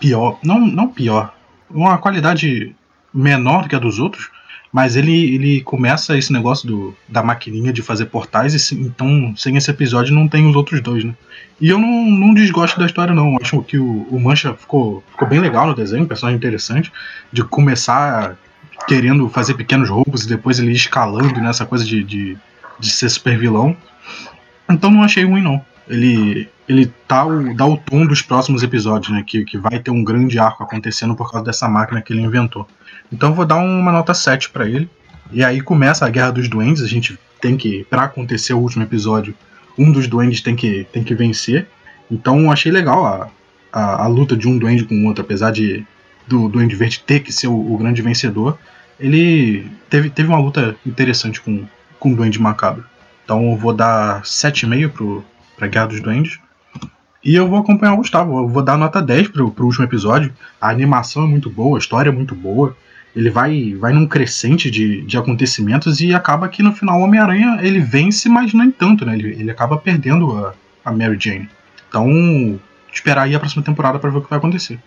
pior. 0.00 0.38
Não, 0.42 0.58
não 0.58 0.88
pior. 0.88 1.34
Uma 1.70 1.98
qualidade 1.98 2.74
menor 3.12 3.62
do 3.62 3.68
que 3.68 3.76
a 3.76 3.78
dos 3.78 3.98
outros, 3.98 4.30
mas 4.72 4.96
ele, 4.96 5.34
ele 5.34 5.60
começa 5.60 6.16
esse 6.16 6.32
negócio 6.32 6.66
do, 6.66 6.96
da 7.06 7.22
maquininha 7.22 7.72
de 7.72 7.82
fazer 7.82 8.06
portais, 8.06 8.54
e 8.54 8.58
se- 8.58 8.74
então 8.74 9.34
sem 9.36 9.56
esse 9.56 9.70
episódio 9.70 10.14
não 10.14 10.26
tem 10.26 10.46
os 10.48 10.56
outros 10.56 10.80
dois, 10.80 11.04
né? 11.04 11.14
E 11.60 11.68
eu 11.68 11.78
não, 11.78 12.10
não 12.10 12.32
desgosto 12.34 12.80
da 12.80 12.86
história, 12.86 13.14
não. 13.14 13.36
Acho 13.40 13.62
que 13.62 13.76
o, 13.78 14.06
o 14.10 14.18
Mancha 14.18 14.54
ficou, 14.54 15.04
ficou 15.10 15.28
bem 15.28 15.38
legal 15.40 15.66
no 15.66 15.74
desenho, 15.74 16.04
um 16.04 16.08
personagem 16.08 16.38
interessante, 16.38 16.90
de 17.30 17.44
começar 17.44 18.36
querendo 18.88 19.28
fazer 19.28 19.54
pequenos 19.54 19.88
roubos 19.88 20.24
e 20.24 20.28
depois 20.28 20.58
ele 20.58 20.72
escalando 20.72 21.40
nessa 21.40 21.64
coisa 21.66 21.84
de, 21.84 22.02
de, 22.02 22.36
de 22.80 22.90
ser 22.90 23.08
super 23.10 23.38
vilão. 23.38 23.76
Então 24.68 24.90
não 24.90 25.02
achei 25.02 25.24
ruim, 25.24 25.42
não. 25.42 25.64
Ele, 25.88 26.48
ele 26.68 26.92
tá 27.06 27.24
o, 27.24 27.54
dá 27.54 27.66
o 27.66 27.76
tom 27.76 28.06
dos 28.06 28.22
próximos 28.22 28.62
episódios, 28.62 29.12
né? 29.12 29.24
Que, 29.26 29.44
que 29.44 29.58
vai 29.58 29.78
ter 29.78 29.90
um 29.90 30.04
grande 30.04 30.38
arco 30.38 30.62
acontecendo 30.62 31.14
por 31.14 31.30
causa 31.30 31.46
dessa 31.46 31.68
máquina 31.68 32.02
que 32.02 32.12
ele 32.12 32.22
inventou. 32.22 32.66
Então 33.12 33.34
vou 33.34 33.44
dar 33.44 33.56
uma 33.56 33.92
nota 33.92 34.14
7 34.14 34.50
pra 34.50 34.68
ele. 34.68 34.88
E 35.30 35.44
aí 35.44 35.60
começa 35.60 36.06
a 36.06 36.10
Guerra 36.10 36.32
dos 36.32 36.48
Duendes. 36.48 36.82
A 36.82 36.88
gente 36.88 37.18
tem 37.40 37.56
que, 37.56 37.84
Pra 37.90 38.04
acontecer 38.04 38.54
o 38.54 38.58
último 38.58 38.84
episódio, 38.84 39.34
um 39.76 39.90
dos 39.90 40.06
duendes 40.06 40.40
tem 40.40 40.54
que, 40.54 40.86
tem 40.92 41.02
que 41.02 41.14
vencer. 41.14 41.66
Então 42.10 42.50
achei 42.50 42.70
legal 42.70 43.04
a, 43.04 43.28
a, 43.72 44.04
a 44.04 44.06
luta 44.06 44.36
de 44.36 44.46
um 44.46 44.58
duende 44.58 44.84
com 44.84 44.94
o 44.94 45.06
outro, 45.06 45.24
apesar 45.24 45.50
de 45.50 45.84
do 46.26 46.48
Duende 46.48 46.76
Verde 46.76 47.00
ter 47.00 47.20
que 47.20 47.32
ser 47.32 47.48
o, 47.48 47.72
o 47.72 47.76
grande 47.76 48.00
vencedor. 48.00 48.58
Ele 48.98 49.66
teve, 49.90 50.08
teve 50.08 50.28
uma 50.28 50.38
luta 50.38 50.76
interessante 50.86 51.40
com, 51.40 51.64
com 51.98 52.12
o 52.12 52.16
Duende 52.16 52.40
Macabro. 52.40 52.84
Então 53.24 53.50
eu 53.50 53.56
vou 53.56 53.72
dar 53.72 54.22
7,5 54.22 54.88
pro, 54.90 55.24
pra 55.62 55.68
Guerra 55.68 55.86
dos 55.86 56.00
Duendes. 56.00 56.40
E 57.24 57.36
eu 57.36 57.48
vou 57.48 57.58
acompanhar 57.60 57.94
o 57.94 57.98
Gustavo. 57.98 58.36
Eu 58.36 58.48
vou 58.48 58.62
dar 58.62 58.76
nota 58.76 59.00
10 59.00 59.28
pro, 59.28 59.50
pro 59.52 59.66
último 59.66 59.84
episódio. 59.84 60.34
A 60.60 60.68
animação 60.70 61.22
é 61.22 61.26
muito 61.26 61.48
boa, 61.48 61.78
a 61.78 61.80
história 61.80 62.10
é 62.10 62.12
muito 62.12 62.34
boa. 62.34 62.76
Ele 63.14 63.30
vai, 63.30 63.74
vai 63.74 63.92
num 63.92 64.08
crescente 64.08 64.70
de, 64.70 65.02
de 65.02 65.16
acontecimentos 65.16 66.00
e 66.00 66.12
acaba 66.14 66.48
que 66.48 66.62
no 66.62 66.72
final 66.72 66.98
o 66.98 67.04
Homem-Aranha 67.04 67.58
ele 67.60 67.78
vence, 67.78 68.28
mas 68.28 68.52
nem 68.52 68.70
tanto, 68.72 69.04
né? 69.04 69.14
Ele, 69.14 69.28
ele 69.28 69.50
acaba 69.50 69.76
perdendo 69.76 70.36
a, 70.36 70.54
a 70.84 70.90
Mary 70.90 71.16
Jane. 71.20 71.48
Então, 71.88 72.58
esperar 72.92 73.22
aí 73.22 73.34
a 73.34 73.38
próxima 73.38 73.62
temporada 73.62 73.98
pra 73.98 74.10
ver 74.10 74.18
o 74.18 74.22
que 74.22 74.30
vai 74.30 74.38
acontecer. 74.38 74.80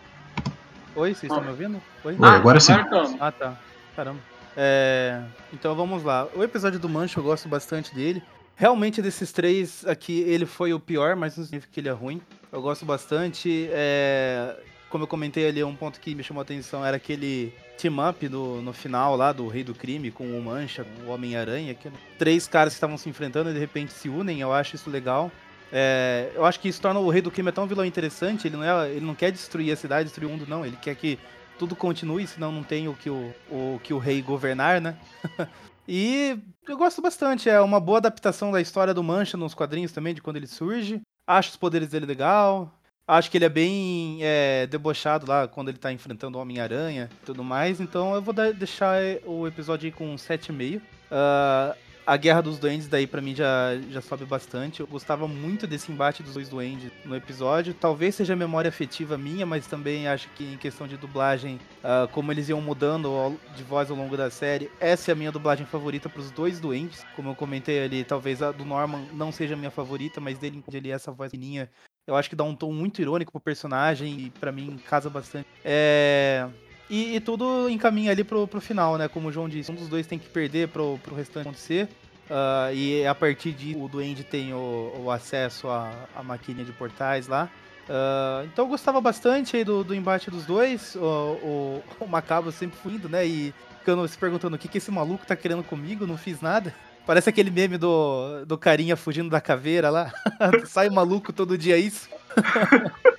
Oi, 0.95 1.13
vocês 1.13 1.31
estão 1.31 1.41
me 1.41 1.49
ouvindo? 1.51 1.79
Oi? 2.03 2.15
Oi, 2.19 2.29
agora 2.29 2.59
sim. 2.59 2.73
Ah, 3.19 3.31
tá. 3.31 3.53
Caramba. 3.95 4.19
É, 4.57 5.21
Então 5.53 5.75
vamos 5.75 6.03
lá. 6.03 6.27
O 6.35 6.43
episódio 6.43 6.79
do 6.79 6.89
Mancho 6.89 7.19
eu 7.19 7.23
gosto 7.23 7.47
bastante 7.47 7.93
dele. 7.93 8.21
Realmente 8.55 9.01
desses 9.01 9.31
três 9.31 9.85
aqui, 9.85 10.21
ele 10.21 10.45
foi 10.45 10.73
o 10.73 10.79
pior, 10.79 11.15
mas 11.15 11.35
não 11.37 11.43
significa 11.43 11.73
que 11.73 11.79
ele 11.79 11.89
é 11.89 11.91
ruim. 11.91 12.21
Eu 12.51 12.61
gosto 12.61 12.85
bastante. 12.85 13.67
é, 13.71 14.55
Como 14.89 15.03
eu 15.03 15.07
comentei 15.07 15.47
ali, 15.47 15.61
um 15.63 15.75
ponto 15.75 15.99
que 15.99 16.15
me 16.15 16.23
chamou 16.23 16.39
a 16.39 16.43
atenção 16.43 16.85
era 16.85 16.95
aquele 16.95 17.53
team-up 17.77 18.29
no 18.29 18.71
final 18.71 19.17
lá 19.17 19.33
do 19.33 19.47
Rei 19.49 19.63
do 19.63 19.75
Crime 19.75 20.09
com 20.09 20.25
o 20.25 20.41
Mancha, 20.41 20.85
com 20.85 21.09
o 21.09 21.13
Homem-Aranha. 21.13 21.73
que 21.73 21.89
Três 22.17 22.47
caras 22.47 22.73
que 22.73 22.77
estavam 22.77 22.97
se 22.97 23.09
enfrentando 23.09 23.49
e 23.49 23.53
de 23.53 23.59
repente 23.59 23.91
se 23.91 24.07
unem, 24.07 24.39
eu 24.39 24.53
acho 24.53 24.75
isso 24.75 24.89
legal. 24.89 25.29
É, 25.71 26.31
eu 26.33 26.45
acho 26.45 26.59
que 26.61 26.69
isso 26.69 26.79
torna 26.79 26.99
o 27.01 27.09
Rei 27.09 27.21
do 27.21 27.29
Crime 27.29 27.51
um 27.57 27.67
vilão 27.67 27.83
interessante. 27.83 28.47
Ele 28.47 28.55
não, 28.55 28.63
é, 28.63 28.89
ele 28.89 29.05
não 29.05 29.15
quer 29.15 29.31
destruir 29.31 29.73
a 29.73 29.75
cidade, 29.75 30.05
destruir 30.05 30.27
o 30.27 30.29
mundo, 30.29 30.45
não. 30.47 30.65
Ele 30.65 30.77
quer 30.81 30.95
que 30.95 31.19
tudo 31.59 31.75
continue, 31.75 32.25
senão 32.25 32.51
não 32.51 32.63
tem 32.63 32.87
o 32.87 32.93
que 32.93 33.09
o, 33.09 33.33
o, 33.49 33.79
que 33.83 33.93
o 33.93 33.97
rei 33.97 34.21
governar, 34.21 34.79
né? 34.79 34.95
e 35.87 36.37
eu 36.67 36.77
gosto 36.77 37.01
bastante. 37.01 37.49
É 37.49 37.59
uma 37.61 37.79
boa 37.79 37.99
adaptação 37.99 38.51
da 38.51 38.61
história 38.61 38.93
do 38.93 39.03
Mancha 39.03 39.37
nos 39.37 39.53
quadrinhos 39.53 39.91
também, 39.91 40.13
de 40.13 40.21
quando 40.21 40.37
ele 40.37 40.47
surge. 40.47 41.01
Acho 41.27 41.51
os 41.51 41.57
poderes 41.57 41.89
dele 41.89 42.05
legal. 42.05 42.71
Acho 43.07 43.29
que 43.29 43.37
ele 43.37 43.45
é 43.45 43.49
bem 43.49 44.19
é, 44.21 44.65
debochado 44.65 45.27
lá 45.27 45.47
quando 45.47 45.69
ele 45.69 45.77
tá 45.77 45.91
enfrentando 45.91 46.37
o 46.37 46.41
Homem-Aranha 46.41 47.09
e 47.11 47.25
tudo 47.25 47.43
mais. 47.43 47.79
Então 47.79 48.15
eu 48.15 48.21
vou 48.21 48.33
deixar 48.33 48.97
o 49.25 49.47
episódio 49.47 49.85
aí 49.85 49.91
com 49.91 50.11
um 50.11 50.15
7,5. 50.15 50.81
Ah, 51.11 51.75
a 52.05 52.17
Guerra 52.17 52.41
dos 52.41 52.59
Duendes 52.59 52.87
daí 52.87 53.07
pra 53.07 53.21
mim 53.21 53.33
já, 53.33 53.77
já 53.89 54.01
sobe 54.01 54.25
bastante. 54.25 54.79
Eu 54.79 54.87
gostava 54.87 55.27
muito 55.27 55.65
desse 55.65 55.91
embate 55.91 56.21
dos 56.21 56.33
dois 56.33 56.49
duendes 56.49 56.91
no 57.03 57.15
episódio. 57.15 57.73
Talvez 57.73 58.15
seja 58.15 58.35
memória 58.35 58.69
afetiva 58.69 59.17
minha, 59.17 59.45
mas 59.45 59.65
também 59.65 60.07
acho 60.07 60.29
que 60.35 60.43
em 60.43 60.57
questão 60.57 60.87
de 60.87 60.97
dublagem, 60.97 61.59
ah, 61.83 62.07
como 62.11 62.31
eles 62.31 62.49
iam 62.49 62.61
mudando 62.61 63.37
de 63.55 63.63
voz 63.63 63.89
ao 63.89 63.97
longo 63.97 64.15
da 64.15 64.29
série, 64.29 64.69
essa 64.79 65.11
é 65.11 65.13
a 65.13 65.15
minha 65.15 65.31
dublagem 65.31 65.65
favorita 65.65 66.07
pros 66.09 66.29
dois 66.31 66.59
duendes. 66.59 67.05
Como 67.15 67.29
eu 67.29 67.35
comentei 67.35 67.83
ali, 67.83 68.03
talvez 68.03 68.41
a 68.41 68.51
do 68.51 68.65
Norman 68.65 69.05
não 69.13 69.31
seja 69.31 69.55
a 69.55 69.57
minha 69.57 69.71
favorita, 69.71 70.21
mas 70.21 70.37
dele 70.37 70.63
ele 70.71 70.91
essa 70.91 71.11
voz 71.11 71.31
fininha. 71.31 71.69
Eu 72.07 72.15
acho 72.15 72.29
que 72.29 72.35
dá 72.35 72.43
um 72.43 72.55
tom 72.55 72.71
muito 72.71 73.01
irônico 73.01 73.31
pro 73.31 73.41
personagem 73.41 74.19
e 74.19 74.29
pra 74.29 74.51
mim 74.51 74.77
casa 74.87 75.09
bastante. 75.09 75.47
É... 75.63 76.47
E, 76.89 77.15
e 77.15 77.19
tudo 77.19 77.69
encaminha 77.69 78.11
ali 78.11 78.23
pro, 78.23 78.47
pro 78.47 78.61
final, 78.61 78.97
né? 78.97 79.07
Como 79.07 79.29
o 79.29 79.31
João 79.31 79.49
disse, 79.49 79.71
um 79.71 79.75
dos 79.75 79.87
dois 79.87 80.05
tem 80.05 80.19
que 80.19 80.29
perder 80.29 80.67
pro, 80.69 80.99
pro 81.03 81.15
restante 81.15 81.47
acontecer. 81.47 81.89
Ah, 82.29 82.71
e 82.73 83.05
a 83.05 83.13
partir 83.13 83.51
disso 83.51 83.83
o 83.83 83.87
Duende 83.87 84.23
tem 84.23 84.53
o, 84.53 84.93
o 85.03 85.11
acesso 85.11 85.67
à, 85.67 85.91
à 86.15 86.37
de 86.37 86.71
portais 86.73 87.27
lá. 87.27 87.49
Ah, 87.89 88.43
então 88.45 88.65
eu 88.65 88.69
gostava 88.69 88.99
bastante 88.99 89.57
aí 89.57 89.63
do, 89.63 89.83
do 89.83 89.95
embate 89.95 90.29
dos 90.29 90.45
dois. 90.45 90.95
O, 90.95 90.99
o, 91.01 91.83
o 92.01 92.07
Macabro 92.07 92.51
sempre 92.51 92.77
fugindo, 92.77 93.09
né? 93.09 93.25
E 93.25 93.53
ficando 93.79 94.07
se 94.07 94.17
perguntando 94.17 94.55
o 94.55 94.59
que, 94.59 94.67
que 94.67 94.77
esse 94.77 94.91
maluco 94.91 95.25
tá 95.25 95.35
querendo 95.35 95.63
comigo, 95.63 96.07
não 96.07 96.17
fiz 96.17 96.41
nada. 96.41 96.73
Parece 97.05 97.29
aquele 97.29 97.51
meme 97.51 97.77
do, 97.77 98.43
do 98.45 98.57
carinha 98.57 98.95
fugindo 98.95 99.29
da 99.29 99.39
caveira 99.39 99.91
lá. 99.91 100.11
Sai 100.65 100.89
maluco 100.89 101.31
todo 101.31 101.57
dia 101.57 101.77
isso. 101.77 102.09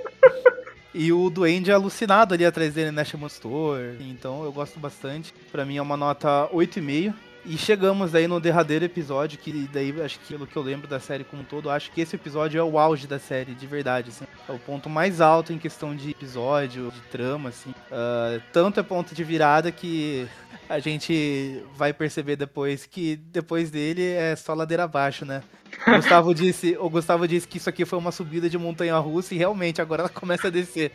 E 0.98 1.12
o 1.12 1.28
Duende 1.28 1.70
é 1.70 1.74
alucinado 1.74 2.32
ali 2.32 2.46
atrás 2.46 2.72
dele, 2.72 2.90
né? 2.90 3.04
Chamando. 3.04 3.30
Então 4.00 4.42
eu 4.44 4.50
gosto 4.50 4.80
bastante. 4.80 5.34
Pra 5.52 5.62
mim 5.62 5.76
é 5.76 5.82
uma 5.82 5.96
nota 5.96 6.48
8,5. 6.54 7.12
E 7.48 7.56
chegamos 7.56 8.12
aí 8.12 8.26
no 8.26 8.40
derradeiro 8.40 8.84
episódio, 8.86 9.38
que 9.38 9.68
daí 9.72 9.94
acho 10.02 10.18
que 10.18 10.32
pelo 10.32 10.48
que 10.48 10.56
eu 10.56 10.62
lembro 10.62 10.88
da 10.88 10.98
série 10.98 11.22
como 11.22 11.42
um 11.42 11.44
todo, 11.44 11.70
acho 11.70 11.92
que 11.92 12.00
esse 12.00 12.16
episódio 12.16 12.58
é 12.58 12.64
o 12.64 12.76
auge 12.76 13.06
da 13.06 13.20
série, 13.20 13.54
de 13.54 13.66
verdade, 13.68 14.08
assim. 14.08 14.24
É 14.48 14.52
o 14.52 14.58
ponto 14.58 14.90
mais 14.90 15.20
alto 15.20 15.52
em 15.52 15.58
questão 15.58 15.94
de 15.94 16.10
episódio, 16.10 16.90
de 16.90 17.00
trama, 17.02 17.50
assim. 17.50 17.72
Ah, 17.92 18.40
tanto 18.52 18.80
é 18.80 18.82
ponto 18.82 19.14
de 19.14 19.22
virada 19.22 19.70
que 19.70 20.26
a 20.68 20.78
gente 20.78 21.62
vai 21.74 21.92
perceber 21.92 22.36
depois 22.36 22.86
que 22.86 23.16
depois 23.16 23.70
dele 23.70 24.02
é 24.02 24.34
só 24.36 24.54
ladeira 24.54 24.84
abaixo, 24.84 25.24
né? 25.24 25.42
O 25.86 25.90
Gustavo 25.92 26.34
disse, 26.34 26.76
o 26.78 26.88
Gustavo 26.88 27.28
disse 27.28 27.46
que 27.46 27.58
isso 27.58 27.68
aqui 27.68 27.84
foi 27.84 27.98
uma 27.98 28.12
subida 28.12 28.48
de 28.48 28.58
montanha 28.58 28.96
russa 28.98 29.34
e 29.34 29.38
realmente 29.38 29.80
agora 29.80 30.02
ela 30.02 30.08
começa 30.08 30.48
a 30.48 30.50
descer. 30.50 30.92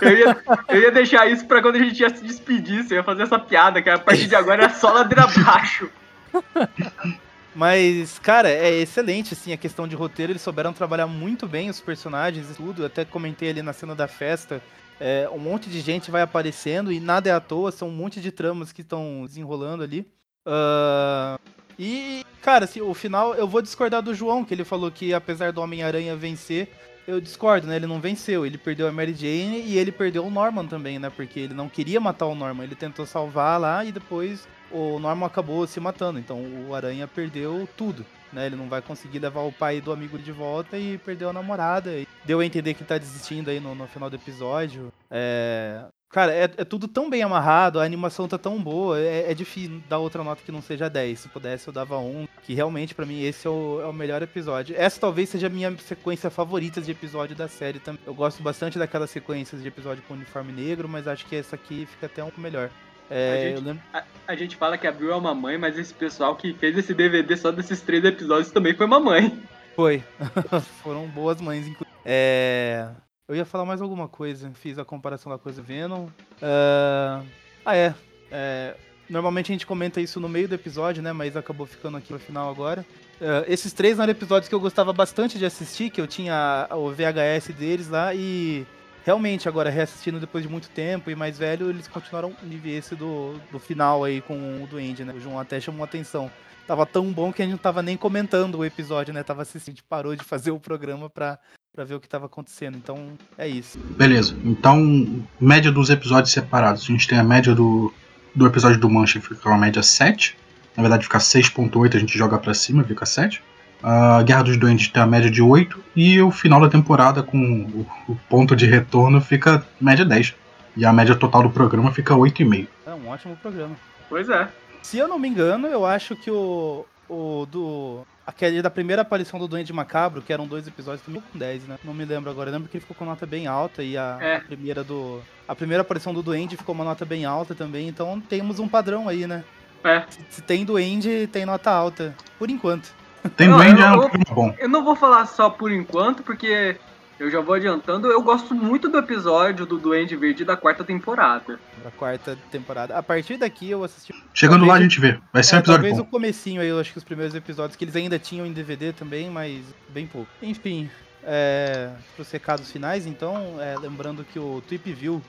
Eu 0.00 0.16
ia, 0.16 0.36
eu 0.68 0.80
ia 0.82 0.90
deixar 0.90 1.30
isso 1.30 1.46
pra 1.46 1.62
quando 1.62 1.76
a 1.76 1.78
gente 1.78 2.00
ia 2.00 2.14
se 2.14 2.22
despedir. 2.22 2.84
Você 2.84 2.94
ia 2.94 3.04
fazer 3.04 3.22
essa 3.22 3.38
piada, 3.38 3.82
que 3.82 3.90
a 3.90 3.98
partir 3.98 4.26
de 4.26 4.34
agora 4.34 4.64
é 4.64 4.68
só 4.68 4.92
ladeira 4.92 5.24
abaixo. 5.24 5.88
Mas, 7.54 8.18
cara, 8.18 8.48
é 8.48 8.80
excelente, 8.80 9.34
assim, 9.34 9.52
a 9.52 9.58
questão 9.58 9.86
de 9.86 9.94
roteiro. 9.94 10.32
Eles 10.32 10.40
souberam 10.40 10.72
trabalhar 10.72 11.06
muito 11.06 11.46
bem 11.46 11.68
os 11.68 11.80
personagens 11.80 12.50
e 12.50 12.54
tudo. 12.54 12.82
Eu 12.82 12.86
até 12.86 13.04
comentei 13.04 13.50
ali 13.50 13.60
na 13.60 13.74
cena 13.74 13.94
da 13.94 14.08
festa. 14.08 14.62
É, 15.04 15.28
um 15.28 15.38
monte 15.38 15.68
de 15.68 15.80
gente 15.80 16.12
vai 16.12 16.22
aparecendo 16.22 16.92
e 16.92 17.00
nada 17.00 17.28
é 17.28 17.32
à 17.32 17.40
toa. 17.40 17.72
São 17.72 17.88
um 17.88 17.92
monte 17.92 18.20
de 18.20 18.30
tramas 18.30 18.70
que 18.70 18.82
estão 18.82 19.24
desenrolando 19.26 19.82
ali. 19.82 20.06
Ah, 20.46 21.40
e, 21.76 22.24
cara, 22.40 22.66
assim, 22.66 22.80
o 22.80 22.94
final, 22.94 23.34
eu 23.34 23.48
vou 23.48 23.60
discordar 23.60 24.00
do 24.00 24.14
João, 24.14 24.44
que 24.44 24.54
ele 24.54 24.62
falou 24.64 24.92
que 24.92 25.12
apesar 25.12 25.52
do 25.52 25.60
Homem-Aranha 25.60 26.14
vencer, 26.14 26.68
eu 27.04 27.20
discordo, 27.20 27.66
né? 27.66 27.74
Ele 27.74 27.88
não 27.88 28.00
venceu. 28.00 28.46
Ele 28.46 28.56
perdeu 28.56 28.86
a 28.86 28.92
Mary 28.92 29.12
Jane 29.12 29.62
e 29.66 29.76
ele 29.76 29.90
perdeu 29.90 30.24
o 30.24 30.30
Norman 30.30 30.68
também, 30.68 31.00
né? 31.00 31.10
Porque 31.10 31.40
ele 31.40 31.54
não 31.54 31.68
queria 31.68 31.98
matar 31.98 32.26
o 32.26 32.34
Norman. 32.36 32.62
Ele 32.62 32.76
tentou 32.76 33.04
salvar 33.04 33.60
lá 33.60 33.84
e 33.84 33.90
depois 33.90 34.46
o 34.70 35.00
Norman 35.00 35.26
acabou 35.26 35.66
se 35.66 35.80
matando. 35.80 36.20
Então 36.20 36.40
o 36.68 36.72
Aranha 36.76 37.08
perdeu 37.08 37.68
tudo. 37.76 38.06
Né? 38.32 38.46
Ele 38.46 38.56
não 38.56 38.68
vai 38.68 38.80
conseguir 38.80 39.18
levar 39.18 39.42
o 39.42 39.52
pai 39.52 39.80
do 39.80 39.92
amigo 39.92 40.18
de 40.18 40.32
volta 40.32 40.78
e 40.78 40.98
perdeu 40.98 41.30
a 41.30 41.32
namorada. 41.32 41.90
Deu 42.24 42.40
a 42.40 42.46
entender 42.46 42.74
que 42.74 42.84
tá 42.84 42.98
desistindo 42.98 43.50
aí 43.50 43.60
no, 43.60 43.74
no 43.74 43.86
final 43.86 44.08
do 44.08 44.16
episódio. 44.16 44.92
É... 45.10 45.84
Cara, 46.12 46.34
é, 46.34 46.42
é 46.44 46.64
tudo 46.64 46.86
tão 46.86 47.08
bem 47.08 47.22
amarrado, 47.22 47.80
a 47.80 47.84
animação 47.84 48.28
tá 48.28 48.36
tão 48.36 48.62
boa, 48.62 49.00
é, 49.00 49.30
é 49.30 49.34
difícil 49.34 49.82
dar 49.88 49.96
outra 49.96 50.22
nota 50.22 50.42
que 50.44 50.52
não 50.52 50.60
seja 50.60 50.90
10. 50.90 51.20
Se 51.20 51.28
pudesse, 51.30 51.66
eu 51.66 51.72
dava 51.72 51.96
um. 51.96 52.28
Que 52.42 52.52
realmente, 52.52 52.94
pra 52.94 53.06
mim, 53.06 53.22
esse 53.22 53.46
é 53.46 53.50
o, 53.50 53.80
é 53.80 53.86
o 53.86 53.94
melhor 53.94 54.20
episódio. 54.20 54.76
Essa 54.78 55.00
talvez 55.00 55.30
seja 55.30 55.46
a 55.46 55.50
minha 55.50 55.74
sequência 55.78 56.28
favorita 56.28 56.82
de 56.82 56.90
episódio 56.90 57.34
da 57.34 57.48
série 57.48 57.78
também. 57.78 58.02
Eu 58.06 58.12
gosto 58.12 58.42
bastante 58.42 58.78
daquelas 58.78 59.08
sequências 59.08 59.62
de 59.62 59.68
episódio 59.68 60.02
com 60.06 60.12
uniforme 60.12 60.52
negro, 60.52 60.86
mas 60.86 61.08
acho 61.08 61.24
que 61.24 61.34
essa 61.34 61.56
aqui 61.56 61.86
fica 61.86 62.04
até 62.04 62.22
um 62.22 62.26
pouco 62.26 62.42
melhor. 62.42 62.68
É, 63.14 63.54
a, 63.54 63.60
gente, 63.60 63.80
a, 63.92 64.04
a 64.26 64.34
gente 64.34 64.56
fala 64.56 64.78
que 64.78 64.86
a 64.86 64.92
Bill 64.92 65.12
é 65.12 65.16
uma 65.16 65.34
mãe, 65.34 65.58
mas 65.58 65.78
esse 65.78 65.92
pessoal 65.92 66.34
que 66.34 66.54
fez 66.54 66.78
esse 66.78 66.94
DVD 66.94 67.36
só 67.36 67.52
desses 67.52 67.82
três 67.82 68.02
episódios 68.04 68.50
também 68.50 68.74
foi 68.74 68.86
mamãe. 68.86 69.38
Foi. 69.76 70.02
Foram 70.82 71.06
boas 71.08 71.38
mães, 71.38 71.66
inclusive. 71.66 71.94
É... 72.06 72.88
Eu 73.28 73.36
ia 73.36 73.44
falar 73.44 73.66
mais 73.66 73.82
alguma 73.82 74.08
coisa. 74.08 74.50
Fiz 74.54 74.78
a 74.78 74.84
comparação 74.84 75.30
da 75.30 75.36
coisa 75.36 75.60
Venom. 75.60 76.06
Uh... 76.06 77.26
Ah, 77.64 77.76
é. 77.76 77.94
é. 78.30 78.76
Normalmente 79.10 79.52
a 79.52 79.54
gente 79.54 79.66
comenta 79.66 80.00
isso 80.00 80.18
no 80.18 80.28
meio 80.28 80.48
do 80.48 80.54
episódio, 80.54 81.02
né? 81.02 81.12
Mas 81.12 81.36
acabou 81.36 81.66
ficando 81.66 81.98
aqui 81.98 82.12
no 82.12 82.18
final 82.18 82.48
agora. 82.48 82.86
Uh, 83.20 83.44
esses 83.46 83.74
três 83.74 83.98
eram 83.98 84.10
episódios 84.10 84.48
que 84.48 84.54
eu 84.54 84.60
gostava 84.60 84.92
bastante 84.92 85.38
de 85.38 85.44
assistir, 85.44 85.90
que 85.90 86.00
eu 86.00 86.06
tinha 86.06 86.66
o 86.72 86.90
VHS 86.90 87.54
deles 87.54 87.88
lá 87.88 88.14
e 88.14 88.66
realmente, 89.04 89.48
agora 89.48 89.70
reassistindo 89.70 90.20
depois 90.20 90.44
de 90.44 90.50
muito 90.50 90.68
tempo 90.70 91.10
e 91.10 91.14
mais 91.14 91.38
velho, 91.38 91.70
eles 91.70 91.88
continuaram 91.88 92.34
nível 92.42 92.76
esse 92.76 92.94
do, 92.94 93.34
do 93.50 93.58
final 93.58 94.04
aí 94.04 94.20
com 94.20 94.62
o 94.62 94.66
Duende, 94.66 95.04
né? 95.04 95.12
O 95.12 95.20
João 95.20 95.38
até 95.38 95.60
chamou 95.60 95.84
atenção. 95.84 96.30
Tava 96.66 96.86
tão 96.86 97.12
bom 97.12 97.32
que 97.32 97.42
a 97.42 97.44
gente 97.44 97.52
não 97.52 97.58
tava 97.58 97.82
nem 97.82 97.96
comentando 97.96 98.56
o 98.56 98.64
episódio, 98.64 99.12
né? 99.12 99.22
Tava 99.22 99.42
assistindo, 99.42 99.72
a 99.72 99.74
gente 99.74 99.82
parou 99.82 100.14
de 100.14 100.24
fazer 100.24 100.52
o 100.52 100.60
programa 100.60 101.10
pra, 101.10 101.38
pra 101.74 101.84
ver 101.84 101.94
o 101.94 102.00
que 102.00 102.08
tava 102.08 102.26
acontecendo. 102.26 102.76
Então, 102.76 103.12
é 103.36 103.48
isso. 103.48 103.78
Beleza. 103.78 104.36
Então, 104.44 105.24
média 105.40 105.72
dos 105.72 105.90
episódios 105.90 106.32
separados. 106.32 106.82
A 106.82 106.86
gente 106.86 107.08
tem 107.08 107.18
a 107.18 107.24
média 107.24 107.54
do, 107.54 107.92
do 108.34 108.46
episódio 108.46 108.78
do 108.78 108.88
Mancha, 108.88 109.20
fica 109.20 109.48
uma 109.48 109.58
média 109.58 109.82
7. 109.82 110.36
Na 110.76 110.82
verdade, 110.82 111.04
fica 111.04 111.18
6.8, 111.18 111.96
a 111.96 111.98
gente 111.98 112.16
joga 112.16 112.38
pra 112.38 112.54
cima, 112.54 112.84
fica 112.84 113.04
7. 113.04 113.42
A 113.82 114.22
Guerra 114.22 114.42
dos 114.44 114.56
Duendes 114.56 114.88
tem 114.88 115.02
a 115.02 115.06
média 115.06 115.30
de 115.30 115.42
8. 115.42 115.82
E 115.96 116.20
o 116.22 116.30
final 116.30 116.60
da 116.60 116.68
temporada, 116.68 117.22
com 117.22 117.84
o, 118.08 118.16
ponto 118.28 118.54
de 118.54 118.66
retorno, 118.66 119.20
fica 119.20 119.64
média 119.80 120.04
10. 120.04 120.34
E 120.76 120.86
a 120.86 120.92
média 120.92 121.14
total 121.14 121.42
do 121.42 121.50
programa 121.50 121.92
fica 121.92 122.14
8,5. 122.14 122.66
É 122.86 122.90
um 122.94 123.08
ótimo 123.08 123.36
programa. 123.36 123.76
Pois 124.08 124.28
é. 124.28 124.48
Se 124.82 124.98
eu 124.98 125.06
não 125.08 125.18
me 125.18 125.28
engano, 125.28 125.66
eu 125.66 125.84
acho 125.84 126.14
que 126.16 126.30
o. 126.30 126.84
O 127.08 127.46
do. 127.50 128.06
Aquele 128.26 128.62
da 128.62 128.70
primeira 128.70 129.02
aparição 129.02 129.38
do 129.38 129.48
Duende 129.48 129.72
Macabro, 129.72 130.22
que 130.22 130.32
eram 130.32 130.46
dois 130.46 130.66
episódios, 130.66 131.04
também 131.04 131.20
com 131.20 131.38
10, 131.38 131.64
né? 131.66 131.76
Não 131.84 131.92
me 131.92 132.04
lembro 132.04 132.30
agora. 132.30 132.48
Eu 132.48 132.54
lembro 132.54 132.68
que 132.68 132.76
ele 132.76 132.80
ficou 132.82 132.96
com 132.96 133.04
nota 133.04 133.26
bem 133.26 133.46
alta 133.48 133.82
e 133.82 133.98
a, 133.98 134.16
É. 134.20 134.36
a 134.36 134.40
primeira 134.40 134.82
do. 134.84 135.20
A 135.46 135.54
primeira 135.54 135.82
aparição 135.82 136.14
do 136.14 136.22
Duende 136.22 136.56
ficou 136.56 136.74
uma 136.74 136.84
nota 136.84 137.04
bem 137.04 137.24
alta 137.24 137.54
também, 137.54 137.88
então 137.88 138.20
temos 138.20 138.58
um 138.60 138.68
padrão 138.68 139.08
aí, 139.08 139.26
né? 139.26 139.44
É. 139.84 140.04
Se, 140.08 140.20
se 140.30 140.42
tem 140.42 140.64
Duende, 140.64 141.28
tem 141.32 141.44
nota 141.44 141.70
alta. 141.70 142.14
Por 142.38 142.48
enquanto. 142.48 142.94
Tem 143.36 143.48
Não, 143.48 143.56
Duende, 143.58 143.80
eu- 143.80 143.86
é 143.86 143.96
um 144.06 144.34
bom. 144.34 144.54
Eu 144.58 144.68
não 144.68 144.84
vou 144.84 144.96
falar 144.96 145.26
só 145.26 145.48
por 145.48 145.70
enquanto, 145.70 146.22
porque 146.22 146.76
eu 147.20 147.30
já 147.30 147.40
vou 147.40 147.54
adiantando. 147.54 148.08
Eu 148.08 148.20
gosto 148.22 148.54
muito 148.54 148.88
do 148.88 148.98
episódio 148.98 149.64
do 149.64 149.78
Duende 149.78 150.16
Verde 150.16 150.44
da 150.44 150.56
quarta 150.56 150.82
temporada. 150.82 151.58
Da 151.84 151.90
quarta 151.92 152.36
temporada. 152.50 152.96
A 152.98 153.02
partir 153.02 153.36
daqui 153.36 153.70
eu 153.70 153.84
assisti. 153.84 154.12
Chegando 154.34 154.62
lá 154.64 154.74
a 154.74 154.78
talvez 154.78 154.92
gente 154.92 155.00
vê. 155.00 155.18
Vai 155.32 155.42
ser 155.42 155.54
um 155.54 155.58
É, 155.58 155.60
episódio 155.60 155.82
talvez 155.82 155.96
bom. 155.98 156.02
o 156.02 156.06
comecinho 156.06 156.60
aí, 156.60 156.68
eu 156.68 156.80
acho 156.80 156.90
que 156.92 156.98
os 156.98 157.04
primeiros 157.04 157.34
episódios, 157.34 157.76
que 157.76 157.84
eles 157.84 157.94
ainda 157.96 158.18
tinham 158.18 158.44
em 158.46 158.52
DVD 158.52 158.92
também, 158.92 159.30
mas 159.30 159.62
bem 159.88 160.06
pouco. 160.06 160.28
Enfim, 160.42 160.90
é, 161.22 161.90
pros 162.16 162.30
recados 162.30 162.70
finais, 162.72 163.06
então, 163.06 163.56
é, 163.60 163.78
lembrando 163.78 164.24
que 164.24 164.38
o 164.40 164.60
Tweep 164.66 164.92
View 164.92 165.22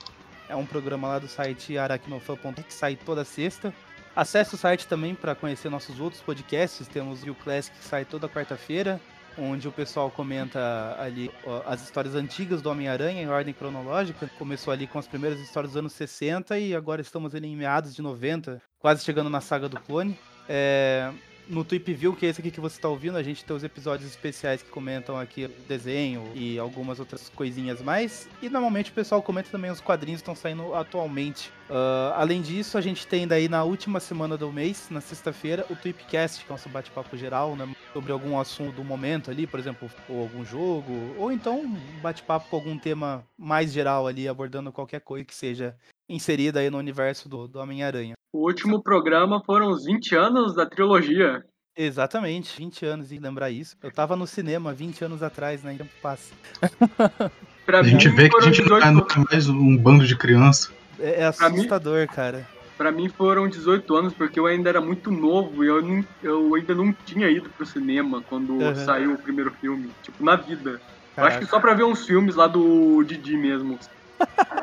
é 0.48 0.56
um 0.56 0.66
programa 0.66 1.06
lá 1.08 1.18
do 1.20 1.28
site 1.28 1.78
aracnofan.com 1.78 2.52
que 2.54 2.74
sai 2.74 2.96
toda 2.96 3.24
sexta. 3.24 3.72
Acesse 4.16 4.54
o 4.54 4.58
site 4.58 4.86
também 4.86 5.14
para 5.14 5.34
conhecer 5.34 5.68
nossos 5.68 5.98
outros 5.98 6.22
podcasts. 6.22 6.86
Temos 6.86 7.24
o 7.24 7.34
Classic 7.34 7.76
que 7.76 7.84
sai 7.84 8.04
toda 8.04 8.28
quarta-feira, 8.28 9.00
onde 9.36 9.66
o 9.66 9.72
pessoal 9.72 10.08
comenta 10.08 10.96
ali 11.00 11.32
ó, 11.44 11.62
as 11.66 11.82
histórias 11.82 12.14
antigas 12.14 12.62
do 12.62 12.70
Homem-Aranha 12.70 13.22
em 13.22 13.28
ordem 13.28 13.52
cronológica. 13.52 14.30
Começou 14.38 14.72
ali 14.72 14.86
com 14.86 15.00
as 15.00 15.08
primeiras 15.08 15.40
histórias 15.40 15.72
dos 15.72 15.78
anos 15.78 15.92
60 15.94 16.56
e 16.58 16.76
agora 16.76 17.00
estamos 17.00 17.34
ali 17.34 17.48
em 17.48 17.56
meados 17.56 17.92
de 17.92 18.02
90, 18.02 18.62
quase 18.78 19.04
chegando 19.04 19.28
na 19.28 19.40
saga 19.40 19.68
do 19.68 19.80
clone. 19.80 20.16
É, 20.48 21.10
no 21.48 21.64
Tweep 21.64 21.92
View, 21.94 22.14
que 22.14 22.26
é 22.26 22.28
esse 22.28 22.40
aqui 22.40 22.50
que 22.50 22.60
você 22.60 22.76
está 22.76 22.88
ouvindo, 22.88 23.16
a 23.16 23.22
gente 23.22 23.44
tem 23.44 23.54
os 23.54 23.64
episódios 23.64 24.08
especiais 24.08 24.62
que 24.62 24.70
comentam 24.70 25.18
aqui 25.18 25.48
desenho 25.68 26.30
e 26.34 26.58
algumas 26.58 26.98
outras 26.98 27.28
coisinhas 27.28 27.82
mais. 27.82 28.28
E 28.42 28.48
normalmente 28.48 28.90
o 28.90 28.94
pessoal 28.94 29.22
comenta 29.22 29.50
também 29.50 29.70
os 29.70 29.80
quadrinhos 29.80 30.20
que 30.20 30.22
estão 30.22 30.34
saindo 30.34 30.74
atualmente. 30.74 31.50
Ah, 31.68 32.14
além 32.16 32.42
disso, 32.42 32.76
a 32.76 32.80
gente 32.80 33.06
tem 33.06 33.26
daí 33.26 33.48
na 33.48 33.64
última 33.64 34.00
semana 34.00 34.36
do 34.36 34.52
mês, 34.52 34.88
na 34.90 35.00
sexta-feira, 35.00 35.66
o 35.70 35.76
Tweepcast, 35.76 36.44
que 36.44 36.50
é 36.50 36.50
o 36.50 36.54
nosso 36.54 36.68
bate-papo 36.68 37.16
geral, 37.16 37.56
né? 37.56 37.68
Sobre 37.92 38.12
algum 38.12 38.38
assunto 38.38 38.76
do 38.76 38.84
momento 38.84 39.30
ali, 39.30 39.46
por 39.46 39.58
exemplo, 39.58 39.90
ou 40.08 40.22
algum 40.22 40.44
jogo, 40.44 40.92
ou 41.18 41.32
então 41.32 41.60
um 41.60 42.00
bate-papo 42.00 42.48
com 42.48 42.56
algum 42.56 42.78
tema 42.78 43.24
mais 43.38 43.72
geral 43.72 44.06
ali, 44.06 44.28
abordando 44.28 44.72
qualquer 44.72 45.00
coisa 45.00 45.24
que 45.24 45.34
seja 45.34 45.76
inserida 46.08 46.60
aí 46.60 46.70
no 46.70 46.78
universo 46.78 47.28
do, 47.28 47.46
do 47.48 47.58
Homem-Aranha. 47.58 48.14
O 48.32 48.46
último 48.46 48.82
programa 48.82 49.42
foram 49.44 49.68
os 49.70 49.84
20 49.84 50.14
anos 50.16 50.54
da 50.54 50.66
trilogia. 50.66 51.44
Exatamente, 51.76 52.56
20 52.56 52.86
anos 52.86 53.10
e 53.12 53.18
lembrar 53.18 53.50
isso. 53.50 53.76
Eu 53.82 53.90
tava 53.92 54.14
no 54.16 54.26
cinema 54.26 54.72
20 54.72 55.04
anos 55.04 55.22
atrás, 55.22 55.62
né? 55.62 55.74
Tempo 55.76 55.90
passa. 56.02 56.32
Pra 57.66 57.80
A 57.80 57.82
mim, 57.82 57.90
gente 57.90 58.08
vê 58.10 58.28
que 58.28 58.36
a 58.36 58.40
foram 58.40 58.52
gente 58.52 58.68
não 58.68 58.76
é 58.76 58.80
18 58.80 58.94
nunca 58.94 59.24
mais 59.30 59.48
um 59.48 59.76
bando 59.76 60.06
de 60.06 60.16
criança. 60.16 60.70
É, 61.00 61.22
é 61.24 61.32
Pra 61.32 61.48
mim- 61.48 61.56
assustador, 61.56 62.06
cara. 62.08 62.46
Pra 62.76 62.92
mim 62.92 63.08
foram 63.08 63.48
18 63.48 63.94
anos, 63.96 64.12
porque 64.12 64.38
eu 64.38 64.46
ainda 64.46 64.68
era 64.68 64.80
muito 64.80 65.10
novo 65.10 65.64
e 65.64 65.68
eu, 65.68 65.80
não, 65.80 66.04
eu 66.22 66.54
ainda 66.56 66.74
não 66.74 66.92
tinha 66.92 67.30
ido 67.30 67.48
pro 67.50 67.64
cinema 67.64 68.20
quando 68.28 68.52
Uhum. 68.52 68.74
saiu 68.74 69.14
o 69.14 69.18
primeiro 69.18 69.50
filme. 69.60 69.90
Tipo, 70.02 70.22
na 70.24 70.36
vida. 70.36 70.80
Acho 71.16 71.38
que 71.38 71.46
só 71.46 71.58
pra 71.60 71.72
ver 71.74 71.84
uns 71.84 72.04
filmes 72.04 72.34
lá 72.34 72.46
do 72.48 73.02
Didi 73.04 73.36
mesmo. 73.36 73.78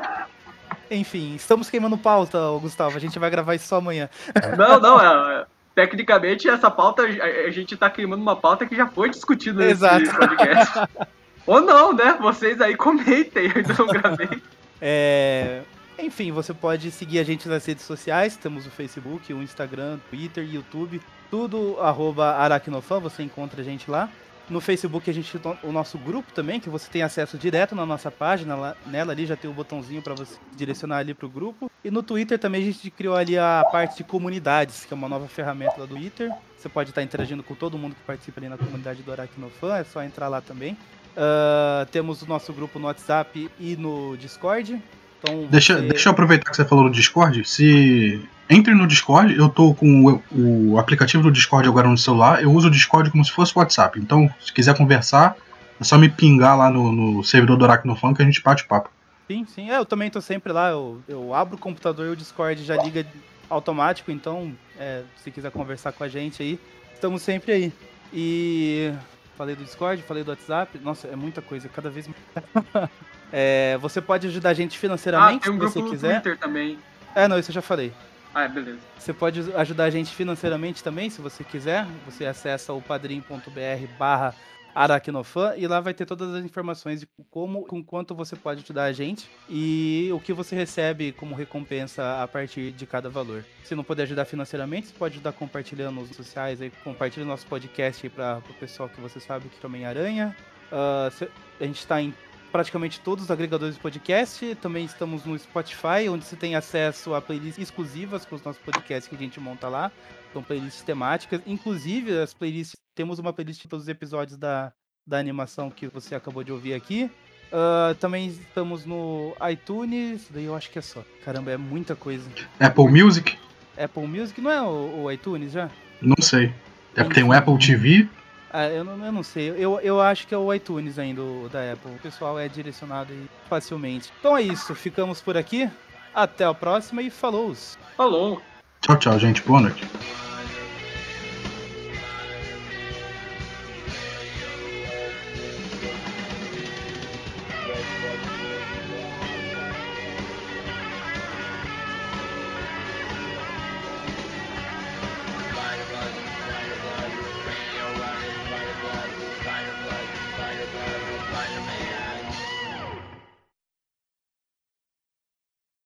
Enfim, 0.92 1.34
estamos 1.34 1.70
queimando 1.70 1.96
pauta, 1.96 2.38
Gustavo. 2.60 2.96
A 2.96 3.00
gente 3.00 3.18
vai 3.18 3.30
gravar 3.30 3.54
isso 3.54 3.66
só 3.66 3.76
amanhã. 3.76 4.10
Não, 4.58 4.78
não, 4.78 5.00
é, 5.00 5.46
tecnicamente 5.74 6.48
essa 6.48 6.70
pauta, 6.70 7.02
a, 7.02 7.50
gente 7.50 7.76
tá 7.76 7.88
queimando 7.88 8.22
uma 8.22 8.36
pauta 8.36 8.66
que 8.66 8.76
já 8.76 8.86
foi 8.86 9.08
discutida 9.08 9.58
nesse 9.60 9.72
Exato. 9.72 10.14
podcast. 10.16 10.88
Ou 11.46 11.60
não, 11.60 11.92
né? 11.92 12.16
Vocês 12.20 12.60
aí 12.60 12.76
comentem, 12.76 13.50
eu 13.54 13.76
não 13.76 13.86
gravei. 13.86 14.28
É, 14.84 15.62
Enfim, 15.96 16.32
você 16.32 16.52
pode 16.52 16.90
seguir 16.90 17.20
a 17.20 17.22
gente 17.22 17.48
nas 17.48 17.64
redes 17.64 17.84
sociais. 17.84 18.36
Temos 18.36 18.66
o 18.66 18.70
Facebook, 18.70 19.32
o 19.32 19.40
Instagram, 19.40 20.00
Twitter, 20.10 20.44
YouTube. 20.44 21.00
Tudo 21.30 21.78
arroba 21.80 22.32
Aracnofan, 22.32 22.98
você 22.98 23.22
encontra 23.22 23.60
a 23.60 23.64
gente 23.64 23.88
lá. 23.88 24.08
No 24.50 24.60
Facebook 24.60 25.08
a 25.08 25.14
gente 25.14 25.38
tem 25.38 25.58
o 25.62 25.72
nosso 25.72 25.96
grupo 25.98 26.32
também, 26.32 26.60
que 26.60 26.68
você 26.68 26.90
tem 26.90 27.02
acesso 27.02 27.38
direto 27.38 27.74
na 27.74 27.86
nossa 27.86 28.10
página. 28.10 28.54
Lá, 28.54 28.76
nela 28.86 29.12
ali 29.12 29.26
já 29.26 29.36
tem 29.36 29.50
o 29.50 29.54
botãozinho 29.54 30.02
para 30.02 30.14
você 30.14 30.36
direcionar 30.54 30.98
ali 30.98 31.14
pro 31.14 31.28
grupo. 31.28 31.70
E 31.84 31.90
no 31.90 32.02
Twitter 32.02 32.38
também 32.38 32.62
a 32.62 32.64
gente 32.64 32.90
criou 32.90 33.16
ali 33.16 33.38
a 33.38 33.64
parte 33.70 33.98
de 33.98 34.04
comunidades, 34.04 34.84
que 34.84 34.92
é 34.92 34.96
uma 34.96 35.08
nova 35.08 35.28
ferramenta 35.28 35.74
lá 35.78 35.86
do 35.86 35.94
Twitter. 35.94 36.30
Você 36.58 36.68
pode 36.68 36.90
estar 36.90 37.02
interagindo 37.02 37.42
com 37.42 37.54
todo 37.54 37.78
mundo 37.78 37.94
que 37.94 38.02
participa 38.02 38.40
ali 38.40 38.48
na 38.48 38.58
comunidade 38.58 39.02
do 39.02 39.10
Aracnofan, 39.10 39.76
é 39.76 39.84
só 39.84 40.02
entrar 40.02 40.28
lá 40.28 40.40
também. 40.40 40.76
Ah, 41.16 41.86
temos 41.90 42.22
o 42.22 42.26
nosso 42.26 42.52
grupo 42.52 42.78
no 42.78 42.86
WhatsApp 42.86 43.50
e 43.58 43.76
no 43.76 44.16
Discord. 44.16 44.80
Então, 45.22 45.46
Deixa, 45.50 45.76
você- 45.78 45.88
deixa 45.88 46.08
eu 46.08 46.12
aproveitar 46.12 46.50
que 46.50 46.56
você 46.56 46.64
falou 46.64 46.84
do 46.84 46.90
Discord. 46.90 47.44
Se 47.48 48.20
entre 48.50 48.74
no 48.74 48.86
Discord, 48.86 49.34
eu 49.36 49.48
tô 49.48 49.72
com 49.74 50.20
o, 50.32 50.72
o 50.72 50.78
aplicativo 50.78 51.22
do 51.22 51.30
Discord 51.30 51.68
agora 51.68 51.88
no 51.88 51.96
celular. 51.96 52.42
Eu 52.42 52.52
uso 52.52 52.68
o 52.68 52.70
Discord 52.70 53.10
como 53.10 53.24
se 53.24 53.30
fosse 53.32 53.52
o 53.56 53.58
WhatsApp. 53.60 53.98
Então, 54.00 54.28
se 54.40 54.52
quiser 54.52 54.76
conversar, 54.76 55.36
é 55.80 55.84
só 55.84 55.96
me 55.96 56.08
pingar 56.08 56.56
lá 56.58 56.68
no, 56.70 56.92
no 56.92 57.24
servidor 57.24 57.56
do 57.56 57.64
Aracnofan 57.64 58.12
que 58.14 58.22
a 58.22 58.24
gente 58.24 58.42
bate 58.42 58.64
papo. 58.66 58.90
Sim, 59.28 59.46
sim. 59.46 59.70
É, 59.70 59.78
eu 59.78 59.86
também 59.86 60.10
tô 60.10 60.20
sempre 60.20 60.52
lá. 60.52 60.70
Eu, 60.70 61.00
eu 61.08 61.32
abro 61.34 61.56
o 61.56 61.58
computador 61.58 62.06
e 62.06 62.10
o 62.10 62.16
Discord 62.16 62.62
já 62.64 62.76
liga 62.82 63.06
automático. 63.48 64.10
Então, 64.10 64.52
é, 64.78 65.02
se 65.22 65.30
quiser 65.30 65.50
conversar 65.50 65.92
com 65.92 66.02
a 66.04 66.08
gente 66.08 66.42
aí, 66.42 66.58
estamos 66.92 67.22
sempre 67.22 67.52
aí. 67.52 67.72
E 68.12 68.92
falei 69.38 69.56
do 69.56 69.64
Discord, 69.64 70.02
falei 70.02 70.24
do 70.24 70.30
WhatsApp. 70.30 70.78
Nossa, 70.82 71.08
é 71.08 71.16
muita 71.16 71.40
coisa, 71.40 71.68
cada 71.68 71.88
vez 71.88 72.06
mais. 72.08 72.90
É, 73.32 73.78
você 73.80 74.00
pode 74.00 74.26
ajudar 74.26 74.50
a 74.50 74.54
gente 74.54 74.76
Ah, 74.76 74.80
financeiramente, 74.80 75.42
tem 75.44 75.52
um 75.52 75.54
se 75.56 75.60
você 75.60 75.80
no 75.80 75.90
quiser. 75.90 76.20
Twitter 76.20 76.38
também. 76.38 76.78
É, 77.14 77.26
não, 77.26 77.38
isso 77.38 77.50
eu 77.50 77.54
já 77.54 77.62
falei. 77.62 77.92
Ah, 78.34 78.48
beleza. 78.48 78.78
Você 78.98 79.12
pode 79.12 79.40
ajudar 79.54 79.84
a 79.84 79.90
gente 79.90 80.14
financeiramente 80.14 80.82
também, 80.82 81.10
se 81.10 81.20
você 81.20 81.44
quiser. 81.44 81.86
Você 82.06 82.24
acessa 82.26 82.72
o 82.72 82.80
padrim.br 82.80 83.86
barra 83.98 84.34
Aracnofan 84.74 85.54
e 85.58 85.66
lá 85.66 85.80
vai 85.80 85.92
ter 85.92 86.06
todas 86.06 86.34
as 86.34 86.42
informações 86.44 87.00
de 87.00 87.08
como, 87.30 87.62
com 87.66 87.84
quanto 87.84 88.14
você 88.14 88.34
pode 88.34 88.62
ajudar 88.62 88.84
a 88.84 88.92
gente 88.92 89.28
e 89.48 90.08
o 90.14 90.18
que 90.18 90.32
você 90.32 90.56
recebe 90.56 91.12
como 91.12 91.34
recompensa 91.34 92.22
a 92.22 92.26
partir 92.26 92.72
de 92.72 92.86
cada 92.86 93.10
valor. 93.10 93.44
Se 93.64 93.74
não 93.74 93.84
puder 93.84 94.04
ajudar 94.04 94.24
financeiramente, 94.24 94.86
você 94.88 94.94
pode 94.98 95.14
ajudar 95.16 95.32
compartilhando 95.32 95.96
nos 95.96 96.08
sociais 96.16 96.62
aí, 96.62 96.72
compartilha 96.82 97.26
nosso 97.26 97.46
podcast 97.46 98.06
aí 98.06 98.08
para 98.10 98.38
o 98.48 98.54
pessoal 98.54 98.88
que 98.88 98.98
você 98.98 99.20
sabe 99.20 99.46
que 99.50 99.60
também 99.60 99.84
aranha. 99.84 100.34
Ah, 100.70 101.10
cê- 101.12 101.28
a 101.60 101.64
gente 101.64 101.78
está 101.80 102.00
em 102.00 102.14
praticamente 102.52 103.00
todos 103.00 103.24
os 103.24 103.30
agregadores 103.30 103.74
de 103.74 103.80
podcast. 103.80 104.54
Também 104.56 104.84
estamos 104.84 105.24
no 105.24 105.36
Spotify, 105.38 106.08
onde 106.08 106.24
você 106.24 106.36
tem 106.36 106.54
acesso 106.54 107.14
a 107.14 107.20
playlists 107.20 107.62
exclusivas 107.62 108.26
com 108.26 108.36
os 108.36 108.42
nossos 108.44 108.60
podcasts 108.62 109.08
que 109.08 109.16
a 109.16 109.18
gente 109.18 109.40
monta 109.40 109.68
lá. 109.68 109.90
São 110.32 110.42
playlists 110.42 110.82
temáticas. 110.82 111.40
Inclusive, 111.46 112.18
as 112.18 112.34
playlists. 112.34 112.76
Temos 112.94 113.18
uma 113.18 113.32
playlist 113.32 113.62
de 113.62 113.68
todos 113.68 113.84
os 113.84 113.88
episódios 113.88 114.36
da, 114.36 114.70
da 115.06 115.18
animação 115.18 115.70
que 115.70 115.88
você 115.88 116.14
acabou 116.14 116.44
de 116.44 116.52
ouvir 116.52 116.74
aqui. 116.74 117.10
Ah, 117.52 117.94
também 118.00 118.28
estamos 118.28 118.86
no 118.86 119.34
iTunes. 119.50 120.26
Daí 120.30 120.44
eu 120.44 120.54
acho 120.56 120.70
que 120.70 120.78
é 120.78 120.82
só. 120.82 121.04
Caramba, 121.24 121.50
é 121.52 121.56
muita 121.56 121.94
coisa. 121.94 122.28
Apple 122.58 122.88
Music? 122.88 123.38
Apple 123.76 124.06
Music 124.06 124.40
não 124.40 124.50
é 124.50 124.62
o, 124.62 125.04
o 125.04 125.12
iTunes 125.12 125.52
já? 125.52 125.70
Não 126.00 126.16
sei. 126.20 126.52
Deve 126.94 127.14
ter 127.14 127.22
um 127.22 127.32
Apple 127.32 127.58
TV. 127.58 128.08
Ah, 128.52 128.66
eu 128.66 128.84
não, 128.84 129.04
eu 129.04 129.12
não 129.12 129.22
sei. 129.22 129.48
Eu, 129.56 129.80
eu 129.80 130.00
acho 130.00 130.26
que 130.26 130.34
é 130.34 130.38
o 130.38 130.52
iTunes 130.52 130.98
ainda, 130.98 131.22
o 131.22 131.48
da 131.50 131.72
Apple. 131.72 131.92
O 131.92 131.98
pessoal 131.98 132.38
é 132.38 132.48
direcionado 132.48 133.12
aí 133.12 133.26
facilmente. 133.48 134.12
Então 134.18 134.36
é 134.36 134.42
isso. 134.42 134.74
Ficamos 134.74 135.20
por 135.22 135.36
aqui. 135.36 135.70
Até 136.14 136.44
a 136.44 136.52
próxima 136.52 137.00
e 137.00 137.08
falou! 137.08 137.56
Falou! 137.96 138.42
Tchau, 138.82 138.98
tchau, 138.98 139.18
gente. 139.18 139.40
Boa 139.42 139.62
noite. 139.62 139.88